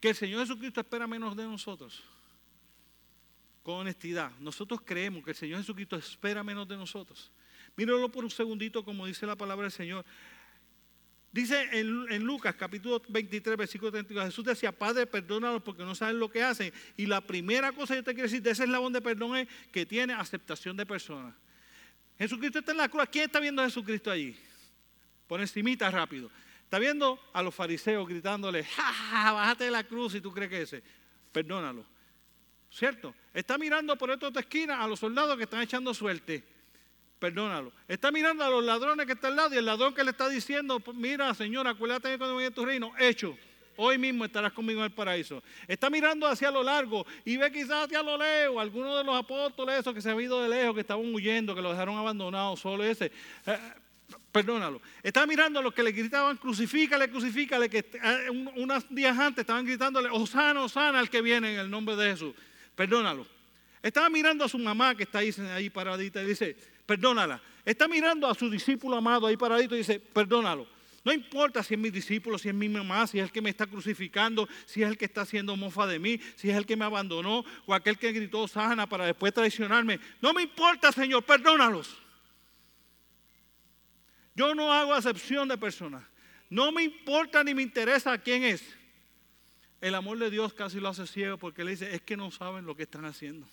que 0.00 0.10
el 0.10 0.14
Señor 0.14 0.42
Jesucristo 0.42 0.80
espera 0.80 1.08
menos 1.08 1.34
de 1.34 1.42
nosotros? 1.42 2.04
Con 3.62 3.76
honestidad, 3.76 4.32
nosotros 4.40 4.80
creemos 4.84 5.24
que 5.24 5.30
el 5.30 5.36
Señor 5.36 5.58
Jesucristo 5.58 5.96
espera 5.96 6.42
menos 6.42 6.66
de 6.68 6.76
nosotros. 6.76 7.30
Míralo 7.76 8.10
por 8.10 8.24
un 8.24 8.30
segundito 8.30 8.84
como 8.84 9.06
dice 9.06 9.26
la 9.26 9.36
palabra 9.36 9.64
del 9.64 9.72
Señor. 9.72 10.04
Dice 11.30 11.68
en, 11.72 12.24
Lucas 12.24 12.54
capítulo 12.54 13.02
23, 13.06 13.56
versículo 13.56 13.92
32, 13.92 14.24
Jesús 14.26 14.44
decía, 14.44 14.72
Padre, 14.72 15.06
perdónalos 15.06 15.62
porque 15.62 15.84
no 15.84 15.94
saben 15.94 16.18
lo 16.18 16.30
que 16.30 16.42
hacen. 16.42 16.72
Y 16.96 17.06
la 17.06 17.20
primera 17.20 17.70
cosa 17.72 17.94
que 17.94 18.00
yo 18.00 18.04
te 18.04 18.14
quiero 18.14 18.28
decir 18.28 18.42
de 18.42 18.50
ese 18.50 18.64
eslabón 18.64 18.92
de 18.92 19.02
perdón 19.02 19.36
es 19.36 19.48
que 19.70 19.84
tiene 19.84 20.14
aceptación 20.14 20.76
de 20.76 20.86
personas. 20.86 21.34
Jesucristo 22.18 22.60
está 22.60 22.72
en 22.72 22.78
la 22.78 22.88
cruz. 22.88 23.04
¿Quién 23.12 23.26
está 23.26 23.40
viendo 23.40 23.62
a 23.62 23.66
Jesucristo 23.66 24.10
allí? 24.10 24.36
Por 25.26 25.40
encimita 25.40 25.90
rápido. 25.90 26.30
Está 26.64 26.78
viendo 26.78 27.20
a 27.32 27.42
los 27.42 27.54
fariseos 27.54 28.08
gritándole, 28.08 28.64
ja, 28.64 29.32
bájate 29.32 29.64
de 29.64 29.70
la 29.70 29.84
cruz 29.84 30.12
si 30.12 30.20
tú 30.20 30.32
crees 30.32 30.50
que 30.50 30.62
ese. 30.62 30.82
Perdónalo. 31.30 31.84
¿Cierto? 32.70 33.14
Está 33.32 33.58
mirando 33.58 33.96
por 33.96 34.10
esta 34.10 34.28
otra 34.28 34.40
esquina 34.40 34.82
a 34.82 34.86
los 34.86 35.00
soldados 35.00 35.36
que 35.36 35.44
están 35.44 35.62
echando 35.62 35.94
suerte. 35.94 36.44
Perdónalo. 37.18 37.72
Está 37.88 38.10
mirando 38.12 38.44
a 38.44 38.50
los 38.50 38.62
ladrones 38.62 39.06
que 39.06 39.12
están 39.12 39.32
al 39.32 39.36
lado 39.36 39.54
y 39.54 39.58
el 39.58 39.64
ladrón 39.64 39.94
que 39.94 40.04
le 40.04 40.10
está 40.10 40.28
diciendo, 40.28 40.82
mira, 40.94 41.34
Señor, 41.34 41.66
acuérdate 41.66 42.08
de 42.08 42.18
cuando 42.18 42.36
venga 42.36 42.50
tu 42.50 42.64
reino. 42.64 42.92
Hecho. 42.98 43.36
Hoy 43.80 43.96
mismo 43.96 44.24
estarás 44.24 44.52
conmigo 44.52 44.80
en 44.80 44.86
el 44.86 44.90
paraíso. 44.90 45.40
Está 45.68 45.88
mirando 45.88 46.26
hacia 46.26 46.50
lo 46.50 46.64
largo 46.64 47.06
y 47.24 47.36
ve 47.36 47.52
quizás 47.52 47.84
hacia 47.84 48.02
lo 48.02 48.18
lejos 48.18 48.60
algunos 48.60 48.98
de 48.98 49.04
los 49.04 49.14
apóstoles, 49.14 49.78
esos 49.78 49.94
que 49.94 50.02
se 50.02 50.10
han 50.10 50.20
ido 50.20 50.42
de 50.42 50.48
lejos, 50.48 50.74
que 50.74 50.80
estaban 50.80 51.14
huyendo, 51.14 51.54
que 51.54 51.62
lo 51.62 51.70
dejaron 51.70 51.96
abandonado, 51.96 52.56
solo 52.56 52.82
ese. 52.82 53.12
Eh, 53.46 53.58
perdónalo. 54.32 54.82
Está 55.00 55.26
mirando 55.26 55.60
a 55.60 55.62
los 55.62 55.72
que 55.72 55.84
le 55.84 55.92
gritaban, 55.92 56.36
crucifícale, 56.38 57.08
crucifícale, 57.08 57.70
que 57.70 57.88
eh, 58.02 58.30
unos 58.56 58.92
días 58.92 59.16
antes 59.16 59.42
estaban 59.42 59.64
gritándole, 59.64 60.08
Osana, 60.10 60.60
Osana, 60.64 60.98
al 60.98 61.08
que 61.08 61.22
viene 61.22 61.54
en 61.54 61.60
el 61.60 61.70
nombre 61.70 61.94
de 61.94 62.10
Jesús. 62.10 62.34
Perdónalo. 62.78 63.26
Estaba 63.82 64.08
mirando 64.08 64.44
a 64.44 64.48
su 64.48 64.56
mamá 64.56 64.94
que 64.94 65.02
está 65.02 65.18
ahí, 65.18 65.68
paradita 65.68 66.22
y 66.22 66.26
dice, 66.26 66.56
perdónala. 66.86 67.42
Está 67.64 67.88
mirando 67.88 68.28
a 68.28 68.36
su 68.36 68.48
discípulo 68.48 68.96
amado 68.96 69.26
ahí 69.26 69.36
paradito 69.36 69.74
y 69.74 69.78
dice, 69.78 69.98
perdónalo. 69.98 70.64
No 71.04 71.12
importa 71.12 71.64
si 71.64 71.74
es 71.74 71.80
mi 71.80 71.90
discípulo, 71.90 72.38
si 72.38 72.50
es 72.50 72.54
mi 72.54 72.68
mamá, 72.68 73.08
si 73.08 73.18
es 73.18 73.24
el 73.24 73.32
que 73.32 73.42
me 73.42 73.50
está 73.50 73.66
crucificando, 73.66 74.48
si 74.64 74.84
es 74.84 74.88
el 74.88 74.96
que 74.96 75.06
está 75.06 75.22
haciendo 75.22 75.56
mofa 75.56 75.88
de 75.88 75.98
mí, 75.98 76.20
si 76.36 76.50
es 76.50 76.56
el 76.56 76.66
que 76.66 76.76
me 76.76 76.84
abandonó 76.84 77.44
o 77.66 77.74
aquel 77.74 77.98
que 77.98 78.12
gritó 78.12 78.46
sana 78.46 78.88
para 78.88 79.06
después 79.06 79.34
traicionarme. 79.34 79.98
No 80.20 80.32
me 80.32 80.42
importa, 80.42 80.92
Señor, 80.92 81.24
perdónalos. 81.24 81.98
Yo 84.36 84.54
no 84.54 84.72
hago 84.72 84.94
acepción 84.94 85.48
de 85.48 85.58
personas. 85.58 86.04
No 86.48 86.70
me 86.70 86.84
importa 86.84 87.42
ni 87.42 87.54
me 87.54 87.62
interesa 87.62 88.16
quién 88.18 88.44
es. 88.44 88.77
El 89.80 89.94
amor 89.94 90.18
de 90.18 90.30
Dios 90.30 90.52
casi 90.54 90.80
lo 90.80 90.88
hace 90.88 91.06
ciego 91.06 91.38
porque 91.38 91.64
le 91.64 91.72
dice, 91.72 91.94
es 91.94 92.02
que 92.02 92.16
no 92.16 92.30
saben 92.30 92.66
lo 92.66 92.74
que 92.74 92.82
están 92.82 93.04
haciendo. 93.04 93.46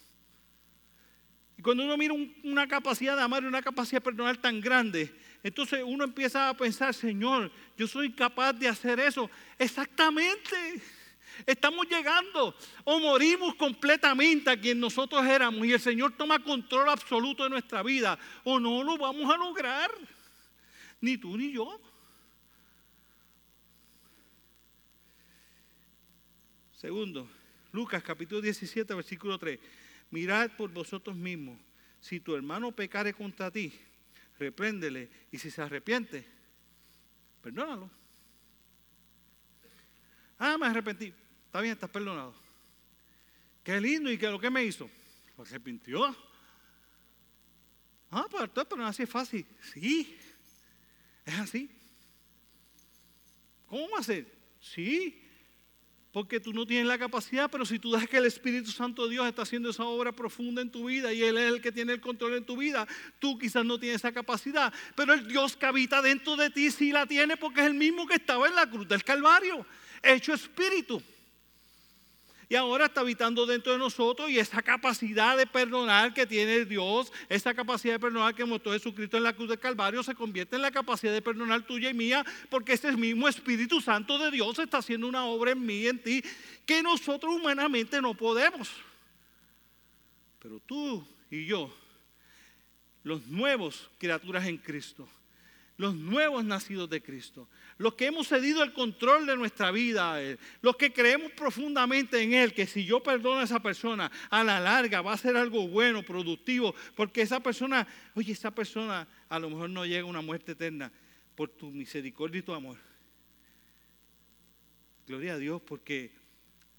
Y 1.58 1.62
cuando 1.62 1.84
uno 1.84 1.96
mira 1.98 2.14
una 2.44 2.68
capacidad 2.68 3.16
de 3.16 3.22
amar 3.22 3.44
y 3.44 3.46
una 3.46 3.62
capacidad 3.62 4.02
de 4.02 4.06
perdonar 4.06 4.38
tan 4.38 4.60
grande, 4.60 5.14
entonces 5.44 5.84
uno 5.86 6.04
empieza 6.04 6.50
a 6.50 6.58
pensar, 6.58 6.94
Señor, 6.94 7.52
yo 7.78 7.88
soy 7.88 8.12
capaz 8.12 8.54
de 8.54 8.68
hacer 8.68 9.00
eso. 9.00 9.30
Exactamente. 9.58 10.82
Estamos 11.46 11.88
llegando 11.88 12.56
o 12.84 13.00
morimos 13.00 13.56
completamente 13.56 14.50
a 14.50 14.60
quien 14.60 14.80
nosotros 14.80 15.26
éramos 15.26 15.66
y 15.66 15.74
el 15.74 15.80
Señor 15.80 16.14
toma 16.14 16.40
control 16.40 16.90
absoluto 16.90 17.44
de 17.44 17.50
nuestra 17.50 17.84
vida 17.84 18.18
o 18.44 18.60
no 18.60 18.84
lo 18.84 18.98
vamos 18.98 19.32
a 19.34 19.38
lograr. 19.38 19.92
Ni 21.02 21.18
tú 21.18 21.38
ni 21.38 21.52
yo. 21.52 21.80
Segundo, 26.76 27.30
Lucas 27.72 28.04
capítulo 28.04 28.42
17, 28.42 28.94
versículo 28.94 29.40
3 29.40 29.60
mirad 30.12 30.52
por 30.52 30.72
vosotros 30.72 31.16
mismos. 31.16 31.60
Si 32.00 32.20
tu 32.20 32.36
hermano 32.36 32.72
pecare 32.72 33.14
contra 33.14 33.52
ti, 33.52 33.74
repréndele. 34.40 35.10
Y 35.32 35.38
si 35.38 35.52
se 35.52 35.62
arrepiente, 35.62 36.26
perdónalo. 37.42 37.90
Ah, 40.38 40.58
me 40.58 40.68
arrepentí. 40.68 41.14
Está 41.46 41.62
bien, 41.62 41.74
estás 41.74 41.90
perdonado. 41.90 42.36
Qué 43.64 43.82
lindo. 43.82 44.12
¿Y 44.12 44.18
qué 44.18 44.30
lo 44.30 44.40
que 44.40 44.50
me 44.50 44.64
hizo? 44.64 44.90
Se 45.36 45.42
arrepintió. 45.42 46.16
Ah, 48.12 48.28
pero, 48.30 48.54
pero 48.54 48.76
no 48.78 48.86
así 48.86 49.04
es 49.04 49.10
fácil. 49.10 49.46
Sí, 49.74 50.18
es 51.26 51.40
así. 51.40 51.70
¿Cómo 53.68 53.90
va 53.90 54.00
a 54.00 54.04
ser? 54.04 54.32
Sí, 54.62 55.25
porque 56.16 56.40
tú 56.40 56.54
no 56.54 56.66
tienes 56.66 56.88
la 56.88 56.98
capacidad, 56.98 57.52
pero 57.52 57.66
si 57.66 57.78
tú 57.78 57.92
dejas 57.92 58.08
que 58.08 58.16
el 58.16 58.24
Espíritu 58.24 58.72
Santo 58.72 59.04
de 59.04 59.12
Dios 59.12 59.28
está 59.28 59.42
haciendo 59.42 59.70
esa 59.70 59.84
obra 59.84 60.14
profunda 60.14 60.62
en 60.62 60.72
tu 60.72 60.86
vida 60.86 61.12
y 61.12 61.22
Él 61.22 61.38
es 61.38 61.52
el 61.52 61.60
que 61.60 61.74
tiene 61.74 61.92
el 61.92 62.00
control 62.00 62.36
en 62.36 62.46
tu 62.46 62.56
vida, 62.56 62.88
tú 63.20 63.38
quizás 63.38 63.66
no 63.66 63.78
tienes 63.78 63.98
esa 63.98 64.14
capacidad, 64.14 64.74
pero 64.96 65.14
el 65.14 65.28
Dios 65.28 65.58
que 65.58 65.66
habita 65.66 66.02
dentro 66.02 66.38
de 66.38 66.50
ti 66.50 66.72
sí 66.72 66.94
la 66.94 67.06
tiene 67.06 67.36
porque 67.36 67.60
es 67.60 67.68
el 67.68 67.74
mismo 67.74 68.08
que 68.08 68.14
estaba 68.14 68.48
en 68.48 68.56
la 68.56 68.66
cruz 68.66 68.88
del 68.88 69.04
Calvario, 69.04 69.66
hecho 70.02 70.34
espíritu. 70.34 71.04
Y 72.48 72.56
ahora 72.56 72.86
está 72.86 73.02
habitando 73.02 73.46
dentro 73.46 73.72
de 73.74 73.80
nosotros 73.80 74.30
y 74.30 74.38
esa 74.38 74.62
capacidad 74.62 75.36
de 75.36 75.48
perdonar 75.48 76.14
que 76.14 76.28
tiene 76.28 76.66
Dios, 76.66 77.12
esa 77.28 77.54
capacidad 77.54 77.96
de 77.96 78.00
perdonar 78.00 78.36
que 78.36 78.46
mostró 78.46 78.72
Jesucristo 78.74 79.18
en 79.18 79.24
la 79.24 79.34
cruz 79.34 79.50
del 79.50 79.60
Calvario, 79.60 80.04
se 80.04 80.14
convierte 80.14 80.56
en 80.56 80.62
la 80.62 80.72
capacidad 80.72 81.12
de 81.12 81.22
perdonar 81.22 81.66
tuya 81.66 81.90
y 81.90 81.94
mía, 81.94 82.24
porque 82.50 82.74
ese 82.74 82.92
mismo 82.92 83.28
Espíritu 83.28 83.82
Santo 83.82 84.18
de 84.18 84.30
Dios 84.30 84.60
está 84.60 84.78
haciendo 84.78 85.08
una 85.08 85.26
obra 85.26 85.52
en 85.52 85.66
mí 85.66 85.80
y 85.80 85.88
en 85.88 86.02
ti 86.02 86.24
que 86.66 86.84
nosotros 86.84 87.36
humanamente 87.36 88.02
no 88.02 88.14
podemos. 88.14 88.70
Pero 90.40 90.60
tú 90.60 91.06
y 91.32 91.46
yo, 91.46 91.76
los 93.04 93.26
nuevos 93.26 93.90
criaturas 93.98 94.46
en 94.46 94.58
Cristo, 94.58 95.08
los 95.78 95.96
nuevos 95.96 96.46
nacidos 96.46 96.90
de 96.90 97.02
Cristo, 97.02 97.50
los 97.78 97.96
que 97.96 98.08
hemos 98.08 98.28
cedido 98.28 98.64
el 98.64 98.72
control 98.72 99.26
de 99.26 99.36
nuestra 99.36 99.72
vida 99.72 100.14
a 100.14 100.22
Él, 100.22 100.40
los 100.62 100.78
que 100.78 100.94
creemos 100.94 101.32
profundamente 101.34 102.22
en 102.22 102.34
Él, 102.34 102.54
que 102.54 102.66
si 102.66 102.86
yo 102.86 103.04
perdono 103.04 103.42
a 103.42 103.44
esa 103.44 103.62
persona, 103.62 104.12
a 104.30 104.44
la 104.44 104.60
larga 104.60 105.02
va 105.02 105.14
a 105.14 105.18
ser 105.18 105.36
algo 105.36 105.68
bueno, 105.68 106.04
productivo, 106.04 106.74
porque 106.96 107.22
esa 107.22 107.42
persona, 107.42 107.86
oye, 108.14 108.32
esa 108.32 108.52
persona 108.52 109.08
a 109.28 109.40
lo 109.40 109.50
mejor 109.50 109.70
no 109.70 109.86
llega 109.86 110.04
a 110.04 110.06
una 110.06 110.22
muerte 110.22 110.54
eterna 110.54 110.92
por 111.36 111.50
tu 111.50 111.70
misericordia 111.72 112.40
y 112.40 112.44
tu 112.44 112.54
amor. 112.54 112.78
Gloria 115.06 115.34
a 115.34 115.38
Dios, 115.38 115.62
porque 115.62 116.12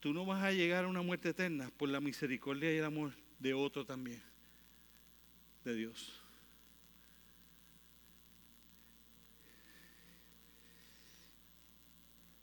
tú 0.00 0.12
no 0.12 0.24
vas 0.24 0.42
a 0.42 0.52
llegar 0.52 0.84
a 0.84 0.88
una 0.88 1.02
muerte 1.02 1.28
eterna 1.28 1.70
por 1.76 1.88
la 1.90 2.00
misericordia 2.00 2.72
y 2.72 2.78
el 2.78 2.84
amor 2.84 3.12
de 3.38 3.52
otro 3.52 3.84
también, 3.84 4.22
de 5.64 5.74
Dios. 5.74 6.25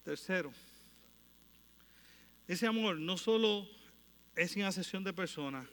Tercero, 0.03 0.51
ese 2.47 2.67
amor 2.67 2.99
no 2.99 3.17
solo 3.17 3.67
es 4.35 4.51
sin 4.51 4.63
asesión 4.63 5.03
de 5.03 5.13
personas, 5.13 5.65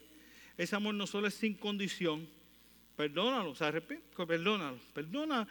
ese 0.57 0.75
amor 0.75 0.93
no 0.95 1.05
solo 1.05 1.27
es 1.27 1.33
sin 1.33 1.53
condición, 1.53 2.29
perdónalo, 2.95 3.51
o 3.51 3.55
sea, 3.55 3.71
perdónalo, 3.71 4.79
perdona, 4.93 5.47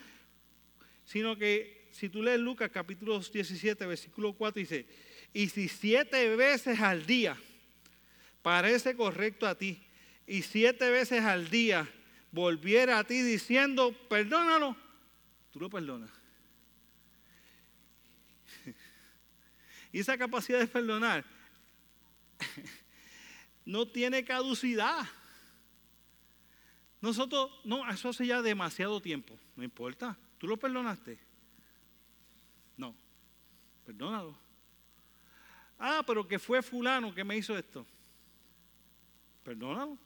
sino 1.05 1.37
que 1.37 1.89
si 1.91 2.09
tú 2.09 2.23
lees 2.23 2.41
Lucas 2.41 2.71
capítulo 2.73 3.21
17, 3.21 3.85
versículo 3.85 4.33
4, 4.33 4.61
dice, 4.61 4.87
y 5.35 5.49
si 5.49 5.69
siete 5.69 6.35
veces 6.37 6.81
al 6.81 7.05
día 7.05 7.37
parece 8.43 8.97
correcto 8.97 9.47
a 9.47 9.57
ti, 9.57 9.83
y 10.27 10.43
siete 10.43 10.91
veces 10.91 11.23
al 11.23 11.51
día 11.51 11.87
volviera 12.33 12.99
a 12.99 13.05
ti 13.05 13.21
diciendo, 13.21 13.93
perdónalo, 14.09 14.77
tú 15.53 15.61
lo 15.61 15.69
perdonas. 15.69 16.20
Y 19.93 20.01
esa 20.01 20.17
capacidad 20.17 20.59
de 20.59 20.67
perdonar 20.67 21.25
no 23.65 23.87
tiene 23.87 24.25
caducidad. 24.25 25.07
Nosotros, 27.01 27.51
no, 27.65 27.89
eso 27.91 28.11
hace 28.11 28.27
ya 28.27 28.43
demasiado 28.43 29.01
tiempo. 29.01 29.39
No 29.57 29.65
importa. 29.65 30.17
¿Tú 30.39 30.47
lo 30.47 30.57
perdonaste? 30.57 31.19
No. 32.77 32.95
Perdónalo. 33.85 34.37
Ah, 35.79 36.03
pero 36.07 36.27
que 36.29 36.39
fue 36.39 36.63
fulano 36.63 37.15
que 37.15 37.25
me 37.25 37.37
hizo 37.37 37.57
esto. 37.57 37.87
Perdónalo. 39.43 39.99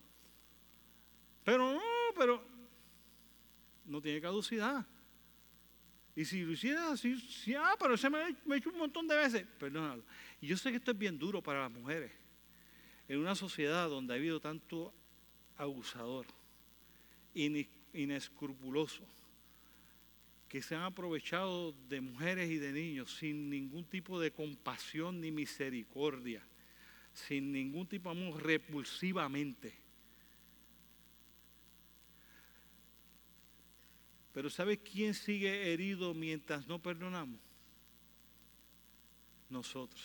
Pero 1.44 1.74
no, 1.74 1.80
pero 2.16 2.44
no 3.84 4.00
tiene 4.00 4.20
caducidad. 4.20 4.86
Y 6.16 6.24
si 6.24 6.42
lo 6.42 6.52
hiciera 6.52 6.92
así, 6.92 7.18
sí, 7.20 7.54
ah, 7.54 7.74
pero 7.78 7.96
se 7.96 8.08
me, 8.08 8.36
me 8.44 8.56
hecho 8.56 8.70
un 8.70 8.78
montón 8.78 9.08
de 9.08 9.16
veces, 9.16 9.46
perdónalo. 9.58 10.04
Y 10.40 10.46
yo 10.46 10.56
sé 10.56 10.70
que 10.70 10.76
esto 10.76 10.92
es 10.92 10.98
bien 10.98 11.18
duro 11.18 11.42
para 11.42 11.62
las 11.62 11.70
mujeres. 11.70 12.12
En 13.08 13.18
una 13.18 13.34
sociedad 13.34 13.88
donde 13.88 14.14
ha 14.14 14.16
habido 14.16 14.40
tanto 14.40 14.94
abusador, 15.56 16.26
inescrupuloso, 17.92 19.04
que 20.48 20.62
se 20.62 20.76
han 20.76 20.82
aprovechado 20.82 21.72
de 21.88 22.00
mujeres 22.00 22.48
y 22.48 22.58
de 22.58 22.72
niños 22.72 23.16
sin 23.16 23.50
ningún 23.50 23.84
tipo 23.84 24.20
de 24.20 24.30
compasión 24.30 25.20
ni 25.20 25.32
misericordia, 25.32 26.46
sin 27.12 27.50
ningún 27.50 27.88
tipo 27.88 28.08
de 28.14 28.20
amor, 28.20 28.42
repulsivamente. 28.42 29.83
Pero 34.34 34.50
¿sabe 34.50 34.76
quién 34.78 35.14
sigue 35.14 35.72
herido 35.72 36.12
mientras 36.12 36.66
no 36.66 36.80
perdonamos? 36.80 37.38
Nosotros. 39.48 40.02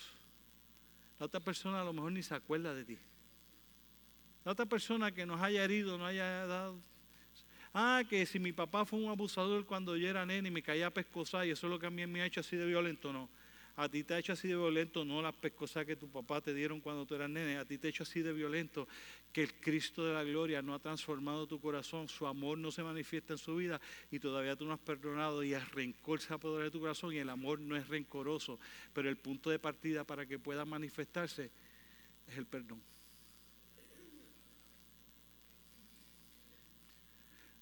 La 1.20 1.26
otra 1.26 1.40
persona 1.40 1.82
a 1.82 1.84
lo 1.84 1.92
mejor 1.92 2.12
ni 2.12 2.22
se 2.22 2.36
acuerda 2.36 2.74
de 2.74 2.86
ti. 2.86 2.98
La 4.46 4.52
otra 4.52 4.68
persona 4.68 5.12
que 5.12 5.26
nos 5.26 5.42
haya 5.42 5.64
herido, 5.64 5.98
no 5.98 6.06
haya 6.06 6.46
dado. 6.46 6.80
Ah, 7.74 8.04
que 8.08 8.26
si 8.26 8.40
mi 8.40 8.52
papá 8.52 8.86
fue 8.86 9.00
un 9.00 9.10
abusador 9.10 9.66
cuando 9.66 9.98
yo 9.98 10.08
era 10.08 10.26
nene 10.26 10.48
y 10.48 10.52
me 10.52 10.62
caía 10.62 10.88
a 10.88 10.92
pescosar 10.92 11.46
y 11.48 11.52
eso 11.52 11.68
es 11.68 11.72
lo 11.72 11.80
que 11.80 11.88
a 11.88 11.90
mí 11.90 12.06
me 12.08 12.22
ha 12.22 12.26
hecho 12.26 12.40
así 12.40 12.56
de 12.56 12.66
violento, 12.66 13.12
no. 13.12 13.30
A 13.76 13.90
ti 13.90 14.04
te 14.04 14.14
ha 14.14 14.20
hecho 14.20 14.34
así 14.34 14.48
de 14.48 14.56
violento, 14.56 15.06
no 15.06 15.22
las 15.22 15.34
pescosas 15.34 15.86
que 15.86 15.96
tu 15.96 16.10
papá 16.10 16.42
te 16.42 16.54
dieron 16.54 16.82
cuando 16.82 17.06
tú 17.06 17.16
eras 17.16 17.30
nene. 17.30 17.58
A 17.58 17.66
ti 17.66 17.78
te 17.78 17.88
ha 17.88 17.90
hecho 17.90 18.04
así 18.04 18.22
de 18.22 18.34
violento 18.34 18.88
que 19.32 19.44
el 19.44 19.54
Cristo 19.60 20.06
de 20.06 20.14
la 20.14 20.24
gloria 20.24 20.62
no 20.62 20.74
ha 20.74 20.80
transformado 20.80 21.48
tu 21.48 21.60
corazón, 21.60 22.08
su 22.08 22.26
amor 22.26 22.58
no 22.58 22.72
se 22.72 22.84
manifiesta 22.84 23.34
en 23.34 23.38
su 23.38 23.56
vida 23.56 23.80
y 24.10 24.20
todavía 24.20 24.56
tú 24.56 24.66
no 24.66 24.74
has 24.74 24.80
perdonado 24.80 25.44
y 25.44 25.54
el 25.54 25.66
rencor 25.68 26.20
se 26.20 26.34
apodera 26.34 26.66
de 26.66 26.72
tu 26.72 26.80
corazón 26.80 27.14
y 27.14 27.18
el 27.18 27.30
amor 27.30 27.60
no 27.60 27.76
es 27.76 27.88
rencoroso. 27.88 28.60
Pero 28.94 29.10
el 29.10 29.18
punto 29.18 29.50
de 29.50 29.60
partida 29.60 30.04
para 30.04 30.26
que 30.26 30.40
pueda 30.40 30.66
manifestarse 30.66 31.52
es 32.28 32.38
el 32.38 32.48
perdón. 32.48 32.82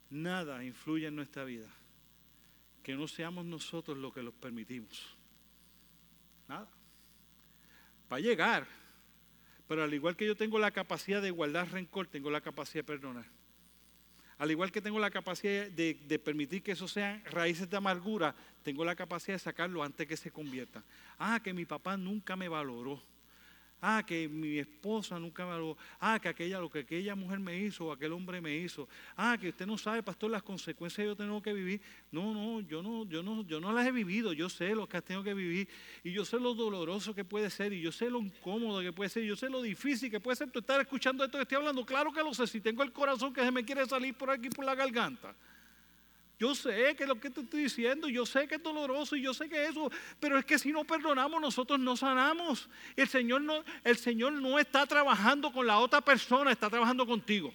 Nada 0.09 0.63
influye 0.63 1.07
en 1.07 1.15
nuestra 1.15 1.43
vida 1.43 1.68
que 2.82 2.95
no 2.95 3.09
seamos 3.09 3.43
nosotros 3.43 3.97
los 3.97 4.13
que 4.13 4.24
los 4.24 4.34
permitimos. 4.34 5.18
Nada. 6.47 6.70
Va 8.09 8.15
a 8.15 8.20
llegar. 8.22 8.65
Pero 9.68 9.84
al 9.84 9.93
igual 9.93 10.15
que 10.15 10.26
yo 10.26 10.36
tengo 10.36 10.59
la 10.59 10.72
capacidad 10.72 11.22
de 11.22 11.32
guardar 11.32 11.72
rencor, 11.72 12.07
tengo 12.07 12.30
la 12.32 12.41
capacidad 12.41 12.84
de 12.84 12.84
perdonar. 12.84 13.26
Al 14.38 14.51
igual 14.51 14.72
que 14.72 14.82
tengo 14.82 14.99
la 14.99 15.09
capacidad 15.09 15.68
de, 15.68 16.22
permitir 16.24 16.61
que 16.61 16.74
eso 16.74 16.88
sean 16.88 17.24
raíces 17.26 17.70
de 17.70 17.78
amargura, 17.78 18.36
tengo 18.63 18.86
la 18.86 18.95
capacidad 18.95 19.36
de 19.36 19.39
sacarlo 19.39 19.84
antes 19.84 20.07
que 20.07 20.15
se 20.15 20.32
convierta. 20.32 20.84
Ah, 21.18 21.39
que 21.43 21.53
mi 21.53 21.65
papá 21.65 21.97
nunca 21.97 22.36
me 22.36 22.47
valoró. 22.47 23.01
Ah, 23.80 24.03
que 24.05 24.28
mi 24.28 24.57
esposa 24.57 25.19
nunca 25.19 25.45
me 25.45 25.55
lo. 25.55 25.78
Ah, 25.99 26.19
que 26.19 26.30
aquella, 26.30 26.59
lo 26.59 26.69
que 26.69 26.80
aquella 26.80 27.15
mujer 27.15 27.39
me 27.39 27.57
hizo 27.59 27.86
o 27.86 27.91
aquel 27.91 28.11
hombre 28.11 28.41
me 28.41 28.55
hizo. 28.55 28.88
Ah, 29.15 29.38
que 29.39 29.49
usted 29.49 29.67
no 29.67 29.78
sabe, 29.78 30.01
pastor, 30.01 30.32
las 30.32 30.41
consecuencias 30.41 31.03
que 31.03 31.05
yo 31.05 31.15
tengo 31.15 31.41
que 31.41 31.53
vivir. 31.53 31.80
No, 32.11 32.34
no, 32.34 32.61
yo 32.61 32.82
no, 32.82 33.05
yo 33.05 33.21
no, 33.21 33.43
yo 33.43 33.59
no 33.59 33.71
las 33.71 33.86
he 33.86 33.91
vivido. 33.91 34.34
Yo 34.34 34.49
sé 34.49 34.73
lo 34.73 34.89
que 34.89 34.99
tengo 35.01 35.23
que 35.23 35.36
vivir. 35.36 35.69
Y 36.03 36.11
yo 36.11 36.25
sé 36.25 36.39
lo 36.39 36.55
doloroso 36.55 37.13
que 37.13 37.23
puede 37.23 37.51
ser. 37.51 37.71
Y 37.71 37.82
yo 37.82 37.91
sé 37.91 38.09
lo 38.09 38.19
incómodo 38.19 38.82
que 38.82 38.91
puede 38.91 39.09
ser. 39.09 39.23
Y 39.23 39.28
yo 39.28 39.36
sé 39.36 39.47
lo 39.47 39.61
difícil 39.61 40.09
que 40.09 40.19
puede 40.19 40.38
ser 40.38 40.49
tú 40.49 40.59
estar 40.59 40.82
escuchando 40.82 41.23
esto 41.23 41.38
que 41.38 41.43
estoy 41.43 41.57
hablando. 41.57 41.86
Claro 41.86 42.11
que 42.11 42.23
lo 42.23 42.34
sé. 42.34 42.47
Si 42.47 42.59
tengo 42.59 42.82
el 42.82 42.91
corazón 42.91 43.32
que 43.32 43.43
se 43.43 43.51
me 43.51 43.63
quiere 43.63 43.86
salir 43.86 44.15
por 44.15 44.32
aquí 44.32 44.49
por 44.49 44.65
la 44.65 44.73
garganta. 44.73 45.36
Yo 46.39 46.53
sé 46.53 46.95
que 46.95 47.07
lo 47.07 47.19
que 47.19 47.31
te 47.31 47.41
estoy 47.41 47.63
diciendo, 47.63 48.07
yo 48.07 48.25
sé 48.25 48.47
que 48.47 48.55
es 48.55 48.63
doloroso 48.63 49.15
y 49.15 49.23
yo 49.23 49.33
sé 49.33 49.49
que 49.49 49.65
eso, 49.65 49.89
pero 50.19 50.38
es 50.38 50.45
que 50.45 50.59
si 50.59 50.71
no 50.71 50.83
perdonamos 50.83 51.41
nosotros 51.41 51.79
no 51.79 51.97
sanamos. 51.97 52.69
El 52.95 53.07
Señor 53.07 53.41
no, 53.41 53.63
el 53.83 53.97
Señor 53.97 54.33
no 54.33 54.59
está 54.59 54.85
trabajando 54.85 55.51
con 55.51 55.65
la 55.65 55.79
otra 55.79 55.99
persona, 56.01 56.51
está 56.51 56.69
trabajando 56.69 57.07
contigo. 57.07 57.51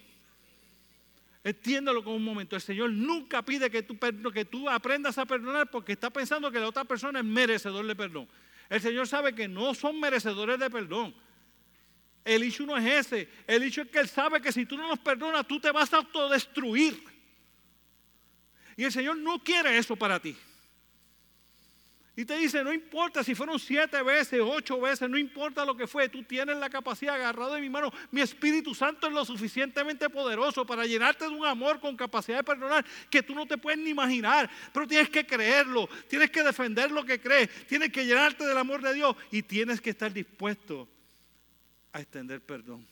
Entiéndalo 1.45 2.03
con 2.03 2.13
un 2.13 2.23
momento. 2.23 2.57
El 2.57 2.61
Señor 2.61 2.91
nunca 2.91 3.41
pide 3.41 3.69
que 3.69 3.83
tú, 3.83 3.97
que 4.33 4.45
tú 4.45 4.69
aprendas 4.69 5.17
a 5.17 5.25
perdonar 5.25 5.69
porque 5.69 5.93
está 5.93 6.09
pensando 6.09 6.51
que 6.51 6.59
la 6.59 6.67
otra 6.67 6.83
persona 6.83 7.19
es 7.19 7.25
merecedor 7.25 7.87
de 7.87 7.95
perdón. 7.95 8.27
El 8.69 8.81
Señor 8.81 9.07
sabe 9.07 9.33
que 9.33 9.47
no 9.47 9.73
son 9.73 9.97
merecedores 9.97 10.59
de 10.59 10.69
perdón. 10.69 11.15
El 12.25 12.43
hecho 12.43 12.65
no 12.65 12.77
es 12.77 13.07
ese. 13.07 13.29
El 13.47 13.63
hecho 13.63 13.81
es 13.81 13.89
que 13.89 13.99
Él 13.99 14.09
sabe 14.09 14.41
que 14.41 14.51
si 14.51 14.65
tú 14.65 14.75
no 14.77 14.87
nos 14.87 14.99
perdonas, 14.99 15.47
tú 15.47 15.59
te 15.59 15.71
vas 15.71 15.93
a 15.93 15.97
autodestruir. 15.97 17.12
Y 18.75 18.83
el 18.83 18.91
Señor 18.91 19.17
no 19.17 19.43
quiere 19.43 19.77
eso 19.77 19.95
para 19.95 20.19
ti. 20.19 20.35
Y 22.15 22.25
te 22.25 22.37
dice, 22.37 22.63
no 22.63 22.71
importa 22.71 23.23
si 23.23 23.33
fueron 23.33 23.59
siete 23.59 23.99
veces, 24.03 24.39
ocho 24.39 24.79
veces, 24.79 25.09
no 25.09 25.17
importa 25.17 25.65
lo 25.65 25.75
que 25.75 25.87
fue, 25.87 26.09
tú 26.09 26.21
tienes 26.21 26.55
la 26.57 26.69
capacidad 26.69 27.15
agarrado 27.15 27.55
de 27.55 27.61
mi 27.61 27.71
mano. 27.71 27.91
Mi 28.11 28.21
Espíritu 28.21 28.75
Santo 28.75 29.07
es 29.07 29.13
lo 29.13 29.25
suficientemente 29.25 30.07
poderoso 30.11 30.63
para 30.63 30.85
llenarte 30.85 31.25
de 31.25 31.31
un 31.31 31.43
amor 31.43 31.79
con 31.79 31.97
capacidad 31.97 32.37
de 32.37 32.43
perdonar 32.43 32.85
que 33.09 33.23
tú 33.23 33.33
no 33.33 33.47
te 33.47 33.57
puedes 33.57 33.79
ni 33.79 33.89
imaginar. 33.89 34.47
Pero 34.71 34.87
tienes 34.87 35.09
que 35.09 35.25
creerlo, 35.25 35.89
tienes 36.07 36.29
que 36.29 36.43
defender 36.43 36.91
lo 36.91 37.03
que 37.03 37.19
crees, 37.19 37.49
tienes 37.65 37.91
que 37.91 38.05
llenarte 38.05 38.45
del 38.45 38.59
amor 38.59 38.83
de 38.83 38.93
Dios 38.93 39.15
y 39.31 39.41
tienes 39.41 39.81
que 39.81 39.89
estar 39.89 40.13
dispuesto 40.13 40.87
a 41.91 41.99
extender 41.99 42.41
perdón. 42.41 42.85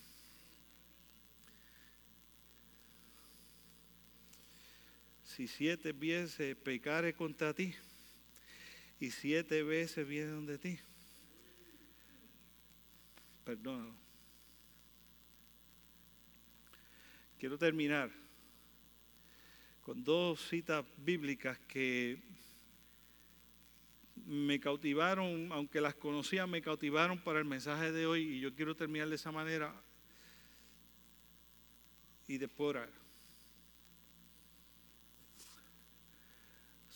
Si 5.31 5.47
siete 5.47 5.93
veces 5.93 6.57
pecare 6.57 7.13
contra 7.13 7.53
ti 7.53 7.73
y 8.99 9.11
siete 9.11 9.63
veces 9.63 10.05
vienen 10.05 10.45
de 10.45 10.57
ti, 10.57 10.79
perdónalo. 13.45 13.95
Quiero 17.39 17.57
terminar 17.57 18.11
con 19.81 20.03
dos 20.03 20.47
citas 20.47 20.85
bíblicas 20.97 21.57
que 21.59 22.19
me 24.25 24.59
cautivaron, 24.59 25.51
aunque 25.51 25.81
las 25.81 25.95
conocía, 25.95 26.45
me 26.45 26.61
cautivaron 26.61 27.17
para 27.19 27.39
el 27.39 27.45
mensaje 27.45 27.91
de 27.91 28.05
hoy 28.05 28.35
y 28.35 28.39
yo 28.41 28.53
quiero 28.53 28.75
terminar 28.75 29.09
de 29.09 29.15
esa 29.15 29.31
manera 29.31 29.73
y 32.27 32.37
después 32.37 32.69
orar. 32.69 33.00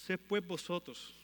Sed 0.06 0.20
pues 0.20 0.46
vosotros. 0.46 1.16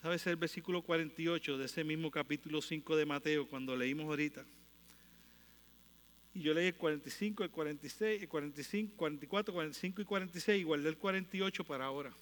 ¿Sabes 0.00 0.26
el 0.26 0.36
versículo 0.36 0.80
48 0.80 1.58
de 1.58 1.66
ese 1.66 1.84
mismo 1.84 2.10
capítulo 2.10 2.62
5 2.62 2.96
de 2.96 3.04
Mateo 3.04 3.46
cuando 3.46 3.76
leímos 3.76 4.06
ahorita? 4.06 4.46
Y 6.32 6.40
yo 6.40 6.54
leí 6.54 6.68
el 6.68 6.74
45, 6.74 7.44
el 7.44 7.50
46, 7.50 8.22
el 8.22 8.28
45, 8.30 8.96
44, 8.96 9.52
45 9.52 10.00
y 10.00 10.04
46 10.06 10.60
y 10.60 10.64
guardé 10.64 10.88
el 10.88 10.96
48 10.96 11.64
para 11.64 11.84
ahora. 11.84 12.16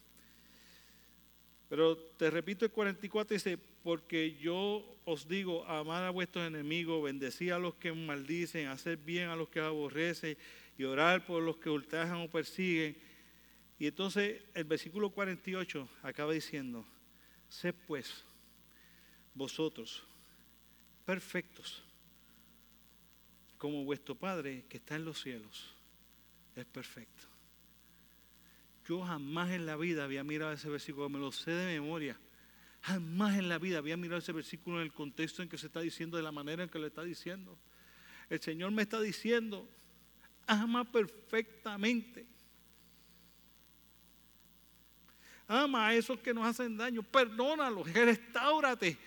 Pero 1.68 1.96
te 1.96 2.28
repito 2.28 2.64
el 2.64 2.72
44 2.72 3.32
dice, 3.32 3.56
porque 3.84 4.34
yo 4.40 4.98
os 5.04 5.28
digo, 5.28 5.64
amad 5.66 6.04
a 6.04 6.10
vuestros 6.10 6.44
enemigos, 6.44 7.04
bendecid 7.04 7.52
a 7.52 7.60
los 7.60 7.76
que 7.76 7.92
maldicen, 7.92 8.66
hacer 8.66 8.96
bien 8.96 9.28
a 9.28 9.36
los 9.36 9.48
que 9.50 9.60
aborrecen 9.60 10.36
y 10.76 10.82
orar 10.82 11.24
por 11.24 11.44
los 11.44 11.58
que 11.58 11.70
ultrajan 11.70 12.22
o 12.22 12.28
persiguen 12.28 12.96
y 13.78 13.86
entonces 13.86 14.42
el 14.54 14.64
versículo 14.64 15.10
48 15.10 15.88
acaba 16.02 16.32
diciendo, 16.32 16.86
sé 17.48 17.72
pues 17.72 18.24
vosotros 19.34 20.02
perfectos 21.04 21.82
como 23.58 23.84
vuestro 23.84 24.14
Padre 24.14 24.64
que 24.68 24.78
está 24.78 24.96
en 24.96 25.04
los 25.04 25.20
cielos 25.20 25.74
es 26.54 26.64
perfecto. 26.64 27.26
Yo 28.88 29.02
jamás 29.02 29.50
en 29.50 29.66
la 29.66 29.76
vida 29.76 30.04
había 30.04 30.24
mirado 30.24 30.52
ese 30.52 30.68
versículo, 30.68 31.08
me 31.08 31.18
lo 31.18 31.32
sé 31.32 31.50
de 31.50 31.80
memoria. 31.80 32.18
Jamás 32.82 33.36
en 33.36 33.48
la 33.48 33.58
vida 33.58 33.78
había 33.78 33.96
mirado 33.96 34.20
ese 34.20 34.32
versículo 34.32 34.76
en 34.76 34.84
el 34.84 34.92
contexto 34.92 35.42
en 35.42 35.48
que 35.48 35.58
se 35.58 35.66
está 35.66 35.80
diciendo, 35.80 36.16
de 36.16 36.22
la 36.22 36.32
manera 36.32 36.62
en 36.62 36.68
que 36.68 36.78
lo 36.78 36.86
está 36.86 37.02
diciendo. 37.02 37.58
El 38.30 38.40
Señor 38.40 38.70
me 38.70 38.82
está 38.82 39.00
diciendo, 39.00 39.68
ama 40.46 40.90
perfectamente 40.90 42.26
Ama 45.49 45.88
a 45.88 45.94
esos 45.94 46.18
que 46.18 46.34
nos 46.34 46.47
hacen 46.47 46.76
daño, 46.76 47.03
perdónalos, 47.03 47.92
restaurate. 47.92 48.99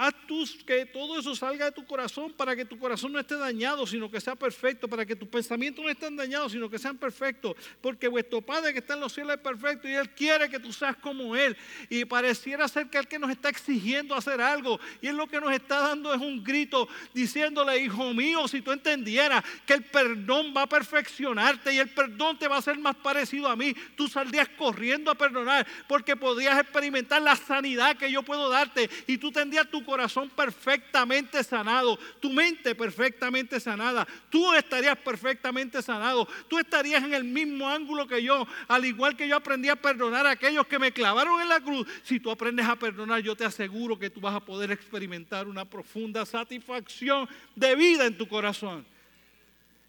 Haz 0.00 0.14
tú 0.28 0.44
que 0.64 0.86
todo 0.86 1.18
eso 1.18 1.34
salga 1.34 1.64
de 1.64 1.72
tu 1.72 1.84
corazón 1.84 2.32
para 2.32 2.54
que 2.54 2.64
tu 2.64 2.78
corazón 2.78 3.12
no 3.12 3.18
esté 3.18 3.36
dañado, 3.36 3.84
sino 3.84 4.08
que 4.08 4.20
sea 4.20 4.36
perfecto, 4.36 4.86
para 4.86 5.04
que 5.04 5.16
tus 5.16 5.28
pensamientos 5.28 5.84
no 5.84 5.90
estén 5.90 6.14
dañados, 6.14 6.52
sino 6.52 6.70
que 6.70 6.78
sean 6.78 6.96
perfectos. 6.96 7.56
Porque 7.80 8.06
vuestro 8.06 8.40
Padre 8.40 8.72
que 8.72 8.78
está 8.78 8.94
en 8.94 9.00
los 9.00 9.12
cielos 9.12 9.34
es 9.34 9.42
perfecto 9.42 9.88
y 9.88 9.94
Él 9.94 10.08
quiere 10.10 10.48
que 10.48 10.60
tú 10.60 10.72
seas 10.72 10.94
como 10.98 11.34
Él. 11.34 11.56
Y 11.90 12.04
pareciera 12.04 12.68
ser 12.68 12.88
que 12.88 12.98
Él 12.98 13.08
que 13.08 13.18
nos 13.18 13.28
está 13.28 13.48
exigiendo 13.48 14.14
hacer 14.14 14.40
algo. 14.40 14.78
Y 15.00 15.08
Él 15.08 15.16
lo 15.16 15.26
que 15.26 15.40
nos 15.40 15.50
está 15.50 15.80
dando 15.80 16.14
es 16.14 16.20
un 16.20 16.44
grito 16.44 16.88
diciéndole, 17.12 17.76
hijo 17.78 18.14
mío, 18.14 18.46
si 18.46 18.62
tú 18.62 18.70
entendieras 18.70 19.42
que 19.66 19.74
el 19.74 19.82
perdón 19.82 20.54
va 20.56 20.62
a 20.62 20.68
perfeccionarte 20.68 21.74
y 21.74 21.78
el 21.78 21.88
perdón 21.88 22.38
te 22.38 22.46
va 22.46 22.54
a 22.54 22.58
hacer 22.60 22.78
más 22.78 22.94
parecido 22.94 23.48
a 23.48 23.56
mí, 23.56 23.74
tú 23.96 24.06
saldrías 24.06 24.48
corriendo 24.50 25.10
a 25.10 25.16
perdonar 25.16 25.66
porque 25.88 26.14
podrías 26.14 26.56
experimentar 26.60 27.20
la 27.20 27.34
sanidad 27.34 27.96
que 27.96 28.12
yo 28.12 28.22
puedo 28.22 28.48
darte 28.48 28.88
y 29.08 29.18
tú 29.18 29.32
tendrías 29.32 29.68
tu 29.68 29.87
corazón 29.88 30.28
perfectamente 30.28 31.42
sanado, 31.42 31.98
tu 32.20 32.30
mente 32.30 32.74
perfectamente 32.74 33.58
sanada, 33.58 34.06
tú 34.28 34.52
estarías 34.52 34.98
perfectamente 34.98 35.80
sanado, 35.80 36.28
tú 36.46 36.58
estarías 36.58 37.02
en 37.02 37.14
el 37.14 37.24
mismo 37.24 37.66
ángulo 37.66 38.06
que 38.06 38.22
yo, 38.22 38.46
al 38.68 38.84
igual 38.84 39.16
que 39.16 39.26
yo 39.26 39.36
aprendí 39.36 39.70
a 39.70 39.76
perdonar 39.76 40.26
a 40.26 40.32
aquellos 40.32 40.66
que 40.66 40.78
me 40.78 40.92
clavaron 40.92 41.40
en 41.40 41.48
la 41.48 41.62
cruz. 41.62 41.86
Si 42.02 42.20
tú 42.20 42.30
aprendes 42.30 42.66
a 42.66 42.76
perdonar, 42.76 43.22
yo 43.22 43.34
te 43.34 43.46
aseguro 43.46 43.98
que 43.98 44.10
tú 44.10 44.20
vas 44.20 44.34
a 44.34 44.44
poder 44.44 44.70
experimentar 44.72 45.48
una 45.48 45.64
profunda 45.64 46.26
satisfacción 46.26 47.26
de 47.56 47.74
vida 47.74 48.04
en 48.04 48.18
tu 48.18 48.28
corazón. 48.28 48.84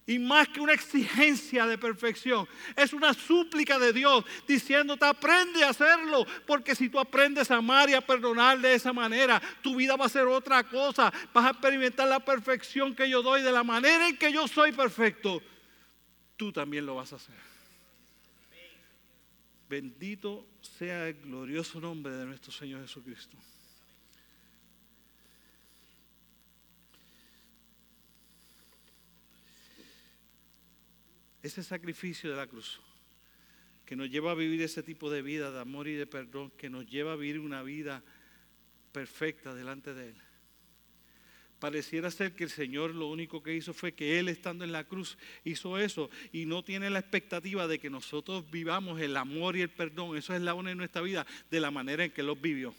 Y 0.10 0.18
más 0.18 0.48
que 0.48 0.60
una 0.60 0.74
exigencia 0.74 1.68
de 1.68 1.78
perfección, 1.78 2.48
es 2.76 2.94
una 2.94 3.14
súplica 3.14 3.78
de 3.78 3.94
Dios 3.94 4.26
diciéndote 4.48 5.06
aprende 5.06 5.64
a 5.64 5.70
hacerlo, 5.70 6.26
porque 6.48 6.74
si 6.74 6.90
tú 6.90 6.98
aprendes 6.98 7.52
a 7.52 7.58
amar 7.58 7.92
y 7.92 7.94
a 7.94 8.02
perdonar 8.02 8.60
de 8.60 8.74
esa 8.74 8.92
manera, 8.92 9.40
tu 9.62 9.76
vida 9.76 9.96
va 9.96 10.08
a 10.08 10.10
ser 10.10 10.26
otra 10.26 10.64
cosa. 10.64 11.14
Vas 11.32 11.46
a 11.46 11.52
experimentar 11.52 12.08
la 12.08 12.26
perfección 12.26 12.96
que 12.96 13.08
yo 13.08 13.22
doy 13.22 13.44
de 13.44 13.52
la 13.52 13.64
manera 13.64 14.10
en 14.10 14.18
que 14.18 14.34
yo 14.34 14.48
soy 14.48 14.72
perfecto. 14.72 15.44
Tú 16.36 16.52
también 16.52 16.88
lo 16.88 16.96
vas 16.96 17.14
a 17.14 17.18
hacer. 17.18 17.36
Bendito 19.70 20.48
sea 20.60 21.08
el 21.08 21.22
glorioso 21.22 21.80
nombre 21.80 22.14
de 22.14 22.26
nuestro 22.26 22.52
Señor 22.52 22.82
Jesucristo. 22.82 23.38
Ese 31.42 31.64
sacrificio 31.64 32.30
de 32.30 32.38
la 32.38 32.48
cruz, 32.48 32.80
que 33.86 33.96
nos 33.96 34.10
lleva 34.10 34.32
a 34.32 34.36
vivir 34.36 34.62
ese 34.62 34.84
tipo 34.84 35.10
de 35.10 35.22
vida 35.22 35.52
de 35.52 35.60
amor 35.60 35.88
y 35.88 35.96
de 35.96 36.06
perdón, 36.06 36.52
que 36.58 36.70
nos 36.70 36.86
lleva 36.86 37.14
a 37.14 37.16
vivir 37.16 37.40
una 37.40 37.64
vida 37.64 38.04
perfecta 38.92 39.54
delante 39.54 39.94
de 39.94 40.10
Él. 40.10 40.16
Pareciera 41.60 42.10
ser 42.10 42.36
que 42.36 42.46
el 42.46 42.50
Señor 42.50 42.96
lo 42.96 43.08
único 43.08 43.44
que 43.44 43.54
hizo 43.54 43.74
fue 43.74 43.94
que 43.94 44.18
Él 44.18 44.30
estando 44.30 44.64
en 44.64 44.72
la 44.72 44.86
cruz 44.86 45.18
hizo 45.44 45.78
eso 45.78 46.10
y 46.32 46.46
no 46.46 46.64
tiene 46.64 46.90
la 46.90 47.00
expectativa 47.00 47.68
de 47.68 47.80
que 47.80 47.90
nosotros 47.90 48.50
vivamos 48.50 49.02
el 49.02 49.18
amor 49.18 49.58
y 49.58 49.62
el 49.62 49.70
perdón. 49.70 50.16
Eso 50.16 50.34
es 50.34 50.42
la 50.42 50.54
una 50.54 50.72
en 50.72 50.78
nuestra 50.78 51.02
vida 51.02 51.28
de 51.52 51.60
la 51.60 51.70
manera 51.70 52.06
en 52.06 52.12
que 52.12 52.24
los 52.24 52.40
vivió. 52.40 52.74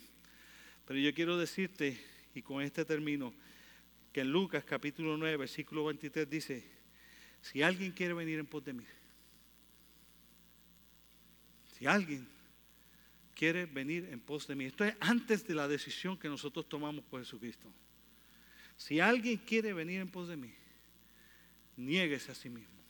Pero 0.87 0.99
yo 0.99 1.13
quiero 1.13 1.37
decirte, 1.37 2.01
y 2.35 2.41
con 2.41 2.63
este 2.63 2.87
término, 2.87 3.35
que 4.13 4.23
en 4.23 4.33
Lucas 4.33 4.65
capítulo 4.65 5.17
9, 5.19 5.37
versículo 5.37 5.85
23 5.85 6.29
dice, 6.29 6.80
si 7.41 7.63
alguien 7.63 7.93
quiere 7.93 8.15
venir 8.15 8.39
en 8.39 8.47
pos 8.47 8.65
de 8.65 8.73
mí, 8.73 8.85
si 11.79 11.87
alguien 11.87 12.29
quiere 13.35 13.65
venir 13.67 14.09
en 14.11 14.21
pos 14.21 14.47
de 14.47 14.55
mí, 14.55 14.67
esto 14.67 14.85
es 14.85 14.95
antes 15.01 15.47
de 15.47 15.55
la 15.55 15.67
decisión 15.67 16.19
que 16.19 16.29
nosotros 16.29 16.69
tomamos 16.69 17.05
por 17.05 17.21
Jesucristo. 17.21 17.73
Si 18.77 19.01
alguien 19.01 19.39
quiere 19.39 19.73
venir 19.73 20.01
en 20.01 20.11
pos 20.11 20.29
de 20.29 20.37
mí, 20.37 20.53
niéguese 21.77 22.33
a 22.33 22.35
sí 22.35 22.51
mismo. 22.51 22.81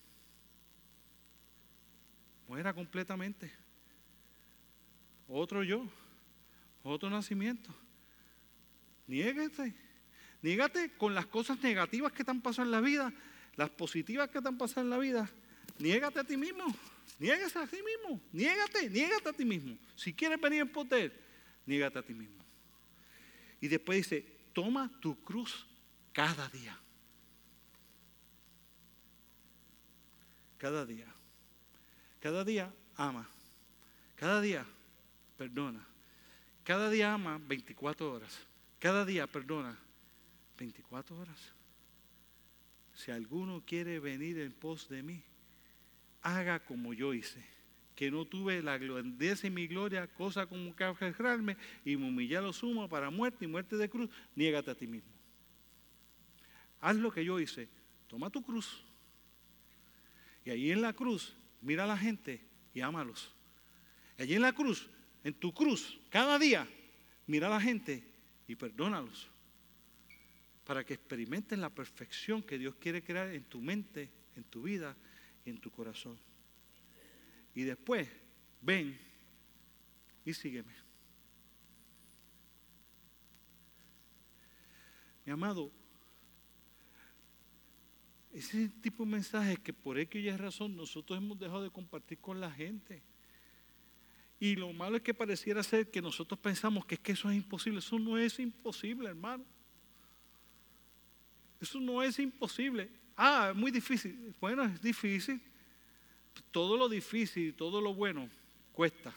Muera 2.48 2.74
completamente. 2.74 3.52
Otro 5.28 5.62
yo, 5.62 5.86
otro 6.82 7.08
nacimiento. 7.08 7.72
Niéguese. 9.06 9.72
Niégate 10.42 10.92
con 10.96 11.14
las 11.14 11.26
cosas 11.26 11.60
negativas 11.60 12.10
que 12.10 12.24
te 12.24 12.30
han 12.32 12.40
pasado 12.40 12.66
en 12.66 12.72
la 12.72 12.80
vida 12.80 13.12
las 13.56 13.70
positivas 13.70 14.30
que 14.30 14.40
te 14.40 14.48
han 14.48 14.58
pasado 14.58 14.82
en 14.82 14.90
la 14.90 14.98
vida, 14.98 15.30
niégate 15.78 16.20
a 16.20 16.24
ti 16.24 16.36
mismo. 16.36 16.64
Niégate 17.18 17.58
a 17.58 17.66
ti 17.66 17.76
mismo. 17.82 18.20
Niégate, 18.32 18.88
niégate 18.88 19.28
a 19.28 19.32
ti 19.32 19.44
mismo. 19.44 19.76
Si 19.96 20.14
quieres 20.14 20.40
venir 20.40 20.62
en 20.62 20.72
poder, 20.72 21.12
niégate 21.66 21.98
a 21.98 22.02
ti 22.02 22.14
mismo. 22.14 22.42
Y 23.60 23.68
después 23.68 23.98
dice, 23.98 24.24
toma 24.52 24.90
tu 25.00 25.22
cruz 25.22 25.66
cada 26.12 26.48
día. 26.48 26.78
Cada 30.56 30.86
día. 30.86 31.06
Cada 32.20 32.44
día 32.44 32.72
ama. 32.96 33.28
Cada 34.16 34.40
día 34.40 34.64
perdona. 35.36 35.86
Cada 36.64 36.88
día 36.88 37.12
ama 37.12 37.38
24 37.38 38.12
horas. 38.12 38.38
Cada 38.78 39.04
día 39.04 39.26
perdona 39.26 39.78
24 40.56 41.18
horas 41.18 41.59
si 43.00 43.10
alguno 43.10 43.62
quiere 43.64 43.98
venir 43.98 44.38
en 44.40 44.52
pos 44.52 44.88
de 44.88 45.02
mí, 45.02 45.22
haga 46.20 46.60
como 46.60 46.92
yo 46.92 47.14
hice, 47.14 47.42
que 47.94 48.10
no 48.10 48.26
tuve 48.26 48.62
la 48.62 48.76
grandeza 48.76 49.46
y 49.46 49.50
mi 49.50 49.66
gloria, 49.66 50.06
cosa 50.06 50.46
como 50.46 50.76
que 50.76 50.84
arrastrarme 50.84 51.56
y 51.82 51.96
me 51.96 52.08
humillar 52.08 52.42
lo 52.42 52.52
sumo 52.52 52.86
para 52.90 53.10
muerte 53.10 53.46
y 53.46 53.48
muerte 53.48 53.76
de 53.76 53.88
cruz, 53.88 54.10
niégate 54.34 54.70
a 54.70 54.74
ti 54.74 54.86
mismo. 54.86 55.10
Haz 56.80 56.96
lo 56.96 57.10
que 57.10 57.24
yo 57.24 57.40
hice, 57.40 57.68
toma 58.06 58.28
tu 58.28 58.42
cruz. 58.42 58.84
Y 60.44 60.50
allí 60.50 60.70
en 60.70 60.82
la 60.82 60.92
cruz, 60.92 61.34
mira 61.62 61.84
a 61.84 61.86
la 61.86 61.96
gente 61.96 62.44
y 62.74 62.82
ámalos. 62.82 63.34
allí 64.18 64.34
en 64.34 64.42
la 64.42 64.52
cruz, 64.52 64.90
en 65.24 65.32
tu 65.32 65.54
cruz, 65.54 65.98
cada 66.10 66.38
día, 66.38 66.68
mira 67.26 67.46
a 67.46 67.50
la 67.50 67.60
gente 67.60 68.04
y 68.46 68.56
perdónalos 68.56 69.30
para 70.70 70.84
que 70.84 70.94
experimenten 70.94 71.60
la 71.60 71.68
perfección 71.68 72.44
que 72.44 72.56
Dios 72.56 72.76
quiere 72.76 73.02
crear 73.02 73.26
en 73.34 73.42
tu 73.42 73.60
mente, 73.60 74.08
en 74.36 74.44
tu 74.44 74.62
vida 74.62 74.96
y 75.44 75.50
en 75.50 75.58
tu 75.58 75.68
corazón. 75.68 76.16
Y 77.56 77.64
después, 77.64 78.08
ven 78.60 78.96
y 80.24 80.32
sígueme. 80.32 80.72
Mi 85.26 85.32
amado, 85.32 85.72
ese 88.32 88.68
tipo 88.80 89.04
de 89.04 89.10
mensajes 89.10 89.58
que 89.58 89.72
por 89.72 89.98
X 89.98 90.22
y 90.22 90.30
razón 90.36 90.76
nosotros 90.76 91.18
hemos 91.18 91.36
dejado 91.36 91.64
de 91.64 91.70
compartir 91.70 92.18
con 92.18 92.40
la 92.40 92.52
gente. 92.52 93.02
Y 94.38 94.54
lo 94.54 94.72
malo 94.72 94.98
es 94.98 95.02
que 95.02 95.14
pareciera 95.14 95.64
ser 95.64 95.90
que 95.90 96.00
nosotros 96.00 96.38
pensamos 96.38 96.86
que 96.86 96.94
es 96.94 97.00
que 97.00 97.10
eso 97.10 97.28
es 97.28 97.36
imposible. 97.36 97.80
Eso 97.80 97.98
no 97.98 98.16
es 98.16 98.38
imposible, 98.38 99.08
hermano. 99.08 99.44
Eso 101.60 101.78
no 101.78 102.02
es 102.02 102.18
imposible. 102.18 102.88
Ah, 103.16 103.48
es 103.50 103.56
muy 103.56 103.70
difícil. 103.70 104.34
Bueno, 104.40 104.64
es 104.64 104.80
difícil. 104.80 105.40
Todo 106.50 106.76
lo 106.76 106.88
difícil 106.88 107.54
todo 107.54 107.80
lo 107.80 107.94
bueno 107.94 108.28
cuesta. 108.72 109.12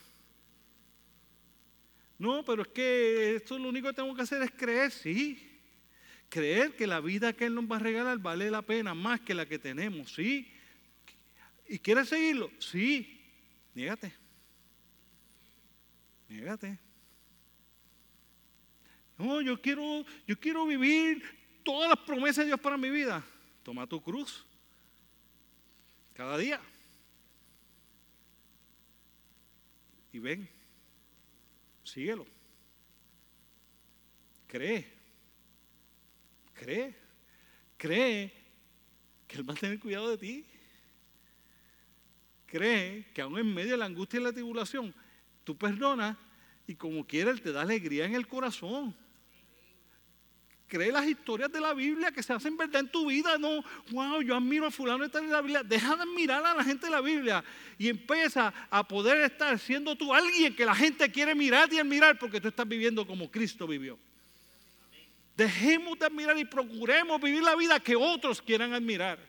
No, 2.19 2.43
pero 2.43 2.63
es 2.63 2.67
que 2.69 3.35
esto 3.35 3.57
lo 3.57 3.69
único 3.69 3.87
que 3.87 3.93
tengo 3.93 4.15
que 4.15 4.21
hacer 4.21 4.41
es 4.41 4.51
creer, 4.51 4.91
sí. 4.91 5.49
Creer 6.29 6.75
que 6.75 6.87
la 6.87 6.99
vida 6.99 7.33
que 7.33 7.45
Él 7.45 7.55
nos 7.55 7.65
va 7.65 7.77
a 7.77 7.79
regalar 7.79 8.17
vale 8.17 8.51
la 8.51 8.61
pena 8.61 8.93
más 8.93 9.21
que 9.21 9.33
la 9.33 9.45
que 9.45 9.59
tenemos, 9.59 10.13
sí. 10.13 10.51
¿Y 11.67 11.79
quieres 11.79 12.09
seguirlo? 12.09 12.51
Sí. 12.59 13.21
Niégate. 13.73 14.13
Niégate. 16.29 16.79
No, 19.17 19.41
yo 19.41 19.61
quiero, 19.61 20.05
yo 20.27 20.39
quiero 20.39 20.65
vivir 20.65 21.23
todas 21.63 21.89
las 21.89 21.99
promesas 21.99 22.37
de 22.37 22.45
Dios 22.45 22.59
para 22.59 22.77
mi 22.77 22.89
vida. 22.89 23.23
Toma 23.63 23.87
tu 23.87 24.01
cruz. 24.01 24.45
Cada 26.13 26.37
día. 26.37 26.61
Y 30.11 30.19
ven. 30.19 30.47
Síguelo. 31.83 32.25
Cree. 34.47 34.91
Cree. 36.53 36.95
Cree 37.77 38.33
que 39.27 39.37
Él 39.37 39.49
va 39.49 39.53
a 39.53 39.57
tener 39.57 39.79
cuidado 39.79 40.09
de 40.09 40.17
ti. 40.17 40.45
Cree 42.45 43.07
que 43.13 43.21
aún 43.21 43.39
en 43.39 43.51
medio 43.51 43.71
de 43.71 43.77
la 43.77 43.85
angustia 43.85 44.19
y 44.19 44.23
la 44.23 44.31
tribulación, 44.31 44.93
tú 45.43 45.57
perdonas 45.57 46.15
y 46.67 46.75
como 46.75 47.05
quiera 47.05 47.31
Él 47.31 47.41
te 47.41 47.51
da 47.51 47.61
alegría 47.61 48.05
en 48.05 48.13
el 48.13 48.27
corazón 48.27 48.95
cree 50.73 50.91
las 50.91 51.05
historias 51.05 51.51
de 51.51 51.61
la 51.61 51.75
Biblia 51.75 52.11
que 52.11 52.23
se 52.23 52.33
hacen 52.33 52.57
verdad 52.57 52.81
en 52.81 52.87
tu 52.87 53.05
vida. 53.05 53.37
No, 53.37 53.63
wow, 53.91 54.23
yo 54.23 54.35
admiro 54.35 54.65
a 54.65 54.71
fulano 54.71 55.07
de 55.07 55.21
la 55.27 55.39
Biblia. 55.39 55.61
Deja 55.61 55.95
de 55.95 56.01
admirar 56.01 56.43
a 56.43 56.55
la 56.55 56.63
gente 56.63 56.87
de 56.87 56.91
la 56.91 56.99
Biblia 56.99 57.43
y 57.77 57.89
empieza 57.89 58.51
a 58.71 58.87
poder 58.87 59.21
estar 59.21 59.59
siendo 59.59 59.95
tú 59.95 60.11
alguien 60.11 60.55
que 60.55 60.65
la 60.65 60.73
gente 60.73 61.11
quiere 61.11 61.35
mirar 61.35 61.71
y 61.71 61.77
admirar 61.77 62.17
porque 62.17 62.41
tú 62.41 62.47
estás 62.47 62.67
viviendo 62.67 63.05
como 63.05 63.29
Cristo 63.29 63.67
vivió. 63.67 63.99
Dejemos 65.37 65.99
de 65.99 66.07
admirar 66.07 66.39
y 66.39 66.45
procuremos 66.45 67.21
vivir 67.21 67.43
la 67.43 67.55
vida 67.55 67.79
que 67.79 67.95
otros 67.95 68.41
quieran 68.41 68.73
admirar. 68.73 69.19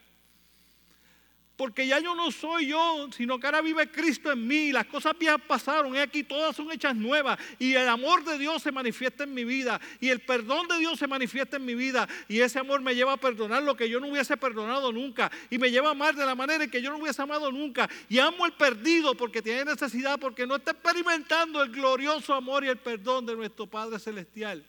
Porque 1.56 1.86
ya 1.86 2.00
yo 2.00 2.16
no 2.16 2.32
soy 2.32 2.66
yo, 2.66 3.08
sino 3.12 3.38
que 3.38 3.46
ahora 3.46 3.60
vive 3.60 3.88
Cristo 3.88 4.32
en 4.32 4.44
mí. 4.44 4.72
Las 4.72 4.86
cosas 4.86 5.16
viejas 5.16 5.40
pasaron, 5.46 5.94
y 5.94 5.98
aquí 5.98 6.24
todas 6.24 6.56
son 6.56 6.72
hechas 6.72 6.96
nuevas. 6.96 7.38
Y 7.60 7.74
el 7.74 7.88
amor 7.88 8.24
de 8.24 8.38
Dios 8.38 8.60
se 8.60 8.72
manifiesta 8.72 9.22
en 9.22 9.32
mi 9.32 9.44
vida. 9.44 9.80
Y 10.00 10.08
el 10.08 10.20
perdón 10.20 10.66
de 10.66 10.78
Dios 10.78 10.98
se 10.98 11.06
manifiesta 11.06 11.58
en 11.58 11.64
mi 11.64 11.76
vida. 11.76 12.08
Y 12.28 12.40
ese 12.40 12.58
amor 12.58 12.80
me 12.80 12.96
lleva 12.96 13.12
a 13.12 13.16
perdonar 13.16 13.62
lo 13.62 13.76
que 13.76 13.88
yo 13.88 14.00
no 14.00 14.08
hubiese 14.08 14.36
perdonado 14.36 14.90
nunca. 14.90 15.30
Y 15.48 15.58
me 15.58 15.70
lleva 15.70 15.88
a 15.88 15.92
amar 15.92 16.16
de 16.16 16.26
la 16.26 16.34
manera 16.34 16.64
en 16.64 16.70
que 16.70 16.82
yo 16.82 16.90
no 16.90 16.98
hubiese 16.98 17.22
amado 17.22 17.52
nunca. 17.52 17.88
Y 18.08 18.18
amo 18.18 18.46
el 18.46 18.52
perdido 18.54 19.14
porque 19.14 19.40
tiene 19.40 19.64
necesidad, 19.64 20.18
porque 20.18 20.48
no 20.48 20.56
está 20.56 20.72
experimentando 20.72 21.62
el 21.62 21.70
glorioso 21.70 22.34
amor 22.34 22.64
y 22.64 22.68
el 22.68 22.78
perdón 22.78 23.26
de 23.26 23.36
nuestro 23.36 23.68
Padre 23.68 24.00
Celestial, 24.00 24.66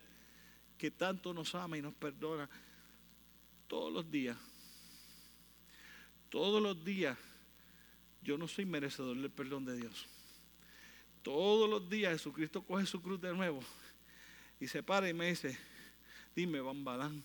que 0.78 0.92
tanto 0.92 1.34
nos 1.34 1.56
ama 1.56 1.80
y 1.80 1.82
nos 1.82 1.96
perdona 1.96 2.48
todos 3.68 3.92
los 3.92 4.12
días 4.12 4.38
todos 6.36 6.62
los 6.62 6.84
días 6.84 7.18
yo 8.22 8.38
no 8.38 8.46
soy 8.46 8.66
merecedor 8.66 9.16
del 9.16 9.32
perdón 9.32 9.64
de 9.64 9.78
Dios. 9.78 10.06
Todos 11.22 11.70
los 11.70 11.90
días 11.90 12.12
Jesucristo 12.12 12.62
coge 12.62 12.86
su 12.86 13.02
cruz 13.02 13.22
de 13.22 13.34
nuevo 13.34 13.64
y 14.60 14.68
se 14.68 14.84
para 14.84 15.08
y 15.08 15.14
me 15.14 15.30
dice, 15.30 15.58
dime, 16.36 16.60
Bambalán, 16.60 17.24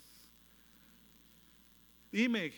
dime. 2.13 2.53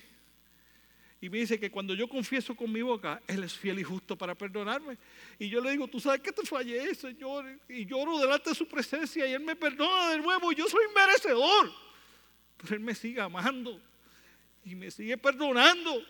Y 1.22 1.30
me 1.30 1.38
dice 1.38 1.58
que 1.58 1.70
cuando 1.70 1.94
yo 1.94 2.06
confieso 2.06 2.54
con 2.54 2.70
mi 2.70 2.82
boca, 2.82 3.22
Él 3.26 3.44
es 3.44 3.54
fiel 3.54 3.78
y 3.78 3.82
justo 3.82 4.14
para 4.14 4.34
perdonarme. 4.34 4.98
Y 5.38 5.48
yo 5.48 5.58
le 5.58 5.70
digo, 5.70 5.88
tú 5.88 6.00
sabes 6.00 6.20
que 6.20 6.32
te 6.32 6.44
fallé, 6.44 6.94
Señor. 6.94 7.46
Y 7.66 7.86
lloro 7.86 8.18
delante 8.18 8.50
de 8.50 8.56
su 8.56 8.68
presencia 8.68 9.26
y 9.26 9.32
Él 9.32 9.42
me 9.42 9.56
perdona 9.56 10.10
de 10.10 10.18
nuevo. 10.18 10.52
Yo 10.52 10.68
soy 10.68 10.84
merecedor. 10.94 11.72
Pero 12.58 12.74
Él 12.74 12.80
me 12.82 12.94
sigue 12.94 13.22
amando 13.22 13.80
y 14.66 14.74
me 14.74 14.90
sigue 14.90 15.16
perdonando. 15.16 16.04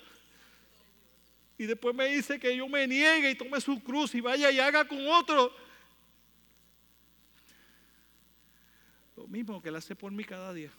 Y 1.63 1.67
después 1.67 1.95
me 1.95 2.07
dice 2.07 2.41
que 2.41 2.57
yo 2.57 2.69
me 2.69 2.89
niegue 2.89 3.31
y 3.31 3.35
tome 3.37 3.61
su 3.61 3.81
cruz 3.85 4.17
y 4.17 4.21
vaya 4.21 4.51
y 4.51 4.59
haga 4.59 4.85
con 4.85 4.99
otro. 5.07 5.55
Lo 9.17 9.29
mismo 9.29 9.63
que 9.63 9.69
Él 9.69 9.77
hace 9.77 9.95
por 9.95 10.11
mí 10.11 10.25
cada 10.25 10.53
día. 10.53 10.73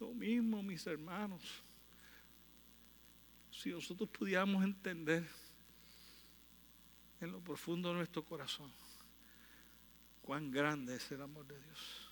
Lo 0.00 0.12
mismo, 0.14 0.64
mis 0.64 0.84
hermanos. 0.88 1.40
Si 3.52 3.70
nosotros 3.70 4.08
pudiéramos 4.08 4.64
entender 4.64 5.24
en 7.20 7.30
lo 7.30 7.38
profundo 7.38 7.90
de 7.90 7.98
nuestro 7.98 8.24
corazón 8.24 8.72
cuán 10.22 10.50
grande 10.50 10.96
es 10.96 11.08
el 11.12 11.22
amor 11.22 11.46
de 11.46 11.56
Dios. 11.56 12.10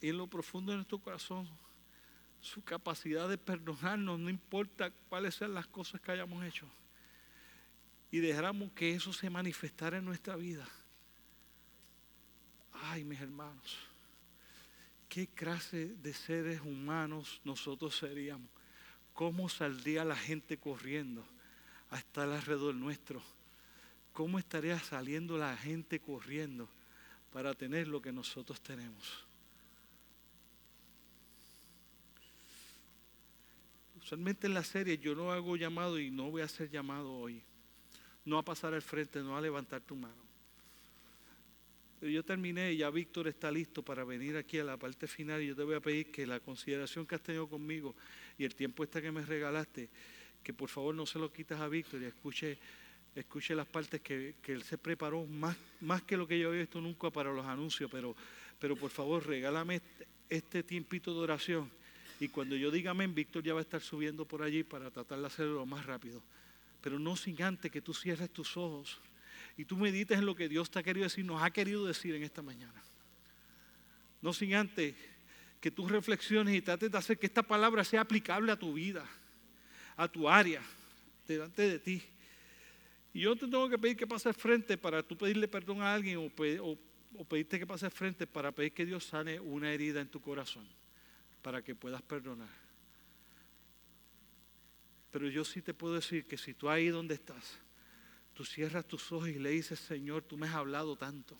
Y 0.00 0.08
en 0.08 0.16
lo 0.16 0.26
profundo 0.26 0.72
de 0.72 0.78
nuestro 0.78 0.98
corazón 0.98 1.48
su 2.40 2.62
capacidad 2.62 3.28
de 3.28 3.38
perdonarnos, 3.38 4.18
no 4.18 4.30
importa 4.30 4.90
cuáles 5.08 5.34
sean 5.34 5.54
las 5.54 5.66
cosas 5.66 6.00
que 6.00 6.12
hayamos 6.12 6.44
hecho. 6.44 6.66
Y 8.10 8.18
dejáramos 8.20 8.72
que 8.72 8.92
eso 8.94 9.12
se 9.12 9.28
manifestara 9.28 9.98
en 9.98 10.04
nuestra 10.04 10.36
vida. 10.36 10.66
Ay, 12.72 13.04
mis 13.04 13.20
hermanos 13.20 13.88
¿qué 15.08 15.26
clase 15.26 15.86
de 16.02 16.12
seres 16.12 16.60
humanos 16.60 17.40
nosotros 17.44 17.96
seríamos? 17.96 18.48
¿Cómo 19.14 19.48
saldría 19.48 20.04
la 20.04 20.16
gente 20.16 20.58
corriendo 20.58 21.24
a 21.90 21.98
estar 21.98 22.28
alrededor 22.28 22.74
nuestro? 22.74 23.22
¿Cómo 24.12 24.38
estaría 24.38 24.78
saliendo 24.78 25.38
la 25.38 25.56
gente 25.56 26.00
corriendo 26.00 26.68
para 27.32 27.54
tener 27.54 27.88
lo 27.88 28.02
que 28.02 28.12
nosotros 28.12 28.60
tenemos? 28.60 29.26
Usualmente 34.08 34.46
en 34.46 34.54
la 34.54 34.64
serie 34.64 34.96
yo 34.96 35.14
no 35.14 35.30
hago 35.32 35.54
llamado 35.54 35.98
y 35.98 36.10
no 36.10 36.30
voy 36.30 36.40
a 36.40 36.46
hacer 36.46 36.70
llamado 36.70 37.12
hoy. 37.12 37.42
No 38.24 38.38
a 38.38 38.42
pasar 38.42 38.72
al 38.72 38.80
frente, 38.80 39.22
no 39.22 39.36
a 39.36 39.40
levantar 39.42 39.82
tu 39.82 39.94
mano. 39.96 40.16
Yo 42.00 42.24
terminé 42.24 42.72
y 42.72 42.78
ya 42.78 42.88
Víctor 42.88 43.28
está 43.28 43.50
listo 43.50 43.82
para 43.82 44.04
venir 44.04 44.38
aquí 44.38 44.58
a 44.60 44.64
la 44.64 44.78
parte 44.78 45.06
final 45.06 45.42
y 45.42 45.48
yo 45.48 45.54
te 45.54 45.62
voy 45.62 45.74
a 45.74 45.80
pedir 45.80 46.10
que 46.10 46.26
la 46.26 46.40
consideración 46.40 47.06
que 47.06 47.16
has 47.16 47.20
tenido 47.20 47.46
conmigo 47.50 47.94
y 48.38 48.46
el 48.46 48.54
tiempo 48.54 48.82
este 48.82 49.02
que 49.02 49.12
me 49.12 49.26
regalaste, 49.26 49.90
que 50.42 50.54
por 50.54 50.70
favor 50.70 50.94
no 50.94 51.04
se 51.04 51.18
lo 51.18 51.30
quitas 51.30 51.60
a 51.60 51.68
Víctor 51.68 52.00
y 52.00 52.06
escuche, 52.06 52.56
escuche 53.14 53.54
las 53.54 53.66
partes 53.66 54.00
que, 54.00 54.36
él 54.42 54.62
se 54.62 54.78
preparó 54.78 55.26
más, 55.26 55.54
más 55.82 56.00
que 56.00 56.16
lo 56.16 56.26
que 56.26 56.38
yo 56.38 56.48
había 56.48 56.60
visto 56.60 56.80
nunca 56.80 57.10
para 57.10 57.30
los 57.30 57.44
anuncios, 57.44 57.90
pero, 57.90 58.16
pero 58.58 58.74
por 58.74 58.90
favor 58.90 59.26
regálame 59.26 59.74
este, 59.74 60.08
este 60.30 60.62
tiempito 60.62 61.12
de 61.12 61.20
oración 61.20 61.70
y 62.20 62.28
cuando 62.28 62.56
yo 62.56 62.70
diga 62.70 62.90
amén, 62.90 63.14
Víctor 63.14 63.44
ya 63.44 63.54
va 63.54 63.60
a 63.60 63.62
estar 63.62 63.80
subiendo 63.80 64.24
por 64.24 64.42
allí 64.42 64.64
para 64.64 64.90
tratar 64.90 65.20
de 65.20 65.26
hacerlo 65.26 65.54
lo 65.54 65.66
más 65.66 65.86
rápido. 65.86 66.22
Pero 66.80 66.98
no 66.98 67.16
sin 67.16 67.40
antes 67.42 67.70
que 67.70 67.80
tú 67.80 67.94
cierres 67.94 68.30
tus 68.30 68.56
ojos 68.56 69.00
y 69.56 69.64
tú 69.64 69.76
medites 69.76 70.18
en 70.18 70.26
lo 70.26 70.34
que 70.34 70.48
Dios 70.48 70.70
te 70.70 70.78
ha 70.78 70.82
querido 70.82 71.04
decir, 71.04 71.24
nos 71.24 71.42
ha 71.42 71.50
querido 71.50 71.84
decir 71.84 72.14
en 72.14 72.22
esta 72.22 72.42
mañana. 72.42 72.82
No 74.20 74.32
sin 74.32 74.54
antes 74.54 74.94
que 75.60 75.70
tú 75.70 75.88
reflexiones 75.88 76.54
y 76.54 76.62
trates 76.62 76.90
de 76.90 76.98
hacer 76.98 77.18
que 77.18 77.26
esta 77.26 77.42
palabra 77.42 77.84
sea 77.84 78.00
aplicable 78.00 78.52
a 78.52 78.56
tu 78.56 78.74
vida, 78.74 79.04
a 79.96 80.08
tu 80.08 80.28
área, 80.28 80.62
delante 81.26 81.62
de 81.62 81.78
ti. 81.78 82.02
Y 83.12 83.20
yo 83.20 83.34
te 83.34 83.46
tengo 83.46 83.68
que 83.68 83.78
pedir 83.78 83.96
que 83.96 84.06
pases 84.06 84.36
frente 84.36 84.76
para 84.76 85.02
tú 85.02 85.16
pedirle 85.16 85.48
perdón 85.48 85.82
a 85.82 85.94
alguien 85.94 86.18
o, 86.18 86.30
o 87.16 87.24
pedirte 87.24 87.58
que 87.58 87.66
pases 87.66 87.92
frente 87.92 88.26
para 88.26 88.52
pedir 88.52 88.72
que 88.72 88.86
Dios 88.86 89.04
sane 89.04 89.40
una 89.40 89.72
herida 89.72 90.00
en 90.00 90.08
tu 90.08 90.20
corazón, 90.20 90.66
para 91.42 91.62
que 91.62 91.74
puedas 91.74 92.02
perdonar. 92.02 92.48
Pero 95.10 95.28
yo 95.28 95.44
sí 95.44 95.62
te 95.62 95.74
puedo 95.74 95.94
decir 95.94 96.26
que 96.26 96.36
si 96.36 96.54
tú 96.54 96.68
ahí 96.68 96.88
donde 96.88 97.14
estás, 97.14 97.58
tú 98.34 98.44
cierras 98.44 98.86
tus 98.86 99.10
ojos 99.10 99.28
y 99.28 99.38
le 99.38 99.50
dices, 99.50 99.80
Señor, 99.80 100.22
tú 100.22 100.36
me 100.36 100.46
has 100.46 100.54
hablado 100.54 100.96
tanto. 100.96 101.36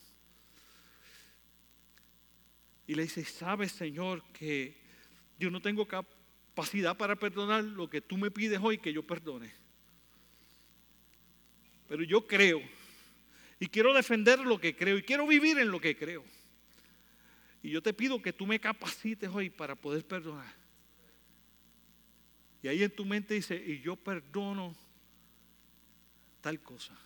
Y 2.86 2.94
le 2.94 3.02
dices, 3.02 3.28
sabes, 3.28 3.72
Señor, 3.72 4.24
que 4.32 4.74
yo 5.38 5.50
no 5.50 5.60
tengo 5.60 5.86
capacidad 5.86 6.96
para 6.96 7.16
perdonar 7.16 7.62
lo 7.62 7.88
que 7.88 8.00
tú 8.00 8.16
me 8.16 8.30
pides 8.30 8.58
hoy 8.62 8.78
que 8.78 8.92
yo 8.92 9.06
perdone. 9.06 9.52
Pero 11.86 12.02
yo 12.02 12.26
creo 12.26 12.60
y 13.60 13.66
quiero 13.68 13.92
defender 13.92 14.38
lo 14.40 14.58
que 14.58 14.74
creo 14.74 14.96
y 14.98 15.02
quiero 15.02 15.26
vivir 15.26 15.58
en 15.58 15.70
lo 15.70 15.80
que 15.80 15.96
creo. 15.96 16.24
Y 17.62 17.70
yo 17.70 17.82
te 17.82 17.92
pido 17.92 18.22
que 18.22 18.32
tú 18.32 18.46
me 18.46 18.60
capacites 18.60 19.28
hoy 19.30 19.50
para 19.50 19.74
poder 19.74 20.04
perdonar. 20.06 20.54
Y 22.62 22.68
ahí 22.68 22.82
en 22.82 22.94
tu 22.94 23.04
mente 23.04 23.34
dice, 23.34 23.56
y 23.56 23.80
yo 23.80 23.96
perdono 23.96 24.74
tal 26.40 26.60
cosa 26.60 26.96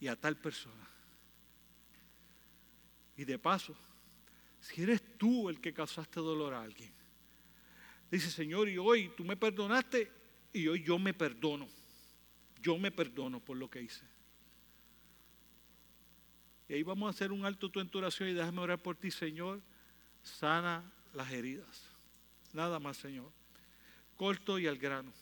y 0.00 0.08
a 0.08 0.16
tal 0.16 0.36
persona. 0.36 0.88
Y 3.16 3.24
de 3.24 3.38
paso, 3.38 3.76
si 4.60 4.82
eres 4.82 5.18
tú 5.18 5.48
el 5.48 5.60
que 5.60 5.72
causaste 5.72 6.20
dolor 6.20 6.54
a 6.54 6.62
alguien, 6.62 6.92
dice 8.10 8.30
Señor, 8.30 8.68
y 8.68 8.78
hoy 8.78 9.12
tú 9.16 9.24
me 9.24 9.36
perdonaste 9.36 10.10
y 10.52 10.66
hoy 10.66 10.82
yo 10.82 10.98
me 10.98 11.14
perdono. 11.14 11.68
Yo 12.60 12.78
me 12.78 12.90
perdono 12.92 13.40
por 13.40 13.56
lo 13.56 13.68
que 13.68 13.82
hice. 13.82 14.11
Y 16.72 16.76
ahí 16.76 16.82
vamos 16.84 17.06
a 17.06 17.10
hacer 17.10 17.32
un 17.32 17.44
alto 17.44 17.70
en 17.74 17.90
tu 17.90 17.98
oración 17.98 18.30
y 18.30 18.32
déjame 18.32 18.62
orar 18.62 18.78
por 18.78 18.96
ti, 18.96 19.10
Señor. 19.10 19.60
Sana 20.22 20.90
las 21.12 21.30
heridas. 21.30 21.82
Nada 22.54 22.80
más, 22.80 22.96
Señor. 22.96 23.30
Corto 24.16 24.58
y 24.58 24.66
al 24.66 24.78
grano. 24.78 25.12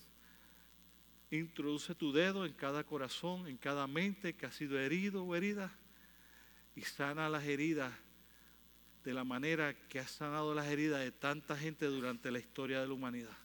Introduce 1.33 1.93
tu 1.97 2.13
dedo 2.13 2.47
en 2.47 2.53
cada 2.53 2.85
corazón, 2.85 3.49
en 3.49 3.57
cada 3.57 3.89
mente 3.89 4.35
que 4.35 4.47
ha 4.47 4.53
sido 4.53 4.79
herido 4.79 5.25
o 5.25 5.35
herida 5.35 5.73
y 6.77 6.83
sana 6.83 7.29
las 7.29 7.43
heridas 7.43 7.93
de 9.03 9.13
la 9.13 9.25
manera 9.25 9.75
que 9.89 9.99
has 9.99 10.13
sanado 10.13 10.55
las 10.55 10.69
heridas 10.69 11.01
de 11.01 11.11
tanta 11.11 11.57
gente 11.57 11.87
durante 11.87 12.31
la 12.31 12.39
historia 12.39 12.81
de 12.81 12.87
la 12.87 12.95
humanidad. 12.95 13.37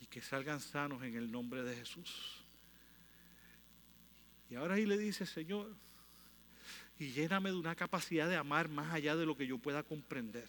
Y 0.00 0.06
que 0.06 0.22
salgan 0.22 0.62
sanos 0.62 1.02
en 1.02 1.14
el 1.14 1.30
nombre 1.30 1.62
de 1.62 1.76
Jesús. 1.76 2.42
Y 4.48 4.54
ahora 4.54 4.76
ahí 4.76 4.86
le 4.86 4.96
dice, 4.96 5.26
Señor, 5.26 5.76
y 7.02 7.10
lléname 7.10 7.50
de 7.50 7.56
una 7.56 7.74
capacidad 7.74 8.28
de 8.28 8.36
amar 8.36 8.68
más 8.68 8.92
allá 8.94 9.16
de 9.16 9.26
lo 9.26 9.36
que 9.36 9.44
yo 9.44 9.58
pueda 9.58 9.82
comprender. 9.82 10.46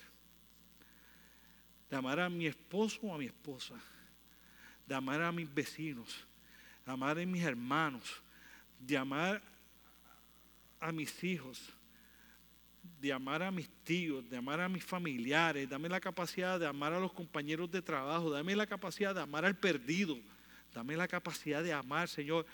De 1.89 1.95
amar 1.95 2.19
a 2.19 2.29
mi 2.29 2.45
esposo 2.45 2.99
o 3.01 3.15
a 3.15 3.17
mi 3.17 3.25
esposa. 3.25 3.73
De 4.85 4.93
amar 4.93 5.23
a 5.23 5.31
mis 5.31 5.51
vecinos, 5.51 6.27
de 6.85 6.91
amar 6.91 7.17
a 7.17 7.25
mis 7.25 7.43
hermanos, 7.43 8.21
de 8.77 8.95
amar 8.95 9.41
a 10.79 10.91
mis 10.91 11.23
hijos, 11.23 11.73
de 13.01 13.11
amar 13.11 13.41
a 13.41 13.49
mis 13.49 13.67
tíos, 13.83 14.29
de 14.29 14.37
amar 14.37 14.61
a 14.61 14.69
mis 14.69 14.83
familiares, 14.83 15.67
dame 15.67 15.89
la 15.89 15.99
capacidad 15.99 16.59
de 16.59 16.67
amar 16.67 16.93
a 16.93 16.99
los 16.99 17.13
compañeros 17.13 17.71
de 17.71 17.81
trabajo, 17.81 18.29
dame 18.29 18.55
la 18.55 18.67
capacidad 18.67 19.15
de 19.15 19.21
amar 19.21 19.43
al 19.43 19.57
perdido, 19.57 20.19
dame 20.71 20.95
la 20.95 21.07
capacidad 21.07 21.63
de 21.63 21.73
amar, 21.73 22.09
Señor, 22.09 22.45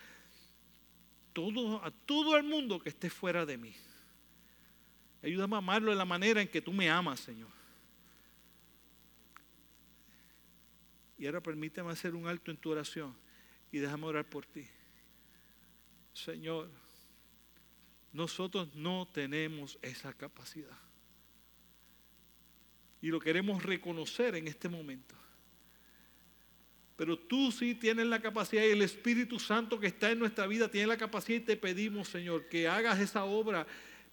todo, 1.34 1.84
a 1.84 1.92
todo 1.92 2.38
el 2.38 2.44
mundo 2.44 2.80
que 2.80 2.90
esté 2.90 3.10
fuera 3.10 3.46
de 3.46 3.58
mí. 3.58 3.76
Ayúdame 5.22 5.56
a 5.56 5.60
amarlo 5.60 5.92
de 5.92 5.98
la 5.98 6.06
manera 6.06 6.42
en 6.42 6.48
que 6.48 6.62
tú 6.62 6.72
me 6.72 6.90
amas, 6.90 7.20
Señor. 7.20 7.50
Y 11.18 11.26
ahora 11.26 11.42
permíteme 11.42 11.92
hacer 11.92 12.16
un 12.16 12.28
alto 12.28 12.50
en 12.50 12.58
tu 12.58 12.72
oración 12.72 13.16
y 13.72 13.80
déjame 13.80 14.06
orar 14.06 14.30
por 14.30 14.46
ti. 14.46 14.66
Señor, 16.14 16.70
nosotros 18.14 18.74
no 18.74 19.08
tenemos 19.12 19.78
esa 19.82 20.14
capacidad. 20.14 20.78
Y 23.02 23.10
lo 23.10 23.20
queremos 23.20 23.64
reconocer 23.64 24.36
en 24.36 24.48
este 24.48 24.70
momento. 24.70 25.16
Pero 26.96 27.18
tú 27.18 27.52
sí 27.52 27.76
tienes 27.76 28.08
la 28.08 28.22
capacidad 28.22 28.64
y 28.64 28.72
el 28.72 28.82
Espíritu 28.82 29.40
Santo 29.40 29.80
que 29.80 29.88
está 29.88 30.12
en 30.12 30.20
nuestra 30.20 30.48
vida 30.48 30.70
tiene 30.70 30.88
la 30.88 30.98
capacidad 30.98 31.40
y 31.40 31.46
te 31.46 31.56
pedimos, 31.56 32.10
Señor, 32.10 32.50
que 32.50 32.68
hagas 32.68 33.00
esa 33.00 33.24
obra 33.24 33.66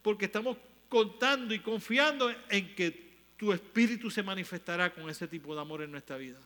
porque 0.03 0.27
estamos 0.27 0.57
contando 0.89 1.55
y 1.55 1.61
confiando 1.61 2.31
en 2.49 2.75
que 2.75 3.07
tu 3.37 3.53
Espíritu 3.53 4.11
se 4.11 4.23
manifestará 4.23 4.95
con 4.95 5.09
ese 5.11 5.29
tipo 5.29 5.55
de 5.55 5.61
amor 5.61 5.83
en 5.83 5.91
nuestra 5.91 6.17
vida 6.17 6.39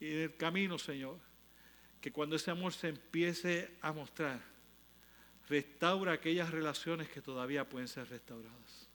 y 0.00 0.06
en 0.06 0.18
el 0.18 0.36
camino, 0.36 0.78
Señor, 0.78 1.18
que 2.00 2.12
cuando 2.12 2.36
ese 2.36 2.50
amor 2.50 2.72
se 2.72 2.88
empiece 2.88 3.76
a 3.80 3.92
mostrar, 3.92 4.40
restaura 5.48 6.12
aquellas 6.12 6.50
relaciones 6.50 7.08
que 7.08 7.20
todavía 7.20 7.68
pueden 7.68 7.88
ser 7.88 8.08
restauradas. 8.08 8.88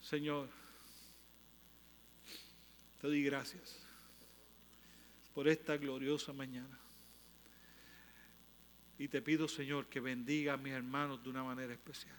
Señor, 0.00 0.48
te 3.00 3.06
doy 3.06 3.22
gracias 3.22 3.78
por 5.34 5.48
esta 5.48 5.76
gloriosa 5.76 6.32
mañana. 6.32 6.83
Y 8.98 9.08
te 9.08 9.20
pido, 9.20 9.48
Señor, 9.48 9.86
que 9.86 10.00
bendiga 10.00 10.54
a 10.54 10.56
mis 10.56 10.72
hermanos 10.72 11.22
de 11.22 11.30
una 11.30 11.42
manera 11.42 11.72
especial. 11.72 12.16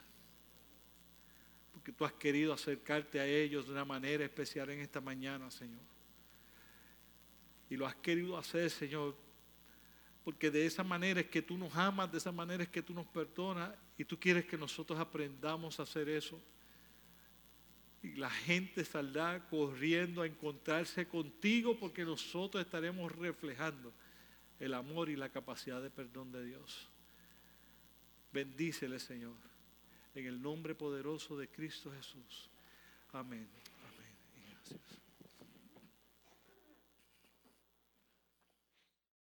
Porque 1.72 1.91
tú 1.91 2.03
has 2.03 2.14
querido 2.14 2.53
acercarte 2.53 3.19
a 3.19 3.26
ellos 3.26 3.68
de 3.68 3.72
una 3.72 3.85
manera 3.85 4.26
especial 4.26 4.69
en 4.69 4.80
esta 4.80 4.99
mañana, 4.99 5.49
Señor. 5.52 5.81
Y 7.69 7.77
lo 7.77 7.85
has 7.85 7.95
querido 7.95 8.38
hacer, 8.38 8.69
Señor, 8.69 9.15
porque 10.23 10.52
de 10.52 10.65
esa 10.65 10.84
manera 10.84 11.22
es 11.22 11.27
que 11.27 11.41
tú 11.41 11.57
nos 11.57 11.76
amas, 11.76 12.11
de 12.11 12.18
esa 12.18 12.31
manera 12.31 12.64
es 12.64 12.69
que 12.69 12.81
tú 12.81 12.93
nos 12.93 13.07
perdonas 13.07 13.72
y 13.97 14.03
tú 14.03 14.19
quieres 14.19 14.45
que 14.45 14.57
nosotros 14.57 14.99
aprendamos 14.99 15.80
a 15.80 15.84
hacer 15.84 16.10
eso. 16.10 16.41
Y 18.03 18.15
la 18.15 18.30
gente 18.30 18.84
saldrá 18.84 19.47
corriendo 19.47 20.22
a 20.22 20.27
encontrarse 20.27 21.07
contigo 21.07 21.77
porque 21.80 22.03
nosotros 22.03 22.64
estaremos 22.64 23.11
reflejando 23.14 23.93
el 24.60 24.73
amor 24.73 25.10
y 25.10 25.15
la 25.15 25.30
capacidad 25.30 25.82
de 25.82 25.90
perdón 25.90 26.32
de 26.32 26.44
Dios. 26.44 26.90
Bendícele, 28.32 28.99
Señor, 28.99 29.36
en 30.14 30.26
el 30.26 30.41
nombre 30.41 30.76
poderoso 30.76 31.38
de 31.38 31.48
Cristo 31.48 31.91
Jesús. 31.91 32.49
Amén. 33.11 33.48
Amén. 33.94 34.95